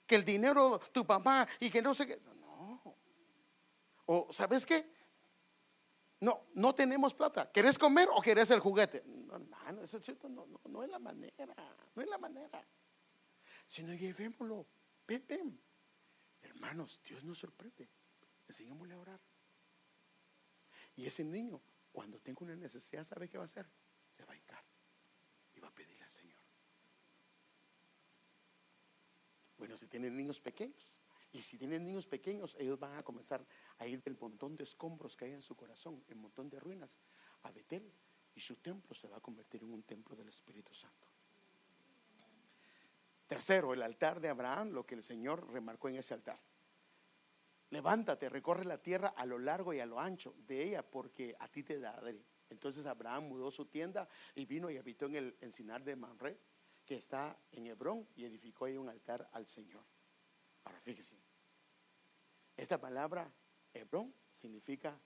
que 0.08 0.16
el 0.16 0.24
dinero, 0.24 0.80
tu 0.90 1.06
papá 1.06 1.46
y 1.60 1.70
que 1.70 1.82
no 1.82 1.94
sé 1.94 2.06
qué. 2.06 2.18
No. 2.40 2.96
O, 4.06 4.32
¿sabes 4.32 4.64
qué? 4.64 4.90
No, 6.20 6.48
no 6.54 6.74
tenemos 6.74 7.14
plata. 7.14 7.52
¿Querés 7.52 7.78
comer 7.78 8.08
o 8.12 8.20
querés 8.20 8.50
el 8.50 8.58
juguete? 8.58 9.04
No, 9.06 9.36
hermano, 9.36 9.82
eso 9.84 9.98
es 9.98 10.04
cierto, 10.04 10.28
no, 10.28 10.46
no, 10.46 10.60
no 10.64 10.82
es 10.82 10.90
la 10.90 10.98
manera, 10.98 11.54
no 11.94 12.02
es 12.02 12.08
la 12.08 12.18
manera. 12.18 12.66
Sino 13.66 13.94
llevémoslo. 13.94 14.66
Ven, 15.06 15.24
ven. 15.28 15.62
Hermanos, 16.40 17.00
Dios 17.04 17.22
nos 17.22 17.38
sorprende. 17.38 17.88
Enseñémosle 18.48 18.94
a 18.94 18.98
orar. 18.98 19.20
Y 20.98 21.06
ese 21.06 21.22
niño, 21.22 21.62
cuando 21.92 22.18
tenga 22.18 22.40
una 22.40 22.56
necesidad, 22.56 23.04
¿sabe 23.04 23.28
qué 23.28 23.38
va 23.38 23.44
a 23.44 23.46
hacer? 23.46 23.70
Se 24.16 24.24
va 24.24 24.32
a 24.32 24.36
hincar 24.36 24.64
y 25.54 25.60
va 25.60 25.68
a 25.68 25.70
pedirle 25.70 26.02
al 26.02 26.10
Señor. 26.10 26.42
Bueno, 29.56 29.76
si 29.76 29.86
tienen 29.86 30.16
niños 30.16 30.40
pequeños, 30.40 30.92
Y 31.30 31.42
si 31.42 31.58
tienen 31.58 31.84
niños 31.84 32.06
pequeños, 32.06 32.56
ellos 32.58 32.80
van 32.80 32.96
a 32.96 33.02
comenzar 33.02 33.46
a 33.78 33.86
ir 33.86 34.02
del 34.02 34.16
montón 34.18 34.56
de 34.56 34.64
escombros 34.64 35.16
que 35.16 35.26
hay 35.26 35.32
en 35.32 35.42
su 35.42 35.54
corazón, 35.54 36.02
el 36.08 36.16
montón 36.16 36.48
de 36.48 36.58
ruinas, 36.58 36.98
a 37.42 37.50
Betel. 37.50 37.92
Y 38.34 38.40
su 38.40 38.56
templo 38.56 38.94
se 38.94 39.06
va 39.08 39.18
a 39.18 39.20
convertir 39.20 39.62
en 39.62 39.72
un 39.72 39.82
templo 39.82 40.16
del 40.16 40.28
Espíritu 40.28 40.72
Santo. 40.74 41.06
Tercero, 43.26 43.74
el 43.74 43.82
altar 43.82 44.20
de 44.20 44.30
Abraham, 44.30 44.70
lo 44.70 44.86
que 44.86 44.94
el 44.94 45.02
Señor 45.02 45.48
remarcó 45.52 45.88
en 45.90 45.96
ese 45.96 46.14
altar. 46.14 46.40
Levántate, 47.70 48.28
recorre 48.28 48.64
la 48.64 48.78
tierra 48.78 49.08
a 49.08 49.26
lo 49.26 49.38
largo 49.38 49.74
y 49.74 49.80
a 49.80 49.86
lo 49.86 50.00
ancho 50.00 50.34
de 50.46 50.62
ella, 50.62 50.82
porque 50.82 51.36
a 51.38 51.48
ti 51.48 51.62
te 51.62 51.78
daré. 51.78 52.24
Entonces 52.48 52.86
Abraham 52.86 53.28
mudó 53.28 53.50
su 53.50 53.66
tienda 53.66 54.08
y 54.34 54.46
vino 54.46 54.70
y 54.70 54.78
habitó 54.78 55.06
en 55.06 55.16
el 55.16 55.36
encinar 55.40 55.84
de 55.84 55.96
Manre, 55.96 56.38
que 56.86 56.94
está 56.94 57.38
en 57.52 57.66
Hebrón, 57.66 58.08
y 58.16 58.24
edificó 58.24 58.64
ahí 58.64 58.78
un 58.78 58.88
altar 58.88 59.28
al 59.32 59.46
Señor. 59.46 59.84
Ahora 60.64 60.80
fíjese, 60.80 61.16
esta 62.56 62.80
palabra 62.80 63.30
Hebrón 63.74 64.14
significa 64.30 64.98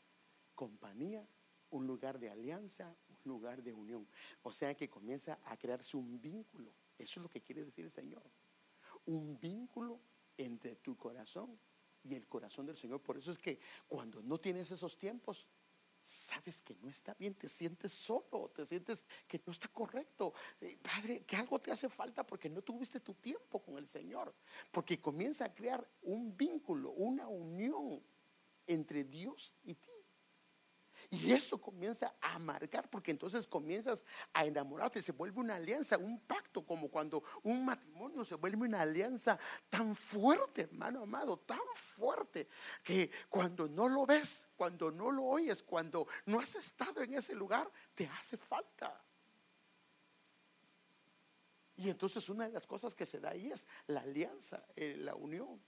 compañía, 0.54 1.26
un 1.70 1.86
lugar 1.86 2.20
de 2.20 2.30
alianza, 2.30 2.94
un 3.08 3.18
lugar 3.24 3.62
de 3.62 3.72
unión. 3.72 4.06
O 4.42 4.52
sea 4.52 4.74
que 4.76 4.88
comienza 4.88 5.40
a 5.44 5.56
crearse 5.56 5.96
un 5.96 6.20
vínculo. 6.20 6.72
Eso 6.96 7.18
es 7.18 7.24
lo 7.24 7.28
que 7.28 7.40
quiere 7.40 7.64
decir 7.64 7.84
el 7.84 7.90
Señor. 7.90 8.22
Un 9.06 9.38
vínculo 9.40 9.98
entre 10.36 10.76
tu 10.76 10.96
corazón 10.96 11.58
y 12.02 12.14
el 12.14 12.26
corazón 12.26 12.66
del 12.66 12.76
Señor. 12.76 13.00
Por 13.00 13.18
eso 13.18 13.30
es 13.30 13.38
que 13.38 13.58
cuando 13.88 14.22
no 14.22 14.38
tienes 14.38 14.70
esos 14.70 14.98
tiempos, 14.98 15.46
sabes 16.00 16.60
que 16.60 16.74
no 16.74 16.88
está 16.88 17.14
bien, 17.14 17.34
te 17.34 17.48
sientes 17.48 17.92
solo, 17.92 18.50
te 18.54 18.66
sientes 18.66 19.06
que 19.26 19.40
no 19.46 19.52
está 19.52 19.68
correcto. 19.68 20.34
Eh, 20.60 20.76
padre, 20.82 21.24
que 21.24 21.36
algo 21.36 21.60
te 21.60 21.70
hace 21.70 21.88
falta 21.88 22.26
porque 22.26 22.48
no 22.48 22.62
tuviste 22.62 23.00
tu 23.00 23.14
tiempo 23.14 23.62
con 23.62 23.78
el 23.78 23.86
Señor. 23.86 24.34
Porque 24.70 25.00
comienza 25.00 25.44
a 25.44 25.54
crear 25.54 25.88
un 26.02 26.36
vínculo, 26.36 26.90
una 26.90 27.28
unión 27.28 28.02
entre 28.66 29.04
Dios 29.04 29.54
y 29.62 29.74
ti. 29.74 30.01
Y 31.12 31.30
eso 31.30 31.60
comienza 31.60 32.14
a 32.22 32.38
marcar, 32.38 32.88
porque 32.88 33.10
entonces 33.10 33.46
comienzas 33.46 34.06
a 34.32 34.46
enamorarte, 34.46 35.02
se 35.02 35.12
vuelve 35.12 35.40
una 35.40 35.56
alianza, 35.56 35.98
un 35.98 36.18
pacto, 36.20 36.64
como 36.64 36.88
cuando 36.88 37.22
un 37.42 37.66
matrimonio 37.66 38.24
se 38.24 38.34
vuelve 38.34 38.66
una 38.66 38.80
alianza 38.80 39.38
tan 39.68 39.94
fuerte, 39.94 40.62
hermano 40.62 41.02
amado, 41.02 41.36
tan 41.36 41.60
fuerte, 41.74 42.48
que 42.82 43.10
cuando 43.28 43.68
no 43.68 43.90
lo 43.90 44.06
ves, 44.06 44.48
cuando 44.56 44.90
no 44.90 45.10
lo 45.10 45.24
oyes, 45.24 45.62
cuando 45.62 46.06
no 46.24 46.40
has 46.40 46.56
estado 46.56 47.02
en 47.02 47.12
ese 47.12 47.34
lugar, 47.34 47.70
te 47.94 48.06
hace 48.08 48.38
falta. 48.38 48.98
Y 51.76 51.90
entonces 51.90 52.26
una 52.30 52.46
de 52.46 52.52
las 52.52 52.66
cosas 52.66 52.94
que 52.94 53.04
se 53.04 53.20
da 53.20 53.32
ahí 53.32 53.52
es 53.52 53.68
la 53.86 54.00
alianza, 54.00 54.66
eh, 54.74 54.96
la 54.96 55.14
unión. 55.14 55.62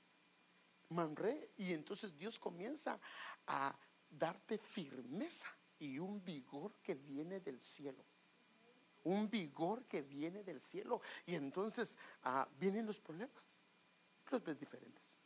Manré, 0.88 1.50
y 1.58 1.74
entonces 1.74 2.16
Dios 2.16 2.38
comienza 2.38 2.98
a 3.46 3.76
darte 4.18 4.58
firmeza 4.58 5.48
y 5.78 5.98
un 5.98 6.24
vigor 6.24 6.74
que 6.82 6.94
viene 6.94 7.40
del 7.40 7.60
cielo. 7.60 8.04
Un 9.04 9.28
vigor 9.28 9.84
que 9.84 10.02
viene 10.02 10.42
del 10.42 10.60
cielo. 10.60 11.00
Y 11.26 11.34
entonces 11.34 11.96
ah, 12.22 12.48
vienen 12.58 12.86
los 12.86 13.00
problemas. 13.00 13.54
Los 14.30 14.42
ves 14.42 14.58
diferentes. 14.58 15.18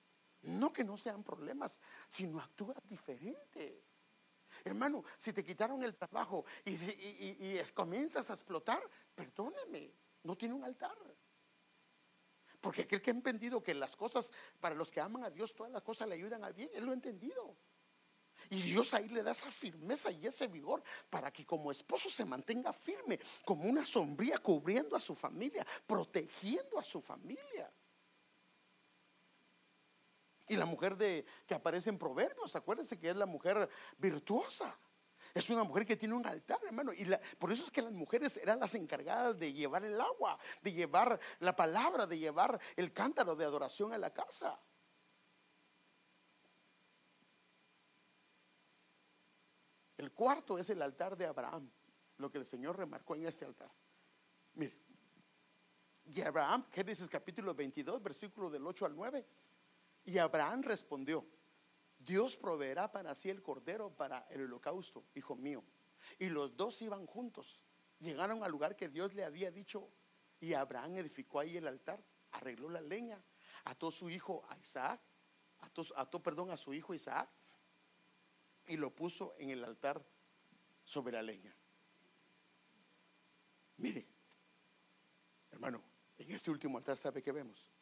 No 0.43 0.73
que 0.73 0.85
no 0.85 0.97
sean 0.97 1.23
problemas, 1.23 1.81
sino 2.09 2.41
actúas 2.41 2.77
diferente. 2.89 3.85
Hermano, 4.65 5.05
si 5.17 5.33
te 5.33 5.45
quitaron 5.45 5.83
el 5.83 5.95
trabajo 5.95 6.45
y, 6.65 6.73
y, 6.75 7.61
comienzas 7.75 8.31
a 8.31 8.35
explotar, 8.35 8.83
perdóneme, 9.15 9.93
no 10.25 10.37
tiene 10.37 10.55
un 10.55 10.65
altar. 10.65 10.97
Porque 12.61 12.83
aquel 12.83 13.01
que 13.01 13.11
ha 13.11 13.15
entendido 13.15 13.63
que 13.63 13.75
las 13.75 13.95
cosas, 13.95 14.33
para 14.61 14.75
los 14.75 14.91
que 14.91 15.01
aman 15.01 15.23
a 15.25 15.31
Dios, 15.31 15.55
todas 15.55 15.71
las 15.71 15.83
cosas 15.83 16.09
le 16.09 16.17
ayudan 16.17 16.45
a 16.45 16.51
bien, 16.51 16.69
él 16.73 16.85
lo 16.85 16.91
ha 16.91 16.95
entendido. 16.95 17.57
Y 18.51 18.63
Dios 18.63 18.95
ahí 18.95 19.09
le 19.09 19.23
da 19.23 19.33
esa 19.33 19.51
firmeza 19.51 20.11
y 20.11 20.27
ese 20.27 20.47
vigor 20.47 20.83
para 21.11 21.31
que 21.33 21.45
como 21.45 21.71
esposo 21.71 22.09
se 22.11 22.25
mantenga 22.25 22.73
firme, 22.73 23.19
como 23.45 23.65
una 23.65 23.85
sombría 23.85 24.39
cubriendo 24.39 24.97
a 24.97 25.01
su 25.01 25.15
familia, 25.15 25.67
protegiendo 25.87 26.79
a 26.79 26.85
su 26.85 27.01
familia. 27.01 27.71
Y 30.49 30.57
la 30.57 30.65
mujer 30.65 30.97
de, 30.97 31.27
que 31.47 31.55
aparece 31.55 31.91
en 31.91 31.99
Proverbios, 31.99 32.57
acuérdense 32.57 32.99
que 32.99 33.11
es 33.11 33.17
la 33.17 33.27
mujer 33.27 33.69
virtuosa. 33.99 34.79
Es 35.35 35.51
una 35.51 35.63
mujer 35.63 35.85
que 35.85 35.97
tiene 35.97 36.15
un 36.15 36.27
altar, 36.27 36.59
hermano. 36.65 36.93
Y 36.93 37.07
por 37.39 37.53
eso 37.53 37.65
es 37.65 37.71
que 37.71 37.83
las 37.83 37.93
mujeres 37.93 38.39
eran 38.39 38.59
las 38.59 38.75
encargadas 38.75 39.39
de 39.39 39.53
llevar 39.53 39.85
el 39.85 40.01
agua, 40.01 40.39
de 40.63 40.73
llevar 40.73 41.21
la 41.41 41.55
palabra, 41.55 42.07
de 42.07 42.19
llevar 42.19 42.59
el 42.77 42.93
cántaro 42.95 43.37
de 43.37 43.45
adoración 43.45 43.93
a 43.93 43.99
la 43.99 44.13
casa. 44.13 44.59
El 49.99 50.13
cuarto 50.13 50.59
es 50.59 50.71
el 50.71 50.81
altar 50.81 51.17
de 51.17 51.27
Abraham, 51.27 51.69
lo 52.19 52.31
que 52.31 52.39
el 52.39 52.47
Señor 52.47 52.79
remarcó 52.79 53.17
en 53.17 53.27
este 53.27 53.45
altar. 53.45 53.71
Mire, 54.55 54.79
y 56.07 56.21
Abraham, 56.23 56.65
Génesis 56.71 57.09
capítulo 57.09 57.53
22, 57.53 58.01
versículo 58.01 58.49
del 58.49 58.65
8 58.65 58.87
al 58.87 58.95
9. 58.95 59.27
Y 60.05 60.19
Abraham 60.19 60.63
respondió, 60.63 61.27
Dios 61.99 62.37
proveerá 62.37 62.91
para 62.91 63.13
sí 63.17 63.29
el 63.29 63.43
cordero 63.43 63.91
para 63.91 64.21
el 64.31 64.45
holocausto, 64.45 65.05
hijo 65.17 65.35
mío. 65.35 65.65
Y 66.21 66.29
los 66.29 66.57
dos 66.57 66.81
iban 66.81 67.05
juntos. 67.05 67.65
Llegaron 67.99 68.45
al 68.45 68.53
lugar 68.53 68.77
que 68.77 68.89
Dios 68.89 69.15
le 69.15 69.25
había 69.25 69.51
dicho 69.51 69.91
y 70.39 70.55
Abraham 70.55 70.99
edificó 70.99 71.41
ahí 71.41 71.57
el 71.57 71.67
altar, 71.67 72.01
arregló 72.31 72.71
la 72.71 72.81
leña, 72.81 73.21
ató 73.65 73.91
su 73.91 74.09
hijo 74.09 74.45
a 74.49 74.57
Isaac, 74.59 75.01
ató, 75.59 75.83
ató 75.97 76.23
perdón 76.23 76.53
a 76.53 76.57
su 76.57 76.73
hijo 76.73 76.95
Isaac 76.95 77.29
y 78.69 78.77
lo 78.77 78.95
puso 78.95 79.35
en 79.39 79.51
el 79.51 79.65
altar 79.65 80.05
sobre 80.85 81.13
la 81.13 81.23
leña. 81.23 81.55
Mire, 83.79 84.07
hermano, 85.51 85.83
en 86.19 86.31
este 86.33 86.51
último 86.51 86.79
altar, 86.79 86.97
¿sabe 86.97 87.23
qué 87.23 87.33
vemos? 87.33 87.73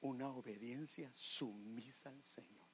Una 0.00 0.30
obediencia 0.30 1.10
sumisa 1.14 2.10
al 2.10 2.24
Señor. 2.24 2.66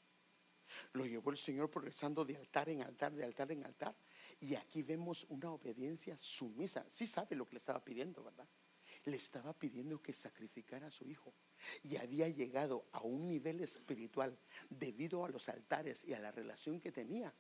Lo 0.93 1.07
llevó 1.07 1.31
el 1.31 1.39
Señor 1.39 1.71
progresando 1.71 2.25
de 2.25 2.37
altar 2.37 2.69
en 2.69 2.83
altar, 2.83 3.13
de 3.13 3.25
altar 3.25 3.53
en 3.53 3.65
altar. 3.65 3.95
Y 4.41 4.55
aquí 4.55 4.83
vemos 4.83 5.25
una 5.29 5.51
obediencia 5.51 6.17
sumisa. 6.17 6.85
Sí 6.89 7.07
sabe 7.07 7.37
lo 7.37 7.47
que 7.47 7.55
le 7.55 7.59
estaba 7.59 7.85
pidiendo, 7.85 8.23
¿verdad? 8.23 8.49
Le 9.05 9.17
estaba 9.17 9.53
pidiendo 9.53 10.03
que 10.03 10.13
sacrificara 10.13 10.89
a 10.89 10.91
su 10.91 11.09
hijo 11.09 11.35
y 11.83 11.97
había 11.97 12.29
llegado 12.29 12.89
a 12.93 13.01
un 13.01 13.27
nivel 13.27 13.61
espiritual 13.61 14.39
debido 14.69 15.25
a 15.25 15.29
los 15.29 15.49
altares 15.49 16.05
y 16.05 16.15
a 16.15 16.21
la 16.21 16.31
relación 16.31 16.81
que 16.81 16.93
tenía, 16.93 17.35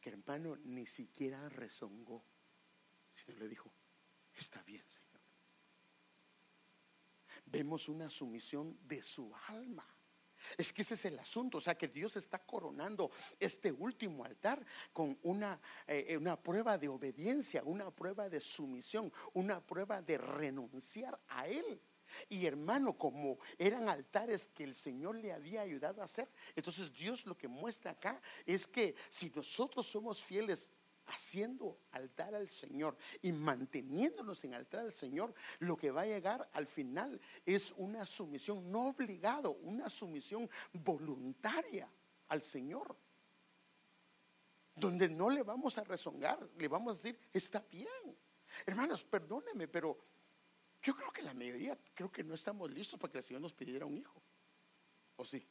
que 0.00 0.10
hermano 0.10 0.56
ni 0.56 0.86
siquiera 0.86 1.48
rezongó, 1.48 2.24
sino 3.10 3.38
le 3.38 3.48
dijo, 3.48 3.72
está 4.34 4.62
bien, 4.62 4.86
Señor. 4.86 5.08
Vemos 7.46 7.88
una 7.88 8.10
sumisión 8.10 8.78
de 8.86 9.02
su 9.02 9.34
alma. 9.48 9.86
Es 10.56 10.72
que 10.72 10.82
ese 10.82 10.94
es 10.94 11.04
el 11.04 11.18
asunto, 11.18 11.58
o 11.58 11.60
sea 11.60 11.76
que 11.76 11.88
Dios 11.88 12.16
está 12.16 12.38
coronando 12.38 13.10
este 13.38 13.72
último 13.72 14.24
altar 14.24 14.64
con 14.92 15.18
una, 15.22 15.60
eh, 15.86 16.16
una 16.16 16.40
prueba 16.40 16.78
de 16.78 16.88
obediencia, 16.88 17.62
una 17.64 17.90
prueba 17.90 18.28
de 18.28 18.40
sumisión, 18.40 19.12
una 19.34 19.60
prueba 19.60 20.02
de 20.02 20.18
renunciar 20.18 21.18
a 21.28 21.46
Él. 21.48 21.80
Y 22.28 22.46
hermano, 22.46 22.96
como 22.96 23.38
eran 23.58 23.88
altares 23.88 24.48
que 24.48 24.64
el 24.64 24.74
Señor 24.74 25.16
le 25.16 25.32
había 25.32 25.62
ayudado 25.62 26.00
a 26.00 26.06
hacer, 26.06 26.28
entonces 26.56 26.92
Dios 26.92 27.26
lo 27.26 27.36
que 27.36 27.48
muestra 27.48 27.92
acá 27.92 28.20
es 28.46 28.66
que 28.66 28.94
si 29.10 29.30
nosotros 29.30 29.86
somos 29.86 30.22
fieles 30.22 30.72
haciendo 31.08 31.80
altar 31.92 32.34
al 32.34 32.48
Señor 32.48 32.96
y 33.22 33.32
manteniéndonos 33.32 34.44
en 34.44 34.54
altar 34.54 34.80
al 34.80 34.92
Señor, 34.92 35.34
lo 35.60 35.76
que 35.76 35.90
va 35.90 36.02
a 36.02 36.06
llegar 36.06 36.48
al 36.52 36.66
final 36.66 37.20
es 37.44 37.72
una 37.76 38.06
sumisión 38.06 38.70
no 38.70 38.88
obligado, 38.88 39.52
una 39.62 39.90
sumisión 39.90 40.48
voluntaria 40.72 41.90
al 42.28 42.42
Señor. 42.42 42.96
Donde 44.74 45.08
no 45.08 45.28
le 45.28 45.42
vamos 45.42 45.76
a 45.78 45.84
rezongar, 45.84 46.48
le 46.56 46.68
vamos 46.68 46.92
a 46.92 47.02
decir, 47.02 47.18
está 47.32 47.60
bien. 47.70 48.16
Hermanos, 48.64 49.04
perdóneme, 49.04 49.66
pero 49.66 49.98
yo 50.82 50.94
creo 50.94 51.10
que 51.10 51.22
la 51.22 51.34
mayoría, 51.34 51.76
creo 51.94 52.12
que 52.12 52.22
no 52.22 52.34
estamos 52.34 52.70
listos 52.70 52.98
para 52.98 53.12
que 53.12 53.18
el 53.18 53.24
Señor 53.24 53.42
nos 53.42 53.52
pidiera 53.52 53.86
un 53.86 53.98
hijo. 53.98 54.22
¿O 55.16 55.24
sí? 55.24 55.44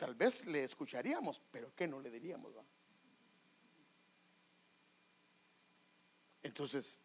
Tal 0.00 0.14
vez 0.14 0.46
le 0.46 0.64
escucharíamos, 0.64 1.42
pero 1.50 1.74
¿qué 1.76 1.86
no 1.86 2.00
le 2.00 2.10
diríamos? 2.10 2.54
Entonces, 6.42 6.98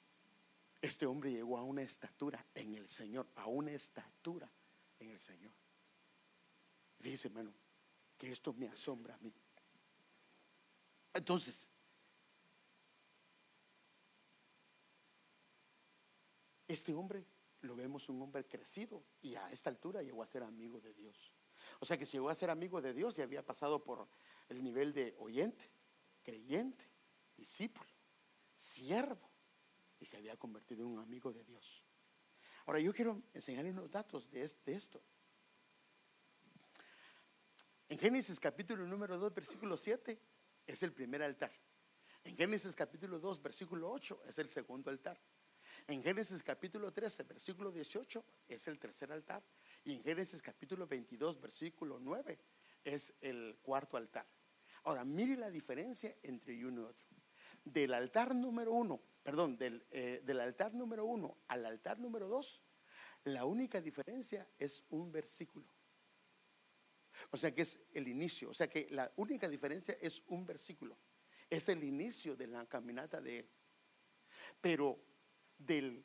este 0.82 1.06
hombre 1.06 1.30
llegó 1.30 1.58
a 1.58 1.64
una 1.64 1.82
estatura 1.82 2.46
en 2.56 2.74
el 2.74 2.88
Señor, 2.88 3.28
a 3.36 3.48
una 3.48 3.74
estatura 3.74 4.50
en 4.98 5.10
el 5.10 5.20
Señor. 5.20 5.52
Dice, 7.00 7.28
hermano, 7.28 7.54
que 8.18 8.32
esto 8.32 8.54
me 8.54 8.70
asombra 8.70 9.16
a 9.16 9.18
mí. 9.18 9.34
Entonces, 11.16 11.70
este 16.66 16.94
hombre 16.94 17.26
lo 17.60 17.76
vemos 17.76 18.08
un 18.08 18.22
hombre 18.22 18.46
crecido 18.46 19.04
y 19.22 19.36
a 19.36 19.52
esta 19.52 19.70
altura 19.70 20.02
llegó 20.02 20.24
a 20.24 20.28
ser 20.28 20.44
amigo 20.44 20.80
de 20.80 20.94
Dios. 20.94 21.35
O 21.80 21.86
sea 21.86 21.98
que 21.98 22.06
si 22.06 22.14
llegó 22.14 22.30
a 22.30 22.36
ser 22.36 22.50
amigo 22.50 22.82
de 22.82 22.94
Dios, 22.94 23.16
ya 23.16 23.24
había 23.24 23.46
pasado 23.46 23.84
por 23.84 24.08
el 24.50 24.64
nivel 24.64 24.94
de 24.94 25.16
oyente, 25.20 25.70
creyente, 26.24 26.86
discípulo, 27.36 27.90
siervo, 28.56 29.30
y 30.00 30.06
se 30.06 30.18
había 30.18 30.38
convertido 30.38 30.84
en 30.84 30.94
un 30.94 31.00
amigo 31.00 31.32
de 31.32 31.44
Dios. 31.44 31.84
Ahora 32.66 32.80
yo 32.80 32.94
quiero 32.94 33.22
enseñarles 33.34 33.74
unos 33.74 33.92
datos 33.92 34.30
de, 34.32 34.44
esto. 34.44 35.02
En 37.88 38.00
Génesis 38.00 38.40
capítulo 38.40 38.86
número 38.86 39.18
2, 39.18 39.34
versículo 39.34 39.78
7, 39.78 40.20
es 40.66 40.84
el 40.84 40.92
primer 40.92 41.22
altar. 41.22 41.52
En 42.24 42.36
Génesis 42.36 42.76
capítulo 42.76 43.20
2, 43.20 43.42
versículo 43.42 43.92
8, 43.92 44.24
es 44.28 44.40
el 44.40 44.50
segundo 44.50 44.90
altar. 44.90 45.20
En 45.88 46.02
Génesis 46.02 46.42
capítulo 46.42 46.92
13, 46.92 47.24
versículo 47.24 47.72
18, 47.72 48.26
es 48.48 48.68
el 48.68 48.80
tercer 48.80 49.12
altar. 49.12 49.44
Y 49.86 49.94
en 49.94 50.04
Génesis 50.04 50.42
capítulo 50.42 50.88
22, 50.88 51.40
versículo 51.40 52.00
9, 52.00 52.40
es 52.84 53.14
el 53.22 53.60
cuarto 53.62 53.98
altar. 53.98 54.26
Ahora, 54.84 55.06
mire 55.06 55.38
la 55.38 55.52
diferencia 55.52 56.18
entre 56.24 56.66
uno 56.66 56.82
y 56.82 56.86
otro. 56.86 57.08
Del 57.64 57.94
altar 57.94 58.34
número 58.34 58.74
uno, 58.74 59.00
perdón, 59.22 59.58
del, 59.58 59.86
eh, 59.92 60.22
del 60.26 60.40
altar 60.40 60.74
número 60.74 61.06
uno 61.06 61.38
al 61.48 61.68
altar 61.68 62.00
número 62.00 62.28
dos, 62.28 62.64
la 63.26 63.46
única 63.46 63.80
diferencia 63.80 64.50
es 64.58 64.84
un 64.90 65.12
versículo. 65.12 65.68
O 67.30 67.38
sea 67.38 67.54
que 67.54 67.62
es 67.62 67.80
el 67.94 68.08
inicio. 68.08 68.50
O 68.50 68.54
sea 68.56 68.68
que 68.68 68.88
la 68.90 69.12
única 69.18 69.48
diferencia 69.48 69.96
es 70.02 70.24
un 70.28 70.48
versículo. 70.48 70.98
Es 71.48 71.70
el 71.70 71.84
inicio 71.84 72.36
de 72.36 72.48
la 72.48 72.66
caminata 72.66 73.22
de 73.22 73.40
él. 73.40 73.50
Pero 74.60 75.00
del 75.60 76.04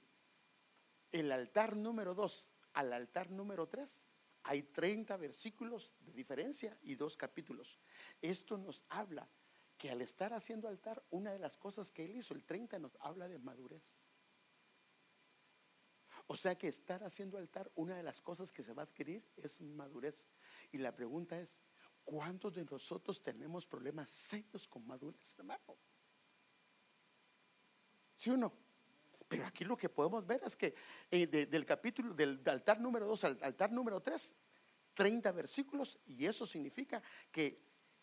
el 1.12 1.32
altar 1.32 1.76
número 1.76 2.14
2 2.14 2.52
al 2.72 2.92
altar 2.92 3.30
número 3.30 3.68
3 3.68 4.06
hay 4.44 4.62
30 4.62 5.16
versículos 5.16 5.94
de 6.00 6.12
diferencia 6.12 6.76
y 6.82 6.94
dos 6.94 7.16
capítulos. 7.16 7.78
Esto 8.20 8.56
nos 8.56 8.84
habla 8.88 9.28
que 9.76 9.90
al 9.90 10.02
estar 10.02 10.32
haciendo 10.32 10.68
altar, 10.68 11.02
una 11.10 11.32
de 11.32 11.38
las 11.38 11.56
cosas 11.56 11.90
que 11.90 12.04
él 12.04 12.16
hizo, 12.16 12.34
el 12.34 12.44
30 12.44 12.78
nos 12.78 12.96
habla 13.00 13.28
de 13.28 13.38
madurez. 13.38 14.06
O 16.26 16.36
sea 16.36 16.56
que 16.56 16.68
estar 16.68 17.02
haciendo 17.02 17.38
altar, 17.38 17.72
una 17.74 17.96
de 17.96 18.02
las 18.02 18.20
cosas 18.20 18.52
que 18.52 18.62
se 18.62 18.72
va 18.72 18.82
a 18.82 18.84
adquirir 18.84 19.26
es 19.36 19.60
madurez. 19.62 20.28
Y 20.70 20.78
la 20.78 20.94
pregunta 20.94 21.40
es, 21.40 21.60
¿cuántos 22.04 22.54
de 22.54 22.64
nosotros 22.64 23.22
tenemos 23.22 23.66
problemas 23.66 24.10
serios 24.10 24.68
con 24.68 24.86
madurez, 24.86 25.34
hermano? 25.36 25.76
¿Sí 28.16 28.30
o 28.30 28.36
no? 28.36 28.52
Pero 29.30 29.46
aquí 29.46 29.64
lo 29.64 29.76
que 29.76 29.88
podemos 29.88 30.26
ver 30.26 30.42
es 30.44 30.56
que 30.56 30.74
eh, 31.08 31.24
del 31.28 31.64
capítulo, 31.64 32.12
del, 32.14 32.42
altar 32.46 32.80
número 32.80 33.06
2 33.06 33.24
al 33.24 33.38
altar 33.42 33.70
número 33.70 34.02
3, 34.02 34.34
30 34.92 35.30
versículos, 35.30 36.00
y 36.04 36.26
eso 36.26 36.44
significa 36.48 37.00
que 37.30 37.62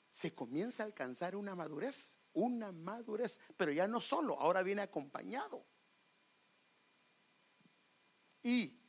se 0.09 0.33
comienza 0.33 0.83
a 0.83 0.85
alcanzar 0.85 1.35
una 1.35 1.53
madurez, 1.53 2.17
una 2.31 2.71
madurez, 2.71 3.41
pero 3.57 3.73
ya 3.73 3.89
no 3.89 3.99
solo, 3.99 4.39
ahora 4.39 4.63
viene 4.63 4.83
acompañado. 4.83 5.65
Y 8.41 8.79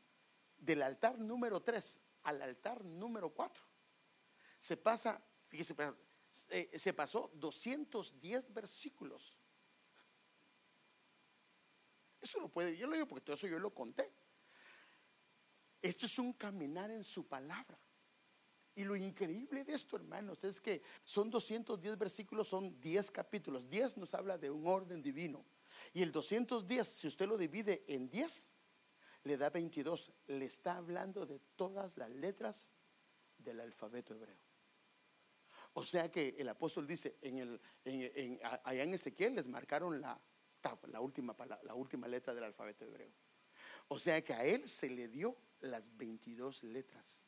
del 0.56 0.82
altar 0.82 1.18
número 1.18 1.60
3 1.60 2.00
al 2.22 2.40
altar 2.40 2.84
número 2.84 3.30
4, 3.30 3.64
se 4.60 4.76
pasa, 4.76 5.20
fíjese, 5.48 5.74
eh, 6.50 6.78
se 6.78 6.94
pasó 6.94 7.32
210 7.34 8.54
versículos 8.54 9.34
eso 12.20 12.40
lo 12.40 12.48
puede, 12.48 12.76
yo 12.76 12.86
lo 12.86 12.94
digo 12.94 13.06
porque 13.06 13.24
todo 13.24 13.36
eso 13.36 13.46
yo 13.46 13.58
lo 13.58 13.72
conté. 13.74 14.12
Esto 15.80 16.06
es 16.06 16.18
un 16.18 16.32
caminar 16.32 16.90
en 16.90 17.04
su 17.04 17.26
palabra. 17.26 17.78
Y 18.74 18.84
lo 18.84 18.94
increíble 18.94 19.64
de 19.64 19.74
esto, 19.74 19.96
hermanos, 19.96 20.44
es 20.44 20.60
que 20.60 20.82
son 21.02 21.30
210 21.30 21.98
versículos, 21.98 22.48
son 22.48 22.80
10 22.80 23.10
capítulos. 23.10 23.68
10 23.68 23.96
nos 23.96 24.14
habla 24.14 24.38
de 24.38 24.50
un 24.50 24.66
orden 24.66 25.02
divino. 25.02 25.44
Y 25.92 26.02
el 26.02 26.12
210, 26.12 26.86
si 26.86 27.08
usted 27.08 27.26
lo 27.26 27.36
divide 27.36 27.84
en 27.88 28.08
10, 28.08 28.52
le 29.24 29.36
da 29.36 29.50
22. 29.50 30.12
Le 30.28 30.44
está 30.44 30.76
hablando 30.76 31.26
de 31.26 31.40
todas 31.56 31.96
las 31.96 32.10
letras 32.10 32.70
del 33.36 33.60
alfabeto 33.60 34.14
hebreo. 34.14 34.38
O 35.72 35.84
sea 35.84 36.10
que 36.10 36.34
el 36.38 36.48
apóstol 36.48 36.86
dice, 36.86 37.18
en 37.20 37.38
el, 37.38 38.40
allá 38.64 38.82
en 38.82 38.94
Ezequiel 38.94 39.34
les 39.34 39.48
marcaron 39.48 40.00
la, 40.00 40.20
la 40.88 41.00
última, 41.00 41.36
la 41.62 41.74
última 41.74 42.08
letra 42.08 42.34
del 42.34 42.44
alfabeto 42.44 42.84
hebreo. 42.84 43.12
O 43.88 43.98
sea 43.98 44.22
que 44.22 44.34
a 44.34 44.44
él 44.44 44.68
se 44.68 44.90
le 44.90 45.08
dio 45.08 45.36
las 45.60 45.82
22 45.96 46.64
letras. 46.64 47.24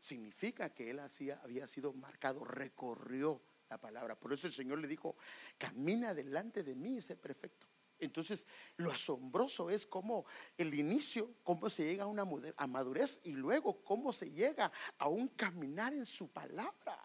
Significa 0.00 0.70
que 0.70 0.90
él 0.90 0.98
hacía, 0.98 1.40
había 1.42 1.66
sido 1.66 1.92
marcado, 1.92 2.44
recorrió 2.44 3.40
la 3.70 3.78
palabra. 3.78 4.18
Por 4.18 4.32
eso 4.32 4.46
el 4.46 4.52
Señor 4.52 4.78
le 4.78 4.88
dijo, 4.88 5.16
camina 5.56 6.12
delante 6.14 6.62
de 6.62 6.74
mí 6.74 6.98
ese 6.98 7.16
perfecto. 7.16 7.66
Entonces, 7.98 8.46
lo 8.76 8.90
asombroso 8.90 9.70
es 9.70 9.86
cómo 9.86 10.26
el 10.58 10.74
inicio, 10.74 11.36
cómo 11.42 11.70
se 11.70 11.84
llega 11.84 12.04
a 12.04 12.08
una 12.08 12.24
madurez 12.66 13.20
y 13.22 13.32
luego 13.32 13.82
cómo 13.84 14.12
se 14.12 14.30
llega 14.30 14.72
a 14.98 15.08
un 15.08 15.28
caminar 15.28 15.94
en 15.94 16.04
su 16.04 16.28
palabra 16.28 17.03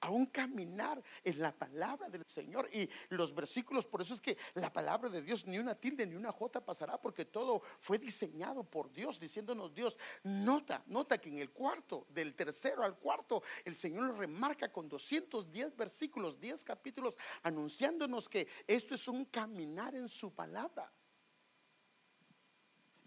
a 0.00 0.10
un 0.10 0.26
caminar 0.26 1.02
en 1.24 1.38
la 1.40 1.52
palabra 1.52 2.08
del 2.08 2.24
Señor. 2.26 2.68
Y 2.72 2.88
los 3.10 3.34
versículos, 3.34 3.86
por 3.86 4.02
eso 4.02 4.14
es 4.14 4.20
que 4.20 4.36
la 4.54 4.72
palabra 4.72 5.08
de 5.08 5.22
Dios, 5.22 5.46
ni 5.46 5.58
una 5.58 5.74
tilde 5.74 6.06
ni 6.06 6.14
una 6.14 6.32
jota 6.32 6.64
pasará, 6.64 7.00
porque 7.00 7.24
todo 7.24 7.62
fue 7.80 7.98
diseñado 7.98 8.64
por 8.64 8.92
Dios, 8.92 9.18
diciéndonos 9.18 9.74
Dios, 9.74 9.96
nota, 10.22 10.82
nota 10.86 11.18
que 11.18 11.28
en 11.28 11.38
el 11.38 11.50
cuarto, 11.50 12.06
del 12.10 12.34
tercero 12.34 12.82
al 12.82 12.96
cuarto, 12.98 13.42
el 13.64 13.74
Señor 13.74 14.04
lo 14.04 14.12
remarca 14.12 14.72
con 14.72 14.88
210 14.88 15.76
versículos, 15.76 16.38
10 16.40 16.64
capítulos, 16.64 17.16
anunciándonos 17.42 18.28
que 18.28 18.48
esto 18.66 18.94
es 18.94 19.08
un 19.08 19.24
caminar 19.24 19.94
en 19.94 20.08
su 20.08 20.32
palabra. 20.32 20.92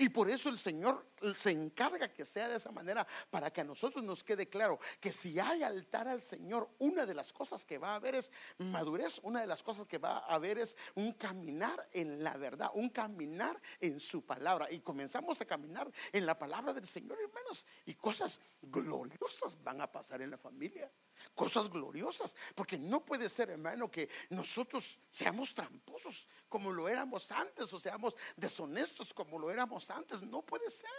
Y 0.02 0.10
por 0.10 0.32
eso 0.32 0.50
el 0.50 0.58
Señor 0.58 1.06
se 1.36 1.52
encarga 1.52 2.12
que 2.12 2.26
sea 2.26 2.50
de 2.50 2.56
esa 2.56 2.72
manera 2.72 3.06
para 3.30 3.54
que 3.54 3.62
a 3.62 3.64
nosotros 3.64 4.04
nos 4.04 4.24
quede 4.24 4.50
claro 4.50 4.80
que 5.00 5.14
si 5.14 5.40
hay 5.40 5.62
altar 5.62 6.08
al 6.08 6.24
Señor, 6.24 6.68
una 6.80 7.06
de 7.06 7.14
las 7.14 7.32
cosas 7.32 7.64
que 7.64 7.78
va 7.78 7.92
a 7.92 7.96
haber 7.98 8.16
es 8.16 8.32
madurez, 8.58 9.20
una 9.22 9.42
de 9.42 9.46
las 9.46 9.62
cosas 9.62 9.86
que 9.86 10.00
va 10.00 10.18
a 10.18 10.34
haber 10.34 10.58
es 10.58 10.76
un 10.96 11.14
caminar 11.14 11.88
en 11.94 12.24
la 12.24 12.36
verdad, 12.36 12.72
un 12.74 12.90
caminar 12.90 13.62
en 13.80 14.00
su 14.00 14.26
palabra. 14.26 14.72
Y 14.72 14.80
comenzamos 14.80 15.40
a 15.40 15.46
caminar 15.46 15.88
en 16.12 16.26
la 16.26 16.36
palabra 16.36 16.74
del 16.74 16.88
Señor, 16.88 17.20
hermanos, 17.22 17.68
y 17.86 17.94
cosas 17.94 18.40
gloriosas 18.60 19.62
van 19.64 19.82
a 19.82 19.92
pasar 19.92 20.24
en 20.24 20.32
la 20.32 20.38
familia 20.40 20.92
cosas 21.34 21.70
gloriosas, 21.70 22.36
porque 22.56 22.78
no 22.78 23.04
puede 23.04 23.30
ser, 23.30 23.50
hermano, 23.50 23.90
que 23.90 24.10
nosotros 24.30 25.00
seamos 25.10 25.54
tramposos 25.54 26.28
como 26.48 26.72
lo 26.72 26.88
éramos 26.88 27.32
antes 27.32 27.72
o 27.74 27.80
seamos 27.80 28.16
deshonestos 28.36 29.14
como 29.14 29.40
lo 29.40 29.52
éramos 29.52 29.90
antes, 29.92 30.22
no 30.22 30.42
puede 30.42 30.70
ser. 30.70 30.90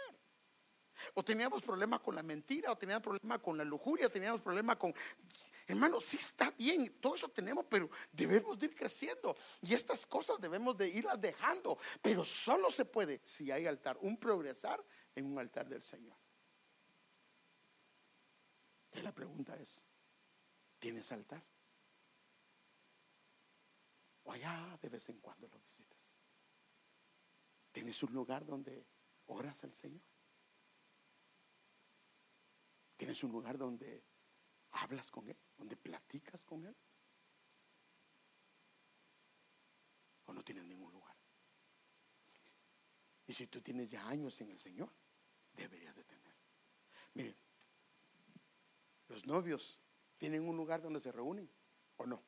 O 1.13 1.23
teníamos 1.23 1.61
problema 1.61 2.01
con 2.01 2.15
la 2.15 2.23
mentira, 2.23 2.71
o 2.71 2.77
teníamos 2.77 3.03
problema 3.03 3.39
con 3.39 3.57
la 3.57 3.63
lujuria, 3.63 4.09
teníamos 4.09 4.41
problema 4.41 4.77
con... 4.77 4.93
Hermano, 5.65 6.01
sí 6.01 6.17
está 6.17 6.51
bien, 6.51 6.99
todo 6.99 7.15
eso 7.15 7.29
tenemos, 7.29 7.65
pero 7.69 7.89
debemos 8.11 8.59
de 8.59 8.65
ir 8.67 8.75
creciendo. 8.75 9.35
Y 9.61 9.73
estas 9.73 10.05
cosas 10.05 10.39
debemos 10.39 10.77
de 10.77 10.89
irlas 10.89 11.19
dejando. 11.19 11.77
Pero 12.01 12.25
solo 12.25 12.69
se 12.69 12.85
puede 12.85 13.21
si 13.23 13.49
hay 13.51 13.65
altar, 13.65 13.97
un 14.01 14.17
progresar 14.17 14.83
en 15.15 15.25
un 15.25 15.39
altar 15.39 15.67
del 15.67 15.81
Señor. 15.81 16.17
La 19.01 19.11
pregunta 19.11 19.55
es, 19.57 19.85
¿Tienes 20.83 21.09
altar? 21.13 21.41
O 24.23 24.33
allá 24.33 24.77
de 24.81 24.89
vez 24.89 25.07
en 25.07 25.21
cuando 25.21 25.47
lo 25.47 25.57
visitas. 25.57 26.19
¿Tienes 27.71 28.03
un 28.03 28.11
lugar 28.11 28.45
donde 28.45 28.85
oras 29.27 29.63
al 29.63 29.73
Señor? 29.73 30.03
¿Tienes 32.97 33.23
un 33.23 33.31
lugar 33.31 33.57
donde 33.57 34.03
hablas 34.71 35.09
con 35.09 35.29
Él? 35.29 35.37
¿Donde 35.55 35.77
platicas 35.77 36.43
con 36.43 36.65
Él? 36.65 36.75
¿O 40.25 40.33
no 40.33 40.43
tienes 40.43 40.65
ningún 40.65 40.91
lugar? 40.91 41.15
Y 43.25 43.31
si 43.31 43.47
tú 43.47 43.61
tienes 43.61 43.87
ya 43.87 44.05
años 44.05 44.41
en 44.41 44.49
el 44.49 44.59
Señor, 44.59 44.93
deberías 45.53 45.95
de 45.95 46.03
tener. 46.03 46.35
Miren, 47.13 47.37
los 49.07 49.25
novios 49.25 49.82
¿Tienen 50.23 50.47
un 50.47 50.55
lugar 50.55 50.81
donde 50.81 51.01
se 51.01 51.11
reúnen 51.11 51.51
o 51.97 52.05
no? 52.05 52.23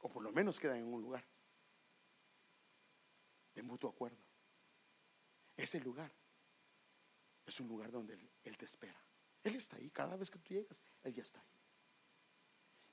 O 0.00 0.08
por 0.10 0.22
lo 0.22 0.30
menos 0.30 0.60
quedan 0.60 0.76
en 0.76 0.92
un 0.92 1.00
lugar 1.00 1.26
de 3.54 3.62
mutuo 3.62 3.88
acuerdo. 3.88 4.22
Ese 5.56 5.80
lugar 5.80 6.14
es 7.46 7.58
un 7.58 7.68
lugar 7.68 7.90
donde 7.90 8.18
él, 8.44 8.58
te 8.58 8.66
espera. 8.66 9.02
Él 9.42 9.56
está 9.56 9.76
ahí. 9.76 9.88
Cada 9.88 10.14
vez 10.18 10.30
que 10.30 10.38
tú 10.38 10.52
llegas, 10.52 10.84
Él 11.04 11.14
ya 11.14 11.22
está 11.22 11.40
ahí. 11.40 11.56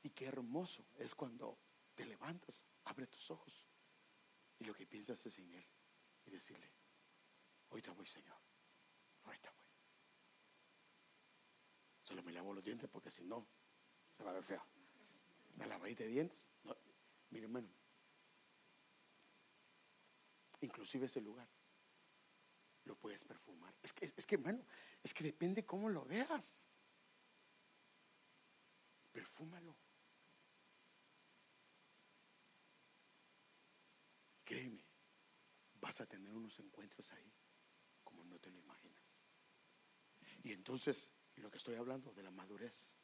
Y 0.03 0.11
qué 0.11 0.28
hermoso 0.28 0.88
es 0.95 1.13
cuando 1.13 1.59
te 1.95 2.05
levantas, 2.05 2.65
abre 2.86 3.07
tus 3.07 3.30
ojos 3.30 3.67
y 4.57 4.63
lo 4.63 4.73
que 4.73 4.88
piensas 4.88 5.25
es 5.25 5.38
en 5.38 5.51
Él 5.51 5.67
y 6.23 6.30
decirle, 6.32 6.71
Ahorita 7.71 7.91
voy, 7.91 8.07
Señor. 8.07 8.38
Ahorita 9.23 9.51
voy. 9.51 9.66
Solo 12.08 12.24
me 12.24 12.32
lavo 12.32 12.53
los 12.53 12.64
dientes 12.64 12.89
porque 12.89 13.12
si 13.12 13.26
no, 13.26 13.45
se 14.14 14.24
va 14.24 14.30
a 14.30 14.34
ver 14.36 14.41
feo. 14.41 14.64
Me 15.58 15.68
laváis 15.68 15.97
de 15.97 16.08
dientes. 16.08 16.47
No. 16.64 16.74
Mire, 17.32 17.47
hermano. 17.47 17.68
Inclusive 20.62 21.08
ese 21.08 21.20
lugar 21.20 21.49
lo 22.86 22.95
puedes 22.95 23.26
perfumar. 23.26 23.76
Es 23.84 23.91
que, 23.91 24.05
es 24.05 24.26
que, 24.26 24.36
hermano, 24.36 24.66
es 25.03 25.14
que 25.14 25.26
depende 25.26 25.66
cómo 25.66 25.89
lo 25.89 26.05
veas. 26.05 26.66
Perfúmalo. 29.12 29.76
Créeme, 34.45 34.86
vas 35.74 35.99
a 35.99 36.05
tener 36.05 36.34
unos 36.34 36.58
encuentros 36.60 37.12
ahí 37.12 37.34
como 38.01 38.24
no 38.24 38.39
te 38.39 38.49
lo 38.49 38.60
imaginas. 38.60 39.26
Y 40.41 40.53
entonces, 40.53 41.12
lo 41.41 41.51
que 41.51 41.57
estoy 41.57 41.75
hablando 41.75 42.13
de 42.13 42.23
la 42.23 42.31
madurez, 42.31 42.99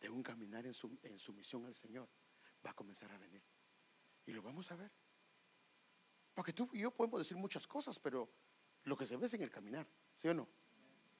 de 0.00 0.08
un 0.08 0.22
caminar 0.22 0.66
en, 0.66 0.74
su, 0.74 0.98
en 1.02 1.18
sumisión 1.18 1.66
al 1.66 1.74
Señor, 1.74 2.08
va 2.64 2.70
a 2.70 2.74
comenzar 2.74 3.10
a 3.12 3.18
venir. 3.18 3.42
Y 4.26 4.32
lo 4.32 4.42
vamos 4.42 4.70
a 4.70 4.76
ver. 4.76 4.92
Porque 6.34 6.52
tú 6.52 6.68
y 6.72 6.80
yo 6.80 6.90
podemos 6.92 7.20
decir 7.20 7.36
muchas 7.36 7.66
cosas, 7.66 7.98
pero 7.98 8.30
lo 8.84 8.96
que 8.96 9.06
se 9.06 9.16
ve 9.16 9.26
es 9.26 9.34
en 9.34 9.42
el 9.42 9.50
caminar, 9.50 9.86
¿sí 10.14 10.28
o 10.28 10.34
no? 10.34 10.48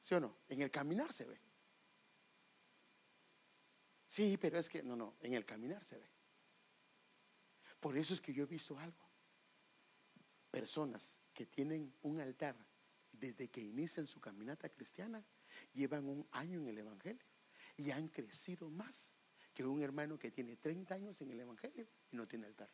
¿Sí 0.00 0.14
o 0.14 0.20
no? 0.20 0.36
En 0.48 0.62
el 0.62 0.70
caminar 0.70 1.12
se 1.12 1.24
ve. 1.24 1.40
Sí, 4.06 4.36
pero 4.38 4.58
es 4.58 4.68
que, 4.68 4.82
no, 4.82 4.96
no, 4.96 5.16
en 5.20 5.34
el 5.34 5.44
caminar 5.44 5.84
se 5.84 5.98
ve. 5.98 6.08
Por 7.80 7.96
eso 7.96 8.14
es 8.14 8.20
que 8.20 8.32
yo 8.32 8.44
he 8.44 8.46
visto 8.46 8.78
algo. 8.78 9.06
Personas 10.50 11.18
que 11.32 11.46
tienen 11.46 11.94
un 12.02 12.20
altar 12.20 12.56
desde 13.12 13.48
que 13.48 13.60
inician 13.60 14.06
su 14.06 14.20
caminata 14.20 14.68
cristiana, 14.68 15.24
llevan 15.72 16.06
un 16.06 16.26
año 16.32 16.60
en 16.60 16.68
el 16.68 16.78
Evangelio 16.78 17.26
y 17.76 17.90
han 17.90 18.08
crecido 18.08 18.70
más 18.70 19.14
que 19.54 19.64
un 19.64 19.82
hermano 19.82 20.18
que 20.18 20.30
tiene 20.30 20.56
30 20.56 20.94
años 20.94 21.20
en 21.20 21.30
el 21.30 21.40
Evangelio 21.40 21.88
y 22.10 22.16
no 22.16 22.26
tiene 22.26 22.46
altar. 22.46 22.70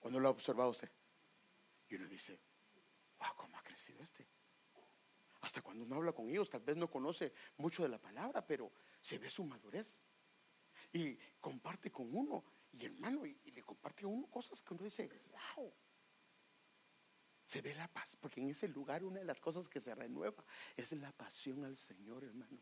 ¿O 0.00 0.10
lo 0.10 0.28
ha 0.28 0.30
observado 0.30 0.70
usted? 0.70 0.90
Y 1.88 1.94
uno 1.94 2.06
dice, 2.08 2.38
wow, 3.18 3.34
¿cómo 3.36 3.56
ha 3.56 3.62
crecido 3.62 4.02
este? 4.02 4.26
Hasta 5.40 5.62
cuando 5.62 5.84
uno 5.84 5.96
habla 5.96 6.12
con 6.12 6.28
ellos, 6.28 6.48
tal 6.50 6.62
vez 6.62 6.76
no 6.76 6.90
conoce 6.90 7.32
mucho 7.58 7.82
de 7.82 7.88
la 7.88 7.98
palabra, 7.98 8.46
pero 8.46 8.72
se 9.00 9.18
ve 9.18 9.28
su 9.28 9.44
madurez. 9.44 10.02
Y 10.92 11.16
comparte 11.40 11.90
con 11.90 12.14
uno, 12.14 12.44
y 12.72 12.84
hermano, 12.84 13.26
y, 13.26 13.36
le 13.50 13.62
comparte 13.62 14.04
a 14.04 14.08
uno 14.08 14.26
cosas 14.26 14.62
que 14.62 14.74
uno 14.74 14.84
dice, 14.84 15.10
wow. 15.56 15.72
Se 17.44 17.60
ve 17.60 17.74
la 17.74 17.88
paz, 17.88 18.16
porque 18.16 18.40
en 18.40 18.50
ese 18.50 18.68
lugar 18.68 19.04
una 19.04 19.20
de 19.20 19.26
las 19.26 19.40
cosas 19.40 19.68
que 19.68 19.80
se 19.80 19.94
renueva 19.94 20.44
es 20.76 20.92
la 20.92 21.12
pasión 21.12 21.64
al 21.64 21.76
Señor, 21.76 22.24
hermano. 22.24 22.58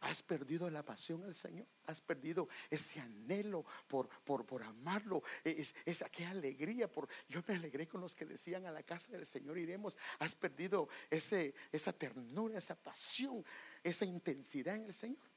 Has 0.00 0.22
perdido 0.22 0.70
la 0.70 0.84
pasión 0.84 1.24
al 1.24 1.34
Señor. 1.34 1.66
Has 1.86 2.00
perdido 2.00 2.48
ese 2.70 3.00
anhelo 3.00 3.64
por, 3.86 4.08
por, 4.24 4.46
por 4.46 4.62
amarlo. 4.62 5.22
Es, 5.44 5.74
esa 5.84 6.08
qué 6.08 6.24
alegría. 6.24 6.90
Por, 6.90 7.08
yo 7.28 7.42
me 7.46 7.54
alegré 7.54 7.86
con 7.86 8.00
los 8.00 8.14
que 8.14 8.24
decían 8.24 8.66
a 8.66 8.70
la 8.70 8.82
casa 8.82 9.12
del 9.12 9.26
Señor 9.26 9.58
iremos. 9.58 9.96
Has 10.18 10.34
perdido 10.34 10.88
ese, 11.10 11.54
esa 11.70 11.92
ternura, 11.92 12.58
esa 12.58 12.76
pasión, 12.76 13.44
esa 13.82 14.04
intensidad 14.04 14.76
en 14.76 14.84
el 14.84 14.94
Señor. 14.94 15.28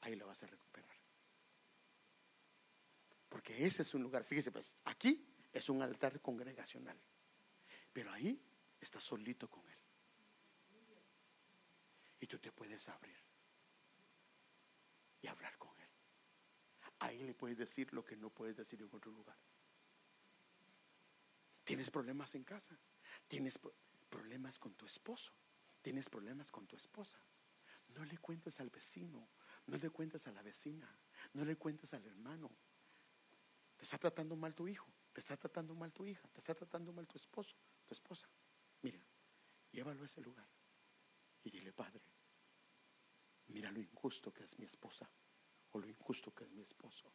Ahí 0.00 0.16
lo 0.16 0.26
vas 0.26 0.42
a 0.42 0.46
recuperar. 0.46 0.96
Porque 3.28 3.64
ese 3.64 3.82
es 3.82 3.94
un 3.94 4.02
lugar, 4.02 4.24
fíjese 4.24 4.50
pues, 4.50 4.76
aquí 4.84 5.24
es 5.52 5.68
un 5.68 5.82
altar 5.82 6.20
congregacional. 6.20 6.98
Pero 7.92 8.12
ahí 8.12 8.40
estás 8.80 9.04
solito 9.04 9.48
con 9.48 9.68
Él. 9.68 9.78
Y 12.20 12.26
tú 12.26 12.38
te 12.38 12.52
puedes 12.52 12.88
abrir 12.88 13.16
y 15.22 15.26
hablar 15.26 15.56
con 15.58 15.78
Él. 15.80 15.88
Ahí 17.00 17.22
le 17.22 17.34
puedes 17.34 17.58
decir 17.58 17.92
lo 17.92 18.04
que 18.04 18.16
no 18.16 18.30
puedes 18.30 18.56
decir 18.56 18.80
en 18.80 18.88
otro 18.92 19.10
lugar. 19.10 19.38
Tienes 21.64 21.90
problemas 21.90 22.34
en 22.34 22.44
casa, 22.44 22.78
tienes 23.28 23.58
problemas 24.08 24.58
con 24.58 24.74
tu 24.74 24.86
esposo, 24.86 25.32
tienes 25.82 26.08
problemas 26.08 26.50
con 26.50 26.66
tu 26.66 26.76
esposa. 26.76 27.18
No 27.94 28.04
le 28.04 28.18
cuentes 28.18 28.60
al 28.60 28.70
vecino, 28.70 29.28
no 29.66 29.76
le 29.76 29.90
cuentes 29.90 30.26
a 30.26 30.32
la 30.32 30.42
vecina, 30.42 30.98
no 31.32 31.44
le 31.44 31.56
cuentes 31.56 31.94
al 31.94 32.04
hermano. 32.04 32.50
Te 33.76 33.84
está 33.84 33.98
tratando 33.98 34.36
mal 34.36 34.54
tu 34.54 34.68
hijo, 34.68 34.92
te 35.12 35.20
está 35.20 35.36
tratando 35.36 35.74
mal 35.74 35.92
tu 35.92 36.04
hija, 36.06 36.28
te 36.28 36.38
está 36.38 36.54
tratando 36.54 36.92
mal 36.92 37.06
tu 37.06 37.16
esposo, 37.16 37.56
tu 37.90 37.94
esposa. 37.94 38.28
Mira, 38.82 39.00
llévalo 39.72 40.02
a 40.02 40.06
ese 40.06 40.20
lugar 40.20 40.48
y 41.42 41.50
dile, 41.50 41.72
Padre, 41.72 42.04
mira 43.48 43.72
lo 43.72 43.80
injusto 43.80 44.32
que 44.32 44.44
es 44.44 44.56
mi 44.60 44.64
esposa 44.64 45.10
o 45.72 45.78
lo 45.80 45.88
injusto 45.88 46.32
que 46.32 46.44
es 46.44 46.52
mi 46.52 46.62
esposo. 46.62 47.12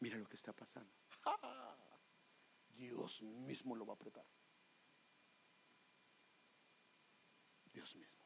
Mira 0.00 0.18
lo 0.18 0.28
que 0.28 0.36
está 0.36 0.52
pasando. 0.52 0.92
Dios 2.68 3.22
mismo 3.22 3.74
lo 3.74 3.86
va 3.86 3.94
a 3.94 3.96
apretar. 3.96 4.26
Dios 7.64 7.96
mismo. 7.96 8.22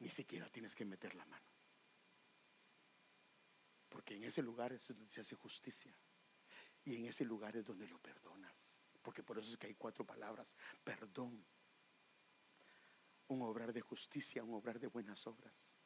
Ni 0.00 0.08
siquiera 0.08 0.50
tienes 0.50 0.74
que 0.74 0.84
meter 0.84 1.14
la 1.14 1.24
mano. 1.24 1.50
Porque 3.88 4.16
en 4.16 4.24
ese 4.24 4.42
lugar 4.42 4.72
es 4.72 4.88
donde 4.88 5.08
se 5.08 5.20
hace 5.20 5.36
justicia. 5.36 5.96
Y 6.84 6.96
en 6.96 7.06
ese 7.06 7.24
lugar 7.24 7.56
es 7.56 7.64
donde 7.64 7.86
lo 7.86 8.00
perdonas. 8.00 8.65
Porque 9.06 9.22
por 9.22 9.38
eso 9.38 9.52
es 9.52 9.56
que 9.56 9.68
hay 9.68 9.76
cuatro 9.76 10.04
palabras. 10.04 10.56
Perdón, 10.82 11.46
un 13.28 13.42
obrar 13.42 13.72
de 13.72 13.80
justicia, 13.80 14.42
un 14.42 14.54
obrar 14.54 14.80
de 14.80 14.88
buenas 14.88 15.28
obras. 15.28 15.76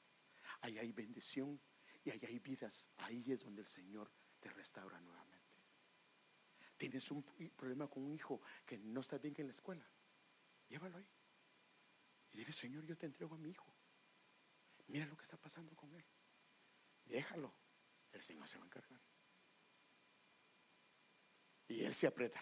Ahí 0.62 0.78
hay 0.78 0.90
bendición 0.90 1.60
y 2.02 2.12
ahí 2.12 2.20
hay 2.26 2.38
vidas. 2.38 2.88
Ahí 2.96 3.30
es 3.30 3.40
donde 3.40 3.60
el 3.60 3.68
Señor 3.68 4.10
te 4.40 4.48
restaura 4.48 4.98
nuevamente. 5.02 5.54
Tienes 6.78 7.10
un 7.10 7.22
problema 7.22 7.88
con 7.88 8.04
un 8.04 8.14
hijo 8.14 8.40
que 8.64 8.78
no 8.78 9.02
está 9.02 9.18
bien 9.18 9.34
en 9.36 9.48
la 9.48 9.52
escuela. 9.52 9.86
Llévalo 10.68 10.96
ahí. 10.96 11.08
Y 12.30 12.38
dile, 12.38 12.54
Señor, 12.54 12.86
yo 12.86 12.96
te 12.96 13.04
entrego 13.04 13.34
a 13.34 13.38
mi 13.38 13.50
hijo. 13.50 13.70
Mira 14.86 15.04
lo 15.04 15.14
que 15.14 15.24
está 15.24 15.36
pasando 15.36 15.76
con 15.76 15.94
él. 15.94 16.06
Déjalo. 17.04 17.54
El 18.12 18.22
Señor 18.22 18.48
se 18.48 18.56
va 18.56 18.64
a 18.64 18.66
encargar. 18.66 19.02
Y 21.68 21.84
Él 21.84 21.94
se 21.94 22.06
aprieta. 22.06 22.40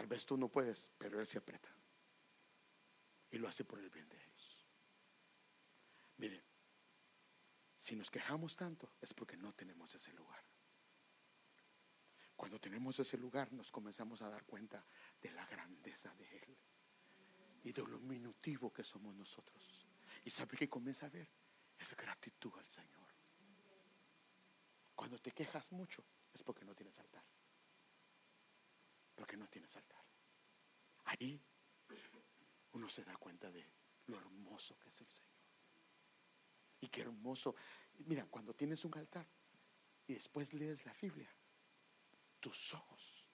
Tal 0.00 0.06
vez 0.06 0.24
tú 0.24 0.38
no 0.38 0.48
puedes, 0.48 0.90
pero 0.96 1.20
Él 1.20 1.26
se 1.26 1.36
aprieta. 1.36 1.68
Y 3.32 3.36
lo 3.36 3.46
hace 3.46 3.66
por 3.66 3.78
el 3.78 3.90
bien 3.90 4.08
de 4.08 4.16
ellos. 4.16 4.66
Miren, 6.16 6.42
si 7.76 7.94
nos 7.96 8.10
quejamos 8.10 8.56
tanto 8.56 8.94
es 8.98 9.12
porque 9.12 9.36
no 9.36 9.52
tenemos 9.52 9.94
ese 9.94 10.10
lugar. 10.14 10.42
Cuando 12.34 12.58
tenemos 12.58 12.98
ese 12.98 13.18
lugar 13.18 13.52
nos 13.52 13.70
comenzamos 13.70 14.22
a 14.22 14.30
dar 14.30 14.42
cuenta 14.44 14.82
de 15.20 15.32
la 15.32 15.44
grandeza 15.44 16.14
de 16.14 16.38
Él 16.38 16.56
y 17.64 17.70
de 17.70 17.86
lo 17.86 18.00
minutivo 18.00 18.72
que 18.72 18.84
somos 18.84 19.14
nosotros. 19.14 19.86
Y 20.24 20.30
sabe 20.30 20.56
que 20.56 20.70
comienza 20.70 21.04
a 21.04 21.10
ver 21.10 21.28
es 21.78 21.94
gratitud 21.94 22.54
al 22.58 22.66
Señor. 22.66 23.10
Cuando 24.94 25.18
te 25.18 25.32
quejas 25.32 25.70
mucho 25.72 26.02
es 26.32 26.42
porque 26.42 26.64
no 26.64 26.74
tienes 26.74 26.98
altar. 26.98 27.22
Porque 29.20 29.36
no 29.36 29.46
tienes 29.48 29.76
altar. 29.76 30.02
Ahí 31.04 31.38
uno 32.72 32.88
se 32.88 33.04
da 33.04 33.14
cuenta 33.18 33.52
de 33.52 33.70
lo 34.06 34.16
hermoso 34.16 34.78
que 34.78 34.88
es 34.88 34.98
el 34.98 35.10
Señor. 35.10 35.34
Y 36.80 36.88
qué 36.88 37.02
hermoso. 37.02 37.54
Mira, 38.06 38.24
cuando 38.24 38.54
tienes 38.54 38.82
un 38.86 38.96
altar 38.96 39.28
y 40.06 40.14
después 40.14 40.54
lees 40.54 40.86
la 40.86 40.94
Biblia, 40.94 41.30
tus 42.40 42.72
ojos 42.72 43.26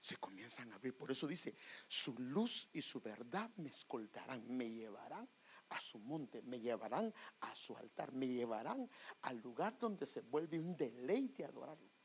se 0.00 0.16
comienzan 0.16 0.72
a 0.72 0.74
abrir. 0.74 0.96
Por 0.96 1.12
eso 1.12 1.28
dice, 1.28 1.56
su 1.86 2.12
luz 2.18 2.68
y 2.72 2.82
su 2.82 3.00
verdad 3.00 3.52
me 3.54 3.68
escoltarán, 3.68 4.44
me 4.56 4.68
llevarán 4.68 5.28
a 5.68 5.80
su 5.80 6.00
monte, 6.00 6.42
me 6.42 6.58
llevarán 6.58 7.14
a 7.38 7.54
su 7.54 7.76
altar, 7.76 8.10
me 8.10 8.26
llevarán 8.26 8.90
al 9.20 9.38
lugar 9.38 9.78
donde 9.78 10.06
se 10.06 10.22
vuelve 10.22 10.58
un 10.58 10.76
deleite 10.76 11.44
adorarlo. 11.44 12.00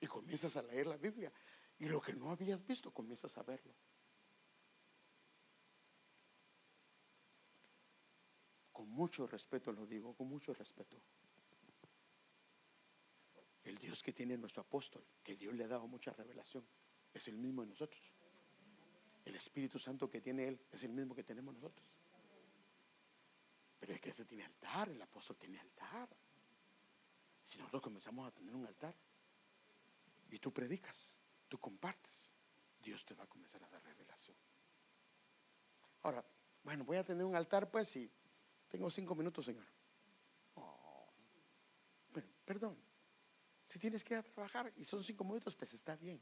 Y 0.00 0.06
comienzas 0.20 0.54
a 0.58 0.62
leer 0.62 0.86
la 0.86 0.98
Biblia 0.98 1.32
y 1.78 1.86
lo 1.86 1.98
que 1.98 2.12
no 2.12 2.30
habías 2.30 2.64
visto 2.66 2.92
comienzas 2.92 3.38
a 3.38 3.42
verlo. 3.42 3.72
Con 8.70 8.90
mucho 8.90 9.26
respeto 9.26 9.72
lo 9.72 9.86
digo, 9.86 10.14
con 10.14 10.28
mucho 10.28 10.52
respeto. 10.52 10.98
El 13.64 13.78
Dios 13.78 14.02
que 14.02 14.12
tiene 14.12 14.36
nuestro 14.36 14.60
apóstol, 14.60 15.02
que 15.22 15.36
Dios 15.36 15.54
le 15.54 15.64
ha 15.64 15.68
dado 15.68 15.86
mucha 15.86 16.12
revelación, 16.12 16.66
es 17.14 17.26
el 17.28 17.38
mismo 17.38 17.62
en 17.62 17.70
nosotros. 17.70 18.12
El 19.24 19.36
Espíritu 19.36 19.78
Santo 19.78 20.10
que 20.10 20.20
tiene 20.20 20.48
Él 20.48 20.60
es 20.70 20.82
el 20.82 20.92
mismo 20.92 21.14
que 21.14 21.24
tenemos 21.24 21.54
nosotros. 21.54 21.86
Pero 23.78 23.94
es 23.94 24.00
que 24.02 24.10
ese 24.10 24.26
tiene 24.26 24.44
altar, 24.44 24.90
el 24.90 25.00
apóstol 25.00 25.38
tiene 25.38 25.58
altar. 25.58 26.10
Si 27.42 27.56
nosotros 27.56 27.82
comenzamos 27.82 28.28
a 28.28 28.32
tener 28.32 28.54
un 28.54 28.66
altar, 28.66 28.94
y 30.30 30.38
tú 30.38 30.52
predicas, 30.52 31.18
tú 31.48 31.58
compartes, 31.58 32.32
Dios 32.78 33.04
te 33.04 33.14
va 33.14 33.24
a 33.24 33.26
comenzar 33.26 33.62
a 33.64 33.68
dar 33.68 33.82
revelación. 33.82 34.36
Ahora, 36.02 36.24
bueno, 36.62 36.84
voy 36.84 36.96
a 36.96 37.04
tener 37.04 37.24
un 37.24 37.34
altar 37.34 37.70
pues 37.70 37.96
y 37.96 38.10
tengo 38.68 38.90
cinco 38.90 39.14
minutos, 39.14 39.44
Señor. 39.44 39.66
Oh, 40.54 41.12
bueno, 42.12 42.28
perdón. 42.44 42.78
Si 43.62 43.78
tienes 43.78 44.02
que 44.02 44.14
ir 44.14 44.20
a 44.20 44.22
trabajar 44.22 44.72
y 44.76 44.84
son 44.84 45.04
cinco 45.04 45.24
minutos, 45.24 45.54
pues 45.54 45.74
está 45.74 45.94
bien. 45.96 46.20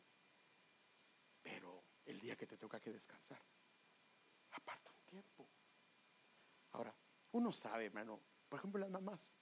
Pero 1.43 1.85
el 2.05 2.21
día 2.21 2.37
que 2.37 2.47
te 2.47 2.57
toca 2.57 2.81
que 2.81 2.91
descansar, 2.91 3.41
aparta 4.53 4.91
un 4.91 5.01
tiempo. 5.07 5.49
Ahora, 6.73 6.95
uno 7.33 7.53
sabe, 7.53 7.87
hermano, 7.87 8.21
por 8.49 8.59
ejemplo, 8.59 8.81
las 8.81 8.91
mamás 8.91 9.33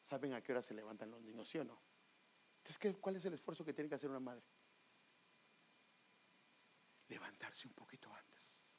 saben 0.00 0.34
a 0.34 0.42
qué 0.42 0.52
hora 0.52 0.62
se 0.62 0.74
levantan 0.74 1.10
los 1.10 1.22
niños, 1.22 1.48
¿sí 1.48 1.58
o 1.58 1.64
no? 1.64 1.80
Entonces, 2.68 2.96
¿cuál 3.00 3.14
es 3.14 3.24
el 3.24 3.34
esfuerzo 3.34 3.64
que 3.64 3.72
tiene 3.72 3.88
que 3.88 3.94
hacer 3.94 4.10
una 4.10 4.18
madre? 4.18 4.42
Levantarse 7.08 7.68
un 7.68 7.74
poquito 7.74 8.12
antes. 8.12 8.74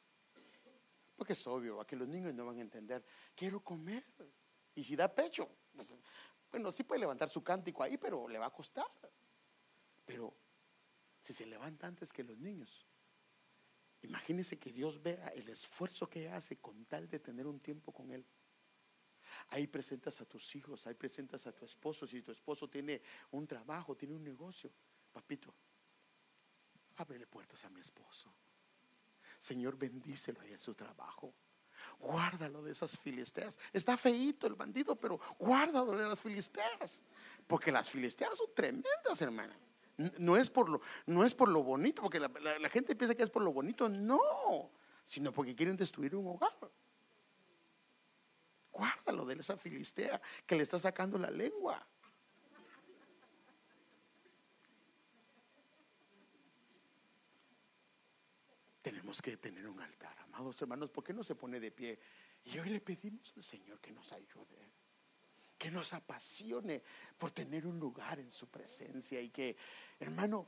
Porque 1.16 1.34
es 1.34 1.48
obvio, 1.48 1.80
a 1.80 1.88
que 1.88 1.96
los 1.96 2.08
niños 2.08 2.34
no 2.34 2.46
van 2.46 2.58
a 2.58 2.62
entender, 2.62 3.04
quiero 3.34 3.62
comer. 3.62 4.04
Y 4.76 4.84
si 4.84 4.96
da 4.96 5.14
pecho, 5.14 5.50
pues, 5.74 5.96
bueno, 6.52 6.72
sí 6.72 6.84
puede 6.84 7.00
levantar 7.00 7.30
su 7.30 7.42
cántico 7.42 7.82
ahí, 7.82 7.98
pero 7.98 8.28
le 8.28 8.38
va 8.38 8.48
a 8.48 8.54
costar. 8.54 8.86
Pero 10.06 10.36
si 11.22 11.34
se 11.34 11.46
levanta 11.46 11.88
antes 11.88 12.12
que 12.12 12.24
los 12.24 12.38
niños, 12.38 12.86
imagínese 14.02 14.60
que 14.60 14.72
Dios 14.74 15.02
vea 15.02 15.30
el 15.30 15.48
esfuerzo 15.48 16.10
que 16.10 16.30
hace 16.30 16.58
con 16.58 16.86
tal 16.86 17.08
de 17.08 17.20
tener 17.20 17.48
un 17.48 17.62
tiempo 17.62 17.94
con 17.94 18.12
Él. 18.12 18.26
Ahí 19.50 19.68
presentas 19.68 20.20
a 20.22 20.26
tus 20.26 20.56
hijos, 20.56 20.86
ahí 20.88 20.94
presentas 20.94 21.46
a 21.48 21.52
tu 21.52 21.66
esposo. 21.66 22.06
Si 22.08 22.22
tu 22.22 22.32
esposo 22.32 22.70
tiene 22.70 23.02
un 23.32 23.48
trabajo, 23.48 23.96
tiene 23.96 24.16
un 24.16 24.24
negocio, 24.24 24.72
papito, 25.12 25.54
ábrele 26.98 27.28
puertas 27.28 27.64
a 27.66 27.70
mi 27.70 27.80
esposo. 27.80 28.34
Señor, 29.40 29.78
bendícelo 29.78 30.42
ahí 30.42 30.54
en 30.54 30.60
su 30.60 30.74
trabajo. 30.74 31.34
Guárdalo 32.00 32.64
de 32.64 32.72
esas 32.72 32.98
filisteas. 32.98 33.60
Está 33.72 33.96
feito 33.98 34.48
el 34.48 34.56
bandido, 34.56 34.96
pero 34.96 35.20
guárdalo 35.40 35.96
de 35.98 36.08
las 36.08 36.20
filisteas. 36.20 37.04
Porque 37.46 37.72
las 37.72 37.90
filisteas 37.90 38.38
son 38.38 38.48
tremendas, 38.56 39.22
hermana. 39.22 39.56
No 40.20 40.38
es 40.38 40.50
por 40.50 40.70
lo, 40.70 40.82
no 41.06 41.24
es 41.24 41.34
por 41.34 41.50
lo 41.50 41.64
bonito, 41.64 42.02
porque 42.04 42.20
la 42.20 42.70
gente 42.70 42.96
piensa 42.96 43.16
que 43.16 43.24
es 43.24 43.30
por 43.30 43.44
lo 43.44 43.52
bonito. 43.52 43.90
No, 43.90 44.72
sino 45.04 45.32
porque 45.32 45.56
quieren 45.56 45.78
destruir 45.78 46.16
un 46.16 46.28
hogar. 46.28 46.54
Guárdalo 48.78 49.26
de 49.26 49.34
esa 49.34 49.58
filistea 49.58 50.22
que 50.46 50.56
le 50.56 50.62
está 50.62 50.78
sacando 50.78 51.18
la 51.18 51.32
lengua. 51.32 51.84
Tenemos 58.84 59.20
que 59.20 59.36
tener 59.38 59.68
un 59.68 59.80
altar, 59.80 60.16
amados 60.20 60.62
hermanos. 60.62 60.92
¿Por 60.92 61.04
qué 61.04 61.12
no 61.12 61.24
se 61.24 61.34
pone 61.34 61.60
de 61.60 61.72
pie? 61.72 62.00
Y 62.46 62.60
hoy 62.60 62.70
le 62.70 62.80
pedimos 62.80 63.34
al 63.36 63.42
Señor 63.42 63.80
que 63.80 63.92
nos 63.92 64.12
ayude, 64.12 64.72
que 65.58 65.72
nos 65.72 65.92
apasione 65.94 66.84
por 67.18 67.32
tener 67.32 67.66
un 67.66 67.80
lugar 67.80 68.20
en 68.20 68.30
su 68.30 68.48
presencia 68.48 69.20
y 69.20 69.32
que, 69.32 69.58
hermano, 70.00 70.48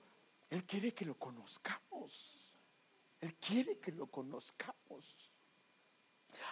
Él 0.52 0.66
quiere 0.66 0.94
que 0.94 1.06
lo 1.06 1.18
conozcamos. 1.18 2.54
Él 3.22 3.34
quiere 3.38 3.80
que 3.80 3.92
lo 3.92 4.06
conozcamos. 4.06 5.29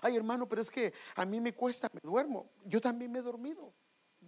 Ay, 0.01 0.15
hermano, 0.15 0.47
pero 0.47 0.61
es 0.61 0.69
que 0.69 0.93
a 1.15 1.25
mí 1.25 1.39
me 1.39 1.53
cuesta, 1.53 1.89
me 1.93 1.99
duermo. 2.01 2.49
Yo 2.65 2.81
también 2.81 3.11
me 3.11 3.19
he 3.19 3.21
dormido. 3.21 3.73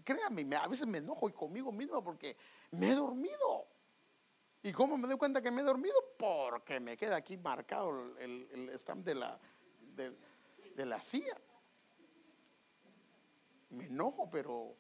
Créame, 0.04 0.56
a 0.56 0.68
veces 0.68 0.88
me 0.88 1.00
enojo 1.00 1.30
y 1.30 1.34
conmigo 1.34 1.72
mismo 1.72 2.04
porque 2.04 2.36
me 2.72 2.92
he 2.92 2.96
dormido. 2.96 3.68
¿Y 4.62 4.72
cómo 4.72 4.98
me 4.98 5.08
doy 5.08 5.18
cuenta 5.18 5.42
que 5.42 5.52
me 5.52 5.62
he 5.62 5.64
dormido? 5.64 5.96
Porque 6.18 6.80
me 6.80 6.98
queda 6.98 7.16
aquí 7.16 7.38
marcado 7.38 8.18
el, 8.18 8.72
stamp 8.78 9.06
de 9.06 9.16
la, 9.16 9.40
de, 9.96 10.86
la 10.86 11.02
silla. 11.02 11.38
Me 13.70 13.86
enojo, 13.86 14.30
pero, 14.30 14.76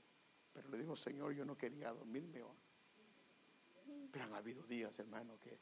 pero 0.54 0.70
le 0.70 0.80
digo, 0.80 0.96
Señor, 0.96 1.34
yo 1.34 1.46
no 1.46 1.58
quería 1.58 1.92
dormirme. 1.92 2.44
Pero 4.12 4.26
han 4.26 4.34
habido 4.34 4.64
días, 4.64 4.98
hermano, 5.00 5.40
que 5.40 5.58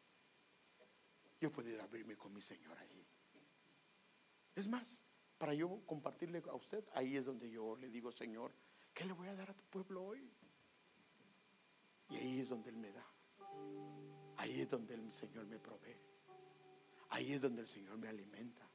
yo 1.39 1.49
he 1.49 1.51
podido 1.51 1.81
abrirme 1.83 2.15
con 2.15 2.33
mi 2.33 2.41
Señor 2.41 2.77
ahí. 2.79 3.06
Es 4.57 4.67
más, 4.67 5.03
para 5.37 5.53
yo 5.53 5.85
compartirle 5.85 6.41
a 6.49 6.55
usted, 6.55 6.83
ahí 6.93 7.15
es 7.15 7.23
donde 7.23 7.47
yo 7.47 7.75
le 7.75 7.89
digo, 7.89 8.11
Señor, 8.11 8.51
¿qué 8.91 9.05
le 9.05 9.13
voy 9.13 9.27
a 9.27 9.35
dar 9.35 9.51
a 9.51 9.53
tu 9.53 9.63
pueblo 9.65 10.03
hoy? 10.03 10.33
Y 12.09 12.15
ahí 12.15 12.39
es 12.39 12.49
donde 12.49 12.71
Él 12.71 12.77
me 12.77 12.91
da. 12.91 13.05
Ahí 14.35 14.59
es 14.61 14.67
donde 14.67 14.95
el 14.95 15.11
Señor 15.11 15.45
me 15.45 15.59
provee. 15.59 16.01
Ahí 17.09 17.33
es 17.33 17.41
donde 17.41 17.61
el 17.61 17.67
Señor 17.67 17.99
me 17.99 18.07
alimenta. 18.07 18.67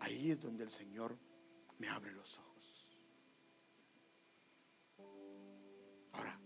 Ahí 0.00 0.32
es 0.32 0.40
donde 0.40 0.64
el 0.64 0.70
Señor 0.72 1.16
me 1.78 1.88
abre 1.88 2.10
los 2.10 2.36
ojos. 2.40 2.88
Ahora, 6.10 6.40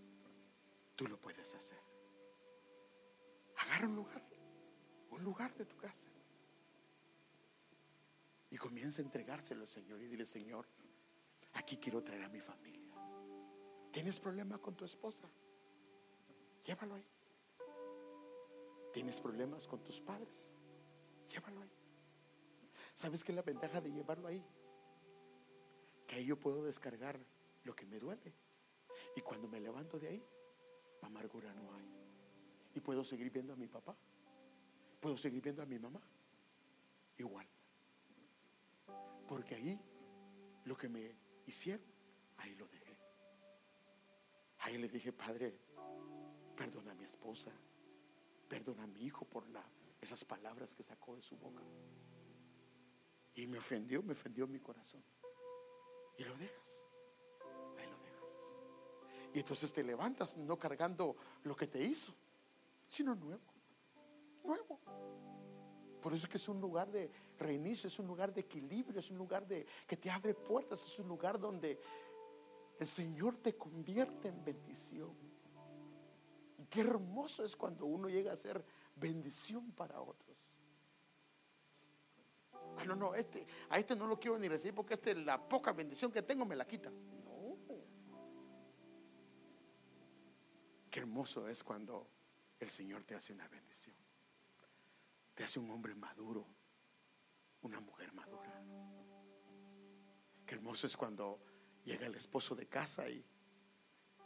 tú 0.95 1.07
lo 1.07 1.19
puedes 1.19 1.55
hacer. 1.55 1.81
Agarra 3.55 3.87
un 3.87 3.95
lugar, 3.95 4.23
un 5.09 5.23
lugar 5.23 5.55
de 5.55 5.65
tu 5.65 5.75
casa. 5.75 6.07
Y 8.51 8.57
comienza 8.57 9.01
a 9.01 9.05
entregárselo 9.05 9.61
al 9.61 9.67
Señor 9.67 10.01
y 10.01 10.07
dile, 10.07 10.25
Señor, 10.25 10.67
aquí 11.53 11.77
quiero 11.77 12.03
traer 12.03 12.23
a 12.23 12.29
mi 12.29 12.41
familia. 12.41 12.93
¿Tienes 13.91 14.19
problema 14.19 14.57
con 14.57 14.75
tu 14.75 14.85
esposa? 14.85 15.29
Llévalo 16.63 16.95
ahí. 16.95 17.05
¿Tienes 18.93 19.19
problemas 19.19 19.67
con 19.67 19.83
tus 19.83 19.99
padres? 19.99 20.53
Llévalo 21.29 21.61
ahí. 21.61 21.71
¿Sabes 22.93 23.23
qué 23.23 23.31
es 23.31 23.35
la 23.35 23.41
ventaja 23.43 23.81
de 23.81 23.91
llevarlo 23.91 24.27
ahí? 24.27 24.43
Que 26.07 26.15
ahí 26.15 26.25
yo 26.25 26.39
puedo 26.39 26.63
descargar 26.63 27.19
lo 27.63 27.75
que 27.75 27.85
me 27.85 27.99
duele. 27.99 28.33
Y 29.15 29.21
cuando 29.21 29.47
me 29.47 29.59
levanto 29.59 29.99
de 29.99 30.07
ahí, 30.07 30.23
amargura 31.01 31.53
no 31.53 31.73
hay. 31.75 31.85
Y 32.75 32.79
puedo 32.79 33.03
seguir 33.03 33.31
viendo 33.31 33.53
a 33.53 33.55
mi 33.55 33.67
papá. 33.67 33.95
Puedo 34.99 35.17
seguir 35.17 35.41
viendo 35.41 35.61
a 35.61 35.65
mi 35.65 35.79
mamá. 35.79 36.01
Igual. 37.17 37.47
Porque 39.29 39.53
ahí 39.53 39.79
lo 40.65 40.75
que 40.75 40.89
me 40.89 41.15
hicieron, 41.45 41.85
ahí 42.37 42.55
lo 42.55 42.67
dejé. 42.67 42.99
Ahí 44.57 44.79
le 44.79 44.89
dije, 44.89 45.13
Padre, 45.13 45.55
perdona 46.55 46.93
a 46.93 46.95
mi 46.95 47.03
esposa, 47.03 47.51
perdona 48.47 48.83
a 48.85 48.87
mi 48.87 49.01
hijo 49.01 49.25
por 49.25 49.45
esas 50.01 50.25
palabras 50.25 50.73
que 50.73 50.81
sacó 50.81 51.15
de 51.15 51.21
su 51.21 51.37
boca. 51.37 51.61
Y 53.35 53.45
me 53.45 53.59
ofendió, 53.59 54.01
me 54.01 54.13
ofendió 54.13 54.47
mi 54.47 54.59
corazón. 54.59 55.03
Y 56.17 56.23
lo 56.23 56.35
dejas. 56.35 56.83
Ahí 57.77 57.87
lo 57.87 57.99
dejas. 57.99 58.59
Y 59.35 59.39
entonces 59.39 59.71
te 59.71 59.83
levantas 59.83 60.37
no 60.37 60.57
cargando 60.57 61.15
lo 61.43 61.55
que 61.55 61.67
te 61.67 61.83
hizo, 61.83 62.15
sino 62.87 63.13
nuevo. 63.13 63.53
Nuevo. 64.43 64.79
Por 66.01 66.13
eso 66.13 66.25
es 66.25 66.31
que 66.31 66.37
es 66.37 66.47
un 66.47 66.61
lugar 66.61 66.89
de 66.91 67.11
reinicio, 67.37 67.87
es 67.87 67.99
un 67.99 68.07
lugar 68.07 68.33
de 68.33 68.41
equilibrio, 68.41 68.99
es 68.99 69.11
un 69.11 69.17
lugar 69.17 69.45
de 69.45 69.65
que 69.87 69.97
te 69.97 70.09
abre 70.09 70.33
puertas, 70.33 70.85
es 70.85 70.99
un 70.99 71.07
lugar 71.07 71.39
donde 71.39 71.79
el 72.79 72.87
Señor 72.87 73.37
te 73.37 73.55
convierte 73.55 74.29
en 74.29 74.43
bendición. 74.43 75.13
Y 76.57 76.65
qué 76.65 76.81
hermoso 76.81 77.43
es 77.43 77.55
cuando 77.55 77.85
uno 77.85 78.07
llega 78.07 78.31
a 78.31 78.35
ser 78.35 78.63
bendición 78.95 79.71
para 79.71 79.99
otros. 79.99 80.37
Ah, 82.77 82.85
no, 82.85 82.95
no, 82.95 83.13
este, 83.13 83.45
a 83.69 83.77
este 83.77 83.95
no 83.95 84.07
lo 84.07 84.17
quiero 84.17 84.37
ni 84.39 84.47
recibir 84.47 84.73
porque 84.73 84.93
este, 84.93 85.13
la 85.15 85.37
poca 85.49 85.73
bendición 85.73 86.11
que 86.11 86.21
tengo 86.21 86.45
me 86.45 86.55
la 86.55 86.65
quita. 86.65 86.89
No. 86.89 87.57
Qué 90.89 91.01
hermoso 91.01 91.47
es 91.47 91.63
cuando 91.63 92.07
el 92.59 92.69
Señor 92.69 93.03
te 93.03 93.15
hace 93.15 93.33
una 93.33 93.47
bendición 93.49 94.08
te 95.39 95.45
hace 95.45 95.57
un 95.57 95.71
hombre 95.71 95.95
maduro, 95.95 96.45
una 97.61 97.79
mujer 97.79 98.11
madura. 98.11 98.61
Qué 100.45 100.55
hermoso 100.55 100.85
es 100.85 100.97
cuando 100.97 101.39
llega 101.85 102.07
el 102.07 102.15
esposo 102.15 102.55
de 102.55 102.67
casa 102.67 103.07
y, 103.07 103.25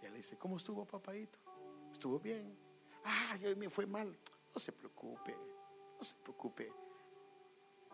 y 0.02 0.06
le 0.08 0.12
dice, 0.12 0.40
¿cómo 0.40 0.58
estuvo 0.58 0.88
papadito? 0.88 1.38
¿Estuvo 1.92 2.20
bien? 2.20 2.58
Ah, 3.04 3.38
yo 3.40 3.56
me 3.56 3.70
fue 3.70 3.86
mal. 3.86 4.08
No 4.56 4.60
se 4.60 4.72
preocupe, 4.72 5.38
no 6.00 6.04
se 6.04 6.16
preocupe. 6.16 6.74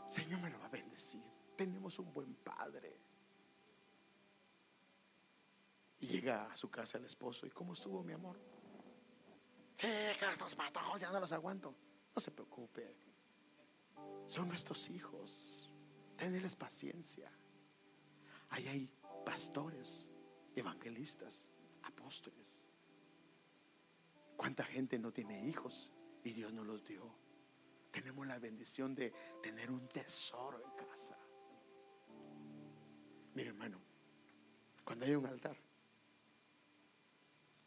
Señor 0.07 0.39
me 0.39 0.49
lo 0.49 0.57
va 0.57 0.67
a 0.67 0.69
bendecir. 0.69 1.21
Tenemos 1.57 1.99
un 1.99 2.13
buen 2.13 2.33
padre. 2.35 3.01
Y 5.99 6.07
llega 6.07 6.49
a 6.49 6.55
su 6.55 6.71
casa 6.71 6.97
el 6.97 7.03
esposo. 7.03 7.45
¿Y 7.45 7.49
cómo 7.49 7.73
estuvo 7.73 8.01
mi 8.01 8.13
amor? 8.13 8.39
Sí, 9.75 9.87
estos 9.87 10.55
patojos 10.55 11.01
ya 11.01 11.11
no 11.11 11.19
los 11.19 11.33
aguanto. 11.33 11.75
No 12.15 12.21
se 12.21 12.31
preocupe. 12.31 13.08
Son 14.25 14.47
nuestros 14.47 14.89
hijos. 14.89 15.71
Tenles 16.17 16.55
paciencia. 16.55 17.31
Ahí 18.49 18.67
hay 18.67 18.89
pastores, 19.25 20.09
evangelistas, 20.55 21.49
apóstoles 21.83 22.69
¿Cuánta 24.39 24.63
gente 24.63 24.97
no 24.97 25.11
tiene 25.11 25.45
hijos 25.49 25.91
y 26.23 26.31
Dios 26.31 26.53
nos 26.53 26.65
los 26.65 26.85
dio? 26.85 27.13
Tenemos 27.91 28.25
la 28.25 28.39
bendición 28.39 28.95
de 28.95 29.13
tener 29.43 29.69
un 29.69 29.85
tesoro 29.89 30.63
en 30.63 30.87
casa. 30.87 31.19
Mire 33.33 33.49
hermano, 33.49 33.81
cuando 34.85 35.05
hay 35.05 35.13
un 35.13 35.25
altar, 35.25 35.57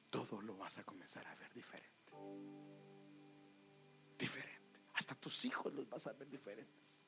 todo 0.09 0.41
lo 0.41 0.57
vas 0.57 0.78
a 0.78 0.85
comenzar 0.85 1.26
a 1.26 1.35
ver 1.35 1.53
diferente. 1.53 2.11
Diferente. 4.18 4.51
Hasta 5.12 5.20
tus 5.20 5.44
hijos 5.44 5.70
los 5.74 5.86
vas 5.90 6.06
a 6.06 6.14
ver 6.14 6.26
diferentes. 6.26 7.02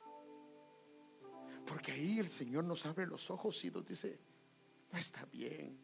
Porque 1.66 1.92
ahí 1.92 2.18
el 2.18 2.28
Señor 2.28 2.64
nos 2.64 2.84
abre 2.84 3.06
los 3.06 3.30
ojos 3.30 3.64
y 3.64 3.70
nos 3.70 3.86
dice, 3.86 4.20
no 4.92 4.98
está 4.98 5.24
bien. 5.24 5.78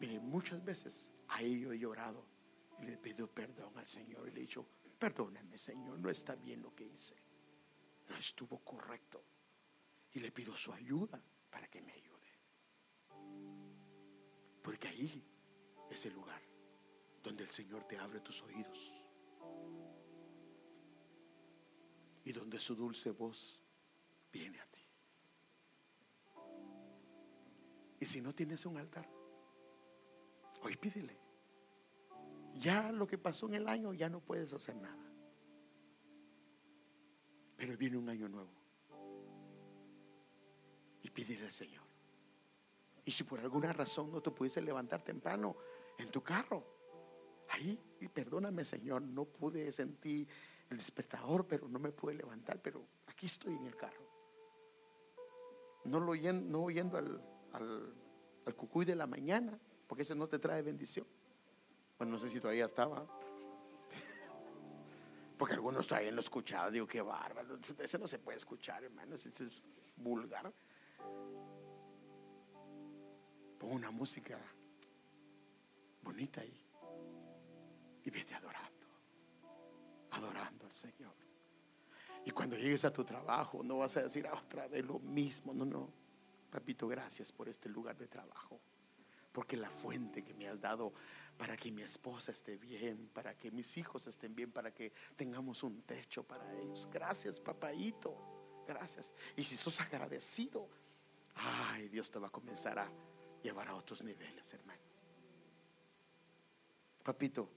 Mire, 0.00 0.18
muchas 0.20 0.64
veces 0.64 1.12
ahí 1.28 1.60
yo 1.60 1.72
he 1.72 1.78
llorado 1.78 2.24
y 2.80 2.86
le 2.86 2.96
pido 2.96 3.28
perdón 3.28 3.76
al 3.76 3.86
Señor 3.86 4.26
y 4.26 4.30
le 4.30 4.38
he 4.38 4.42
dicho, 4.44 4.66
perdóname 4.98 5.58
Señor, 5.58 5.98
no 5.98 6.08
está 6.08 6.34
bien 6.34 6.62
lo 6.62 6.74
que 6.74 6.86
hice. 6.86 7.14
No 8.08 8.16
estuvo 8.16 8.58
correcto. 8.60 9.22
Y 10.12 10.20
le 10.20 10.32
pido 10.32 10.56
su 10.56 10.72
ayuda 10.72 11.22
para 11.50 11.68
que 11.68 11.82
me 11.82 11.92
ayude. 11.92 12.38
Porque 14.62 14.88
ahí 14.88 15.22
es 15.90 16.06
el 16.06 16.14
lugar 16.14 16.40
donde 17.22 17.44
el 17.44 17.50
Señor 17.50 17.84
te 17.84 17.98
abre 17.98 18.20
tus 18.20 18.40
oídos. 18.40 19.02
Y 22.24 22.32
donde 22.32 22.60
su 22.60 22.74
dulce 22.74 23.10
voz 23.10 23.60
viene 24.32 24.60
a 24.60 24.66
ti. 24.66 24.84
Y 28.00 28.04
si 28.04 28.20
no 28.20 28.34
tienes 28.34 28.66
un 28.66 28.78
altar, 28.78 29.08
hoy 30.62 30.76
pídele. 30.76 31.18
Ya 32.54 32.92
lo 32.92 33.06
que 33.06 33.18
pasó 33.18 33.46
en 33.46 33.54
el 33.54 33.68
año 33.68 33.92
ya 33.92 34.08
no 34.08 34.20
puedes 34.20 34.52
hacer 34.52 34.76
nada. 34.76 35.12
Pero 37.56 37.76
viene 37.76 37.96
un 37.96 38.08
año 38.08 38.28
nuevo. 38.28 38.50
Y 41.02 41.10
pídele 41.10 41.44
al 41.44 41.52
Señor. 41.52 41.84
Y 43.04 43.12
si 43.12 43.24
por 43.24 43.40
alguna 43.40 43.72
razón 43.72 44.10
no 44.10 44.20
te 44.20 44.30
pudiese 44.30 44.60
levantar 44.62 45.02
temprano 45.02 45.56
en 45.98 46.10
tu 46.10 46.22
carro, 46.22 46.64
ahí, 47.48 47.78
y 48.00 48.08
perdóname 48.08 48.64
Señor, 48.64 49.02
no 49.02 49.24
pude 49.24 49.70
sentir 49.72 50.28
el 50.72 50.78
despertador, 50.78 51.46
pero 51.46 51.68
no 51.68 51.78
me 51.78 51.92
pude 51.92 52.14
levantar, 52.14 52.60
pero 52.60 52.84
aquí 53.06 53.26
estoy 53.26 53.54
en 53.54 53.66
el 53.66 53.76
carro. 53.76 54.02
No, 55.84 56.00
lo 56.00 56.12
oyendo, 56.12 56.50
no 56.50 56.64
oyendo 56.64 56.96
al, 56.96 57.20
al, 57.52 57.94
al 58.46 58.54
cucuy 58.54 58.84
de 58.84 58.96
la 58.96 59.06
mañana, 59.06 59.58
porque 59.86 60.02
ese 60.02 60.14
no 60.14 60.28
te 60.28 60.38
trae 60.38 60.62
bendición. 60.62 61.06
Bueno, 61.98 62.14
no 62.14 62.18
sé 62.18 62.28
si 62.28 62.40
todavía 62.40 62.64
estaba. 62.64 63.06
Porque 65.38 65.54
algunos 65.54 65.86
todavía 65.86 66.10
no 66.10 66.20
escuchaban. 66.20 66.72
Digo, 66.72 66.86
qué 66.86 67.00
bárbaro. 67.00 67.58
Ese 67.78 67.98
no 67.98 68.08
se 68.08 68.18
puede 68.18 68.38
escuchar, 68.38 68.82
hermano. 68.82 69.14
Ese 69.14 69.28
es 69.28 69.62
vulgar. 69.96 70.52
Pon 73.58 73.70
una 73.70 73.90
música 73.92 74.36
bonita 76.02 76.40
ahí. 76.40 76.64
Y 78.04 78.10
vete 78.10 78.34
adorando. 78.34 78.61
Adorando 80.12 80.66
al 80.66 80.72
Señor. 80.72 81.14
Y 82.24 82.30
cuando 82.30 82.56
llegues 82.56 82.84
a 82.84 82.92
tu 82.92 83.04
trabajo, 83.04 83.62
no 83.62 83.78
vas 83.78 83.96
a 83.96 84.02
decir 84.02 84.26
ah, 84.26 84.34
otra 84.34 84.68
vez 84.68 84.84
lo 84.84 84.98
mismo. 85.00 85.52
No, 85.52 85.64
no. 85.64 85.92
Papito, 86.50 86.86
gracias 86.86 87.32
por 87.32 87.48
este 87.48 87.68
lugar 87.68 87.96
de 87.96 88.06
trabajo. 88.06 88.60
Porque 89.32 89.56
la 89.56 89.70
fuente 89.70 90.22
que 90.22 90.34
me 90.34 90.48
has 90.48 90.60
dado 90.60 90.92
para 91.36 91.56
que 91.56 91.72
mi 91.72 91.82
esposa 91.82 92.30
esté 92.32 92.58
bien, 92.58 93.08
para 93.12 93.36
que 93.36 93.50
mis 93.50 93.76
hijos 93.76 94.06
estén 94.06 94.34
bien, 94.34 94.52
para 94.52 94.72
que 94.72 94.92
tengamos 95.16 95.62
un 95.62 95.82
techo 95.82 96.22
para 96.22 96.52
ellos. 96.60 96.88
Gracias, 96.92 97.40
papayito. 97.40 98.16
Gracias. 98.66 99.14
Y 99.36 99.42
si 99.42 99.56
sos 99.56 99.80
agradecido, 99.80 100.68
ay, 101.34 101.88
Dios 101.88 102.10
te 102.10 102.18
va 102.18 102.28
a 102.28 102.30
comenzar 102.30 102.78
a 102.78 102.88
llevar 103.42 103.68
a 103.68 103.74
otros 103.74 104.02
niveles, 104.02 104.52
hermano. 104.54 104.80
Papito, 107.02 107.50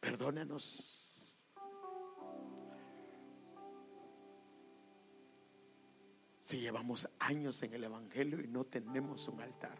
perdónanos. 0.00 1.04
Si 6.40 6.60
llevamos 6.60 7.08
años 7.18 7.62
en 7.62 7.74
el 7.74 7.84
Evangelio 7.84 8.40
y 8.40 8.48
no 8.48 8.64
tenemos 8.64 9.28
un 9.28 9.40
altar. 9.42 9.78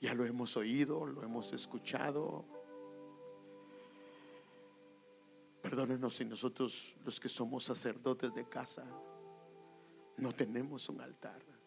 Ya 0.00 0.14
lo 0.14 0.24
hemos 0.24 0.56
oído, 0.56 1.04
lo 1.04 1.22
hemos 1.22 1.52
escuchado. 1.52 2.46
Perdónenos 5.60 6.16
si 6.16 6.24
nosotros, 6.24 6.96
los 7.04 7.20
que 7.20 7.28
somos 7.28 7.64
sacerdotes 7.64 8.32
de 8.32 8.48
casa, 8.48 8.86
no 10.16 10.32
tenemos 10.32 10.88
un 10.88 11.02
altar. 11.02 11.59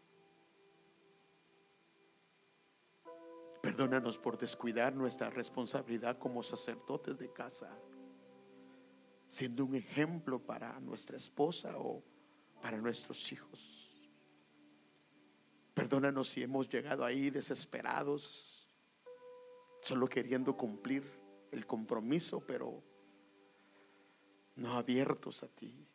Perdónanos 3.64 4.18
por 4.18 4.38
descuidar 4.38 4.94
nuestra 4.94 5.30
responsabilidad 5.30 6.18
como 6.18 6.44
sacerdotes 6.44 7.18
de 7.18 7.32
casa, 7.32 7.70
siendo 9.26 9.64
un 9.64 9.76
ejemplo 9.76 10.38
para 10.38 10.78
nuestra 10.82 11.16
esposa 11.16 11.78
o 11.78 12.04
para 12.62 12.78
nuestros 12.78 13.32
hijos. 13.32 13.90
Perdónanos 15.74 16.28
si 16.28 16.44
hemos 16.44 16.68
llegado 16.68 17.06
ahí 17.06 17.30
desesperados, 17.30 18.70
solo 19.80 20.10
queriendo 20.10 20.58
cumplir 20.58 21.10
el 21.50 21.66
compromiso, 21.66 22.46
pero 22.46 22.84
no 24.58 24.74
abiertos 24.74 25.42
a 25.42 25.48
ti. 25.48 25.88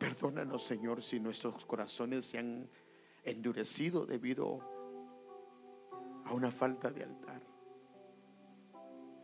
Perdónanos, 0.00 0.64
Señor, 0.64 1.00
si 1.04 1.20
nuestros 1.20 1.64
corazones 1.64 2.24
se 2.24 2.38
han 2.38 2.68
endurecido 3.22 4.04
debido 4.04 4.71
a 6.32 6.34
una 6.34 6.50
falta 6.50 6.90
de 6.90 7.04
altar. 7.04 7.42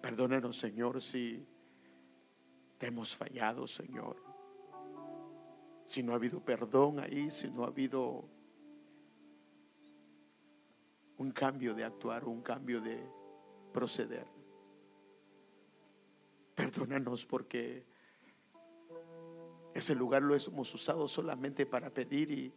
Perdónanos, 0.02 0.58
Señor, 0.58 1.00
si 1.00 1.48
te 2.76 2.88
hemos 2.88 3.16
fallado, 3.16 3.66
Señor. 3.66 4.22
Si 5.86 6.02
no 6.02 6.12
ha 6.12 6.16
habido 6.16 6.44
perdón 6.44 7.00
ahí, 7.00 7.30
si 7.30 7.50
no 7.50 7.64
ha 7.64 7.68
habido 7.68 8.28
un 11.16 11.30
cambio 11.30 11.74
de 11.74 11.84
actuar, 11.84 12.26
un 12.26 12.42
cambio 12.42 12.82
de 12.82 13.02
proceder. 13.72 14.26
Perdónanos 16.54 17.24
porque 17.24 17.86
ese 19.72 19.94
lugar 19.94 20.20
lo 20.22 20.34
hemos 20.34 20.74
usado 20.74 21.08
solamente 21.08 21.64
para 21.64 21.88
pedir 21.88 22.30
y 22.30 22.54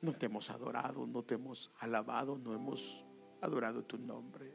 no 0.00 0.14
te 0.14 0.24
hemos 0.24 0.50
adorado, 0.50 1.06
no 1.06 1.22
te 1.22 1.34
hemos 1.34 1.70
alabado, 1.80 2.38
no 2.38 2.54
hemos 2.54 3.11
adorado 3.42 3.84
tu 3.84 3.98
nombre. 3.98 4.50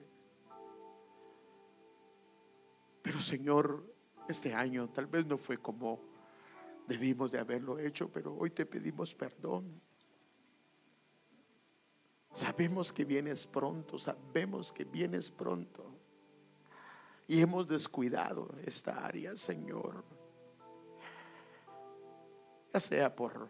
Pero 3.01 3.21
Señor, 3.21 3.83
este 4.27 4.53
año 4.53 4.89
tal 4.89 5.05
vez 5.05 5.25
no 5.25 5.37
fue 5.37 5.57
como 5.57 6.01
debimos 6.87 7.31
de 7.31 7.39
haberlo 7.39 7.77
hecho, 7.77 8.09
pero 8.11 8.35
hoy 8.35 8.49
te 8.49 8.65
pedimos 8.65 9.13
perdón. 9.13 9.81
Sabemos 12.31 12.93
que 12.93 13.03
vienes 13.05 13.45
pronto, 13.47 13.97
sabemos 13.97 14.71
que 14.71 14.85
vienes 14.85 15.31
pronto. 15.31 15.95
Y 17.27 17.41
hemos 17.41 17.67
descuidado 17.67 18.49
esta 18.65 19.05
área, 19.05 19.35
Señor. 19.35 20.03
Ya 22.73 22.79
sea 22.79 23.15
por 23.15 23.49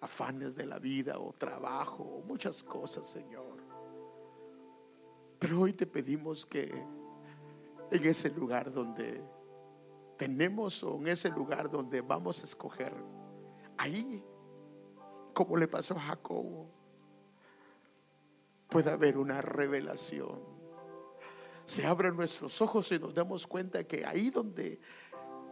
afanes 0.00 0.54
de 0.54 0.66
la 0.66 0.78
vida 0.78 1.18
o 1.18 1.32
trabajo 1.32 2.02
o 2.02 2.22
muchas 2.22 2.62
cosas, 2.62 3.06
Señor. 3.06 3.65
Pero 5.38 5.60
hoy 5.60 5.72
te 5.72 5.86
pedimos 5.86 6.46
que 6.46 6.72
en 7.90 8.04
ese 8.04 8.30
lugar 8.30 8.72
donde 8.72 9.22
tenemos 10.16 10.82
o 10.82 10.96
en 10.96 11.08
ese 11.08 11.28
lugar 11.28 11.70
donde 11.70 12.00
vamos 12.00 12.40
a 12.40 12.44
escoger, 12.44 12.94
ahí, 13.76 14.24
como 15.34 15.56
le 15.56 15.68
pasó 15.68 15.94
a 15.96 16.00
Jacobo, 16.00 16.70
pueda 18.68 18.94
haber 18.94 19.18
una 19.18 19.42
revelación. 19.42 20.40
Se 21.64 21.86
abren 21.86 22.16
nuestros 22.16 22.60
ojos 22.62 22.90
y 22.92 22.98
nos 22.98 23.12
damos 23.12 23.46
cuenta 23.46 23.84
que 23.84 24.06
ahí 24.06 24.30
donde 24.30 24.80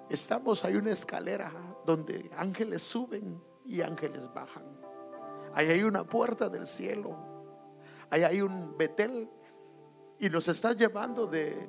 estamos 0.09 0.65
hay 0.65 0.77
una 0.77 0.93
escalera 0.93 1.53
donde 1.85 2.31
ángeles 2.37 2.83
suben 2.83 3.41
y 3.65 3.83
ángeles 3.83 4.33
bajan. 4.33 4.65
Ahí 5.55 5.69
hay 5.69 5.83
una 5.83 6.05
puerta 6.05 6.49
del 6.49 6.67
cielo. 6.67 7.17
Ahí 8.11 8.23
hay 8.23 8.41
un 8.41 8.77
Betel 8.77 9.29
y 10.19 10.29
nos 10.29 10.49
está 10.49 10.73
llevando 10.73 11.27
de 11.27 11.69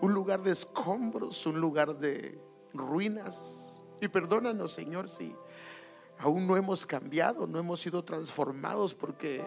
un 0.00 0.12
lugar 0.12 0.42
de 0.42 0.52
escombros, 0.52 1.46
un 1.46 1.60
lugar 1.60 1.96
de 1.96 2.40
ruinas. 2.72 3.76
Y 4.00 4.08
perdónanos, 4.08 4.72
Señor, 4.72 5.08
si 5.08 5.34
Aún 6.18 6.48
no 6.48 6.56
hemos 6.56 6.84
cambiado, 6.84 7.46
no 7.46 7.58
hemos 7.60 7.80
sido 7.80 8.04
transformados 8.04 8.92
porque 8.92 9.44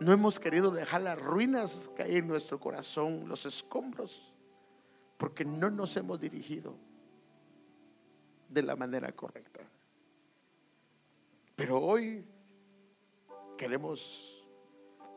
no 0.00 0.12
hemos 0.12 0.40
querido 0.40 0.70
dejar 0.70 1.02
las 1.02 1.20
ruinas 1.20 1.90
hay 1.98 2.16
en 2.16 2.28
nuestro 2.28 2.58
corazón, 2.58 3.28
los 3.28 3.44
escombros, 3.44 4.34
porque 5.18 5.44
no 5.44 5.70
nos 5.70 5.94
hemos 5.96 6.18
dirigido 6.18 6.74
de 8.48 8.62
la 8.62 8.76
manera 8.76 9.12
correcta. 9.12 9.60
Pero 11.54 11.82
hoy 11.82 12.24
queremos 13.58 14.42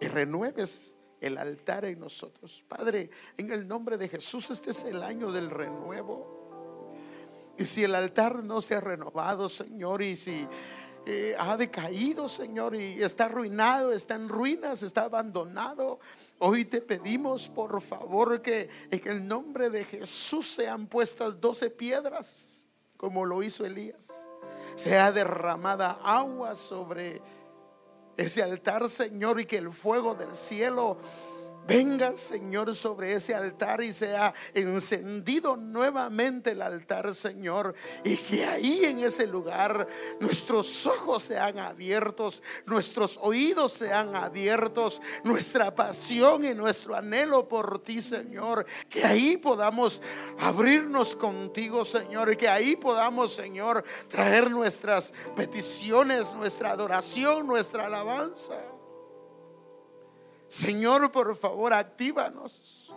que 0.01 0.09
renueves 0.09 0.95
el 1.21 1.37
altar 1.37 1.85
en 1.85 1.99
nosotros. 1.99 2.63
Padre, 2.67 3.09
en 3.37 3.51
el 3.51 3.67
nombre 3.67 3.97
de 3.97 4.07
Jesús, 4.07 4.49
este 4.49 4.71
es 4.71 4.83
el 4.83 5.03
año 5.03 5.31
del 5.31 5.49
renuevo. 5.49 6.39
Y 7.57 7.65
si 7.65 7.83
el 7.83 7.93
altar 7.95 8.43
no 8.43 8.61
se 8.61 8.75
ha 8.75 8.81
renovado, 8.81 9.49
Señor, 9.49 10.01
y 10.01 10.15
si 10.15 10.47
eh, 11.05 11.35
ha 11.37 11.57
decaído, 11.57 12.29
Señor, 12.29 12.75
y 12.75 13.01
está 13.01 13.25
arruinado, 13.25 13.91
está 13.91 14.15
en 14.15 14.29
ruinas, 14.29 14.83
está 14.83 15.03
abandonado, 15.03 15.99
hoy 16.39 16.65
te 16.65 16.81
pedimos, 16.81 17.49
por 17.49 17.81
favor, 17.81 18.41
que 18.41 18.69
en 18.91 19.07
el 19.07 19.27
nombre 19.27 19.69
de 19.69 19.85
Jesús 19.85 20.47
sean 20.47 20.87
puestas 20.87 21.41
doce 21.41 21.69
piedras, 21.69 22.67
como 22.95 23.25
lo 23.25 23.43
hizo 23.43 23.65
Elías. 23.65 24.07
Sea 24.75 25.11
derramada 25.11 25.99
agua 26.03 26.55
sobre 26.55 27.21
ese 28.19 28.43
altar, 28.43 28.89
Señor, 28.89 29.39
y 29.39 29.45
que 29.45 29.57
el 29.57 29.71
fuego 29.71 30.13
del 30.15 30.35
cielo 30.35 30.97
Venga, 31.69 32.15
Señor, 32.15 32.73
sobre 32.73 33.13
ese 33.13 33.35
altar 33.35 33.83
y 33.83 33.93
sea 33.93 34.33
encendido 34.55 35.55
nuevamente 35.55 36.53
el 36.53 36.63
altar, 36.63 37.13
Señor. 37.13 37.75
Y 38.03 38.17
que 38.17 38.43
ahí 38.43 38.85
en 38.85 39.03
ese 39.03 39.27
lugar 39.27 39.87
nuestros 40.19 40.87
ojos 40.87 41.21
sean 41.21 41.59
abiertos, 41.59 42.41
nuestros 42.65 43.19
oídos 43.21 43.73
sean 43.73 44.15
abiertos, 44.15 44.99
nuestra 45.23 45.75
pasión 45.75 46.43
y 46.43 46.55
nuestro 46.55 46.95
anhelo 46.95 47.47
por 47.47 47.83
ti, 47.83 48.01
Señor. 48.01 48.65
Que 48.89 49.05
ahí 49.05 49.37
podamos 49.37 50.01
abrirnos 50.39 51.15
contigo, 51.15 51.85
Señor. 51.85 52.33
Y 52.33 52.35
que 52.35 52.49
ahí 52.49 52.77
podamos, 52.77 53.35
Señor, 53.35 53.83
traer 54.07 54.49
nuestras 54.49 55.13
peticiones, 55.35 56.33
nuestra 56.33 56.71
adoración, 56.71 57.45
nuestra 57.45 57.85
alabanza. 57.85 58.55
Señor, 60.49 61.11
por 61.11 61.35
favor, 61.38 61.71
actívanos. 61.73 62.91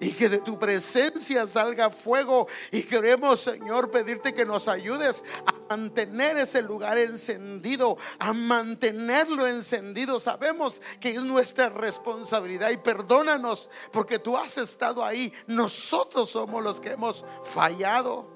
Y 0.00 0.10
que 0.12 0.28
de 0.28 0.38
tu 0.38 0.58
presencia 0.58 1.46
salga 1.46 1.88
fuego. 1.88 2.48
Y 2.72 2.82
queremos, 2.82 3.40
Señor, 3.40 3.88
pedirte 3.88 4.34
que 4.34 4.44
nos 4.44 4.66
ayudes 4.66 5.24
a 5.46 5.76
mantener 5.76 6.36
ese 6.38 6.60
lugar 6.60 6.98
encendido, 6.98 7.96
a 8.18 8.32
mantenerlo 8.32 9.46
encendido. 9.46 10.18
Sabemos 10.18 10.82
que 10.98 11.10
es 11.10 11.22
nuestra 11.22 11.68
responsabilidad 11.68 12.70
y 12.70 12.78
perdónanos 12.78 13.70
porque 13.92 14.18
tú 14.18 14.36
has 14.36 14.58
estado 14.58 15.04
ahí. 15.04 15.32
Nosotros 15.46 16.30
somos 16.30 16.64
los 16.64 16.80
que 16.80 16.90
hemos 16.90 17.24
fallado. 17.44 18.28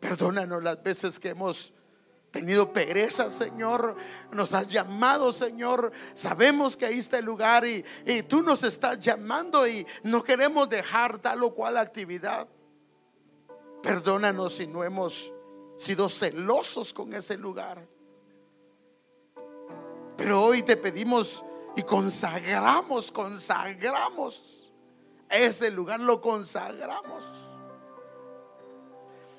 Perdónanos 0.00 0.62
las 0.62 0.82
veces 0.82 1.20
que 1.20 1.28
hemos 1.28 1.74
tenido 2.34 2.72
pereza, 2.72 3.30
Señor. 3.30 3.96
Nos 4.32 4.52
has 4.54 4.66
llamado, 4.66 5.32
Señor. 5.32 5.92
Sabemos 6.14 6.76
que 6.76 6.84
ahí 6.84 6.98
está 6.98 7.18
el 7.18 7.24
lugar 7.24 7.64
y, 7.64 7.84
tú 8.28 8.42
nos 8.42 8.64
estás 8.64 8.98
llamando 8.98 9.66
y 9.68 9.86
no 10.02 10.22
queremos 10.22 10.68
dejar 10.68 11.18
tal 11.20 11.44
o 11.44 11.54
cual 11.54 11.76
actividad. 11.76 12.48
Perdónanos 13.82 14.56
si 14.56 14.66
no 14.66 14.82
hemos 14.82 15.32
sido 15.76 16.08
celosos 16.08 16.92
con 16.92 17.14
ese 17.14 17.36
lugar. 17.36 17.86
Pero 20.16 20.42
hoy 20.42 20.62
te 20.62 20.76
pedimos 20.76 21.44
y 21.76 21.82
consagramos, 21.82 23.12
consagramos 23.12 24.72
ese 25.28 25.70
lugar, 25.70 26.00
lo 26.00 26.20
consagramos. 26.20 27.33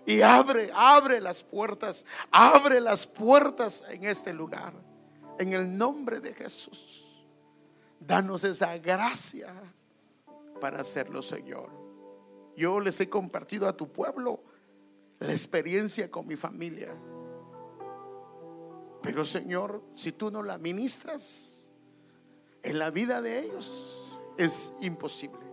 Y 0.06 0.22
abre, 0.22 0.72
abre 0.74 1.20
las 1.20 1.44
puertas, 1.44 2.06
abre 2.32 2.80
las 2.80 3.08
puertas 3.08 3.84
en 3.90 4.04
este 4.06 4.34
lugar. 4.34 4.74
En 5.40 5.54
el 5.54 5.78
nombre 5.78 6.20
de 6.20 6.34
Jesús. 6.34 7.06
Danos 8.00 8.44
esa 8.44 8.78
gracia 8.78 9.54
para 10.62 10.82
hacerlo, 10.82 11.22
Señor. 11.22 11.70
Yo 12.56 12.80
les 12.80 13.00
he 13.00 13.10
compartido 13.10 13.68
a 13.68 13.76
tu 13.76 13.92
pueblo 13.92 14.42
la 15.20 15.32
experiencia 15.32 16.10
con 16.10 16.28
mi 16.28 16.36
familia. 16.36 16.96
Pero 19.02 19.26
Señor, 19.26 19.84
si 19.92 20.12
tú 20.12 20.32
no 20.32 20.42
la 20.42 20.58
ministras 20.58 21.68
en 22.64 22.80
la 22.80 22.90
vida 22.90 23.22
de 23.22 23.40
ellos, 23.40 24.02
es 24.38 24.74
imposible. 24.82 25.46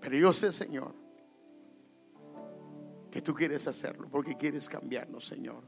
Pero 0.00 0.16
yo 0.16 0.32
sé, 0.32 0.52
Señor, 0.52 0.94
que 3.10 3.22
tú 3.22 3.34
quieres 3.34 3.66
hacerlo, 3.66 4.08
porque 4.10 4.36
quieres 4.36 4.68
cambiarnos, 4.68 5.26
Señor. 5.26 5.64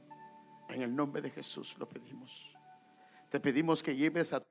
En 0.68 0.82
el 0.82 0.94
nombre 0.94 1.20
de 1.20 1.30
Jesús 1.30 1.76
lo 1.78 1.88
pedimos. 1.88 2.56
Te 3.28 3.40
pedimos 3.40 3.82
que 3.82 3.96
lleves 3.96 4.32
a 4.32 4.42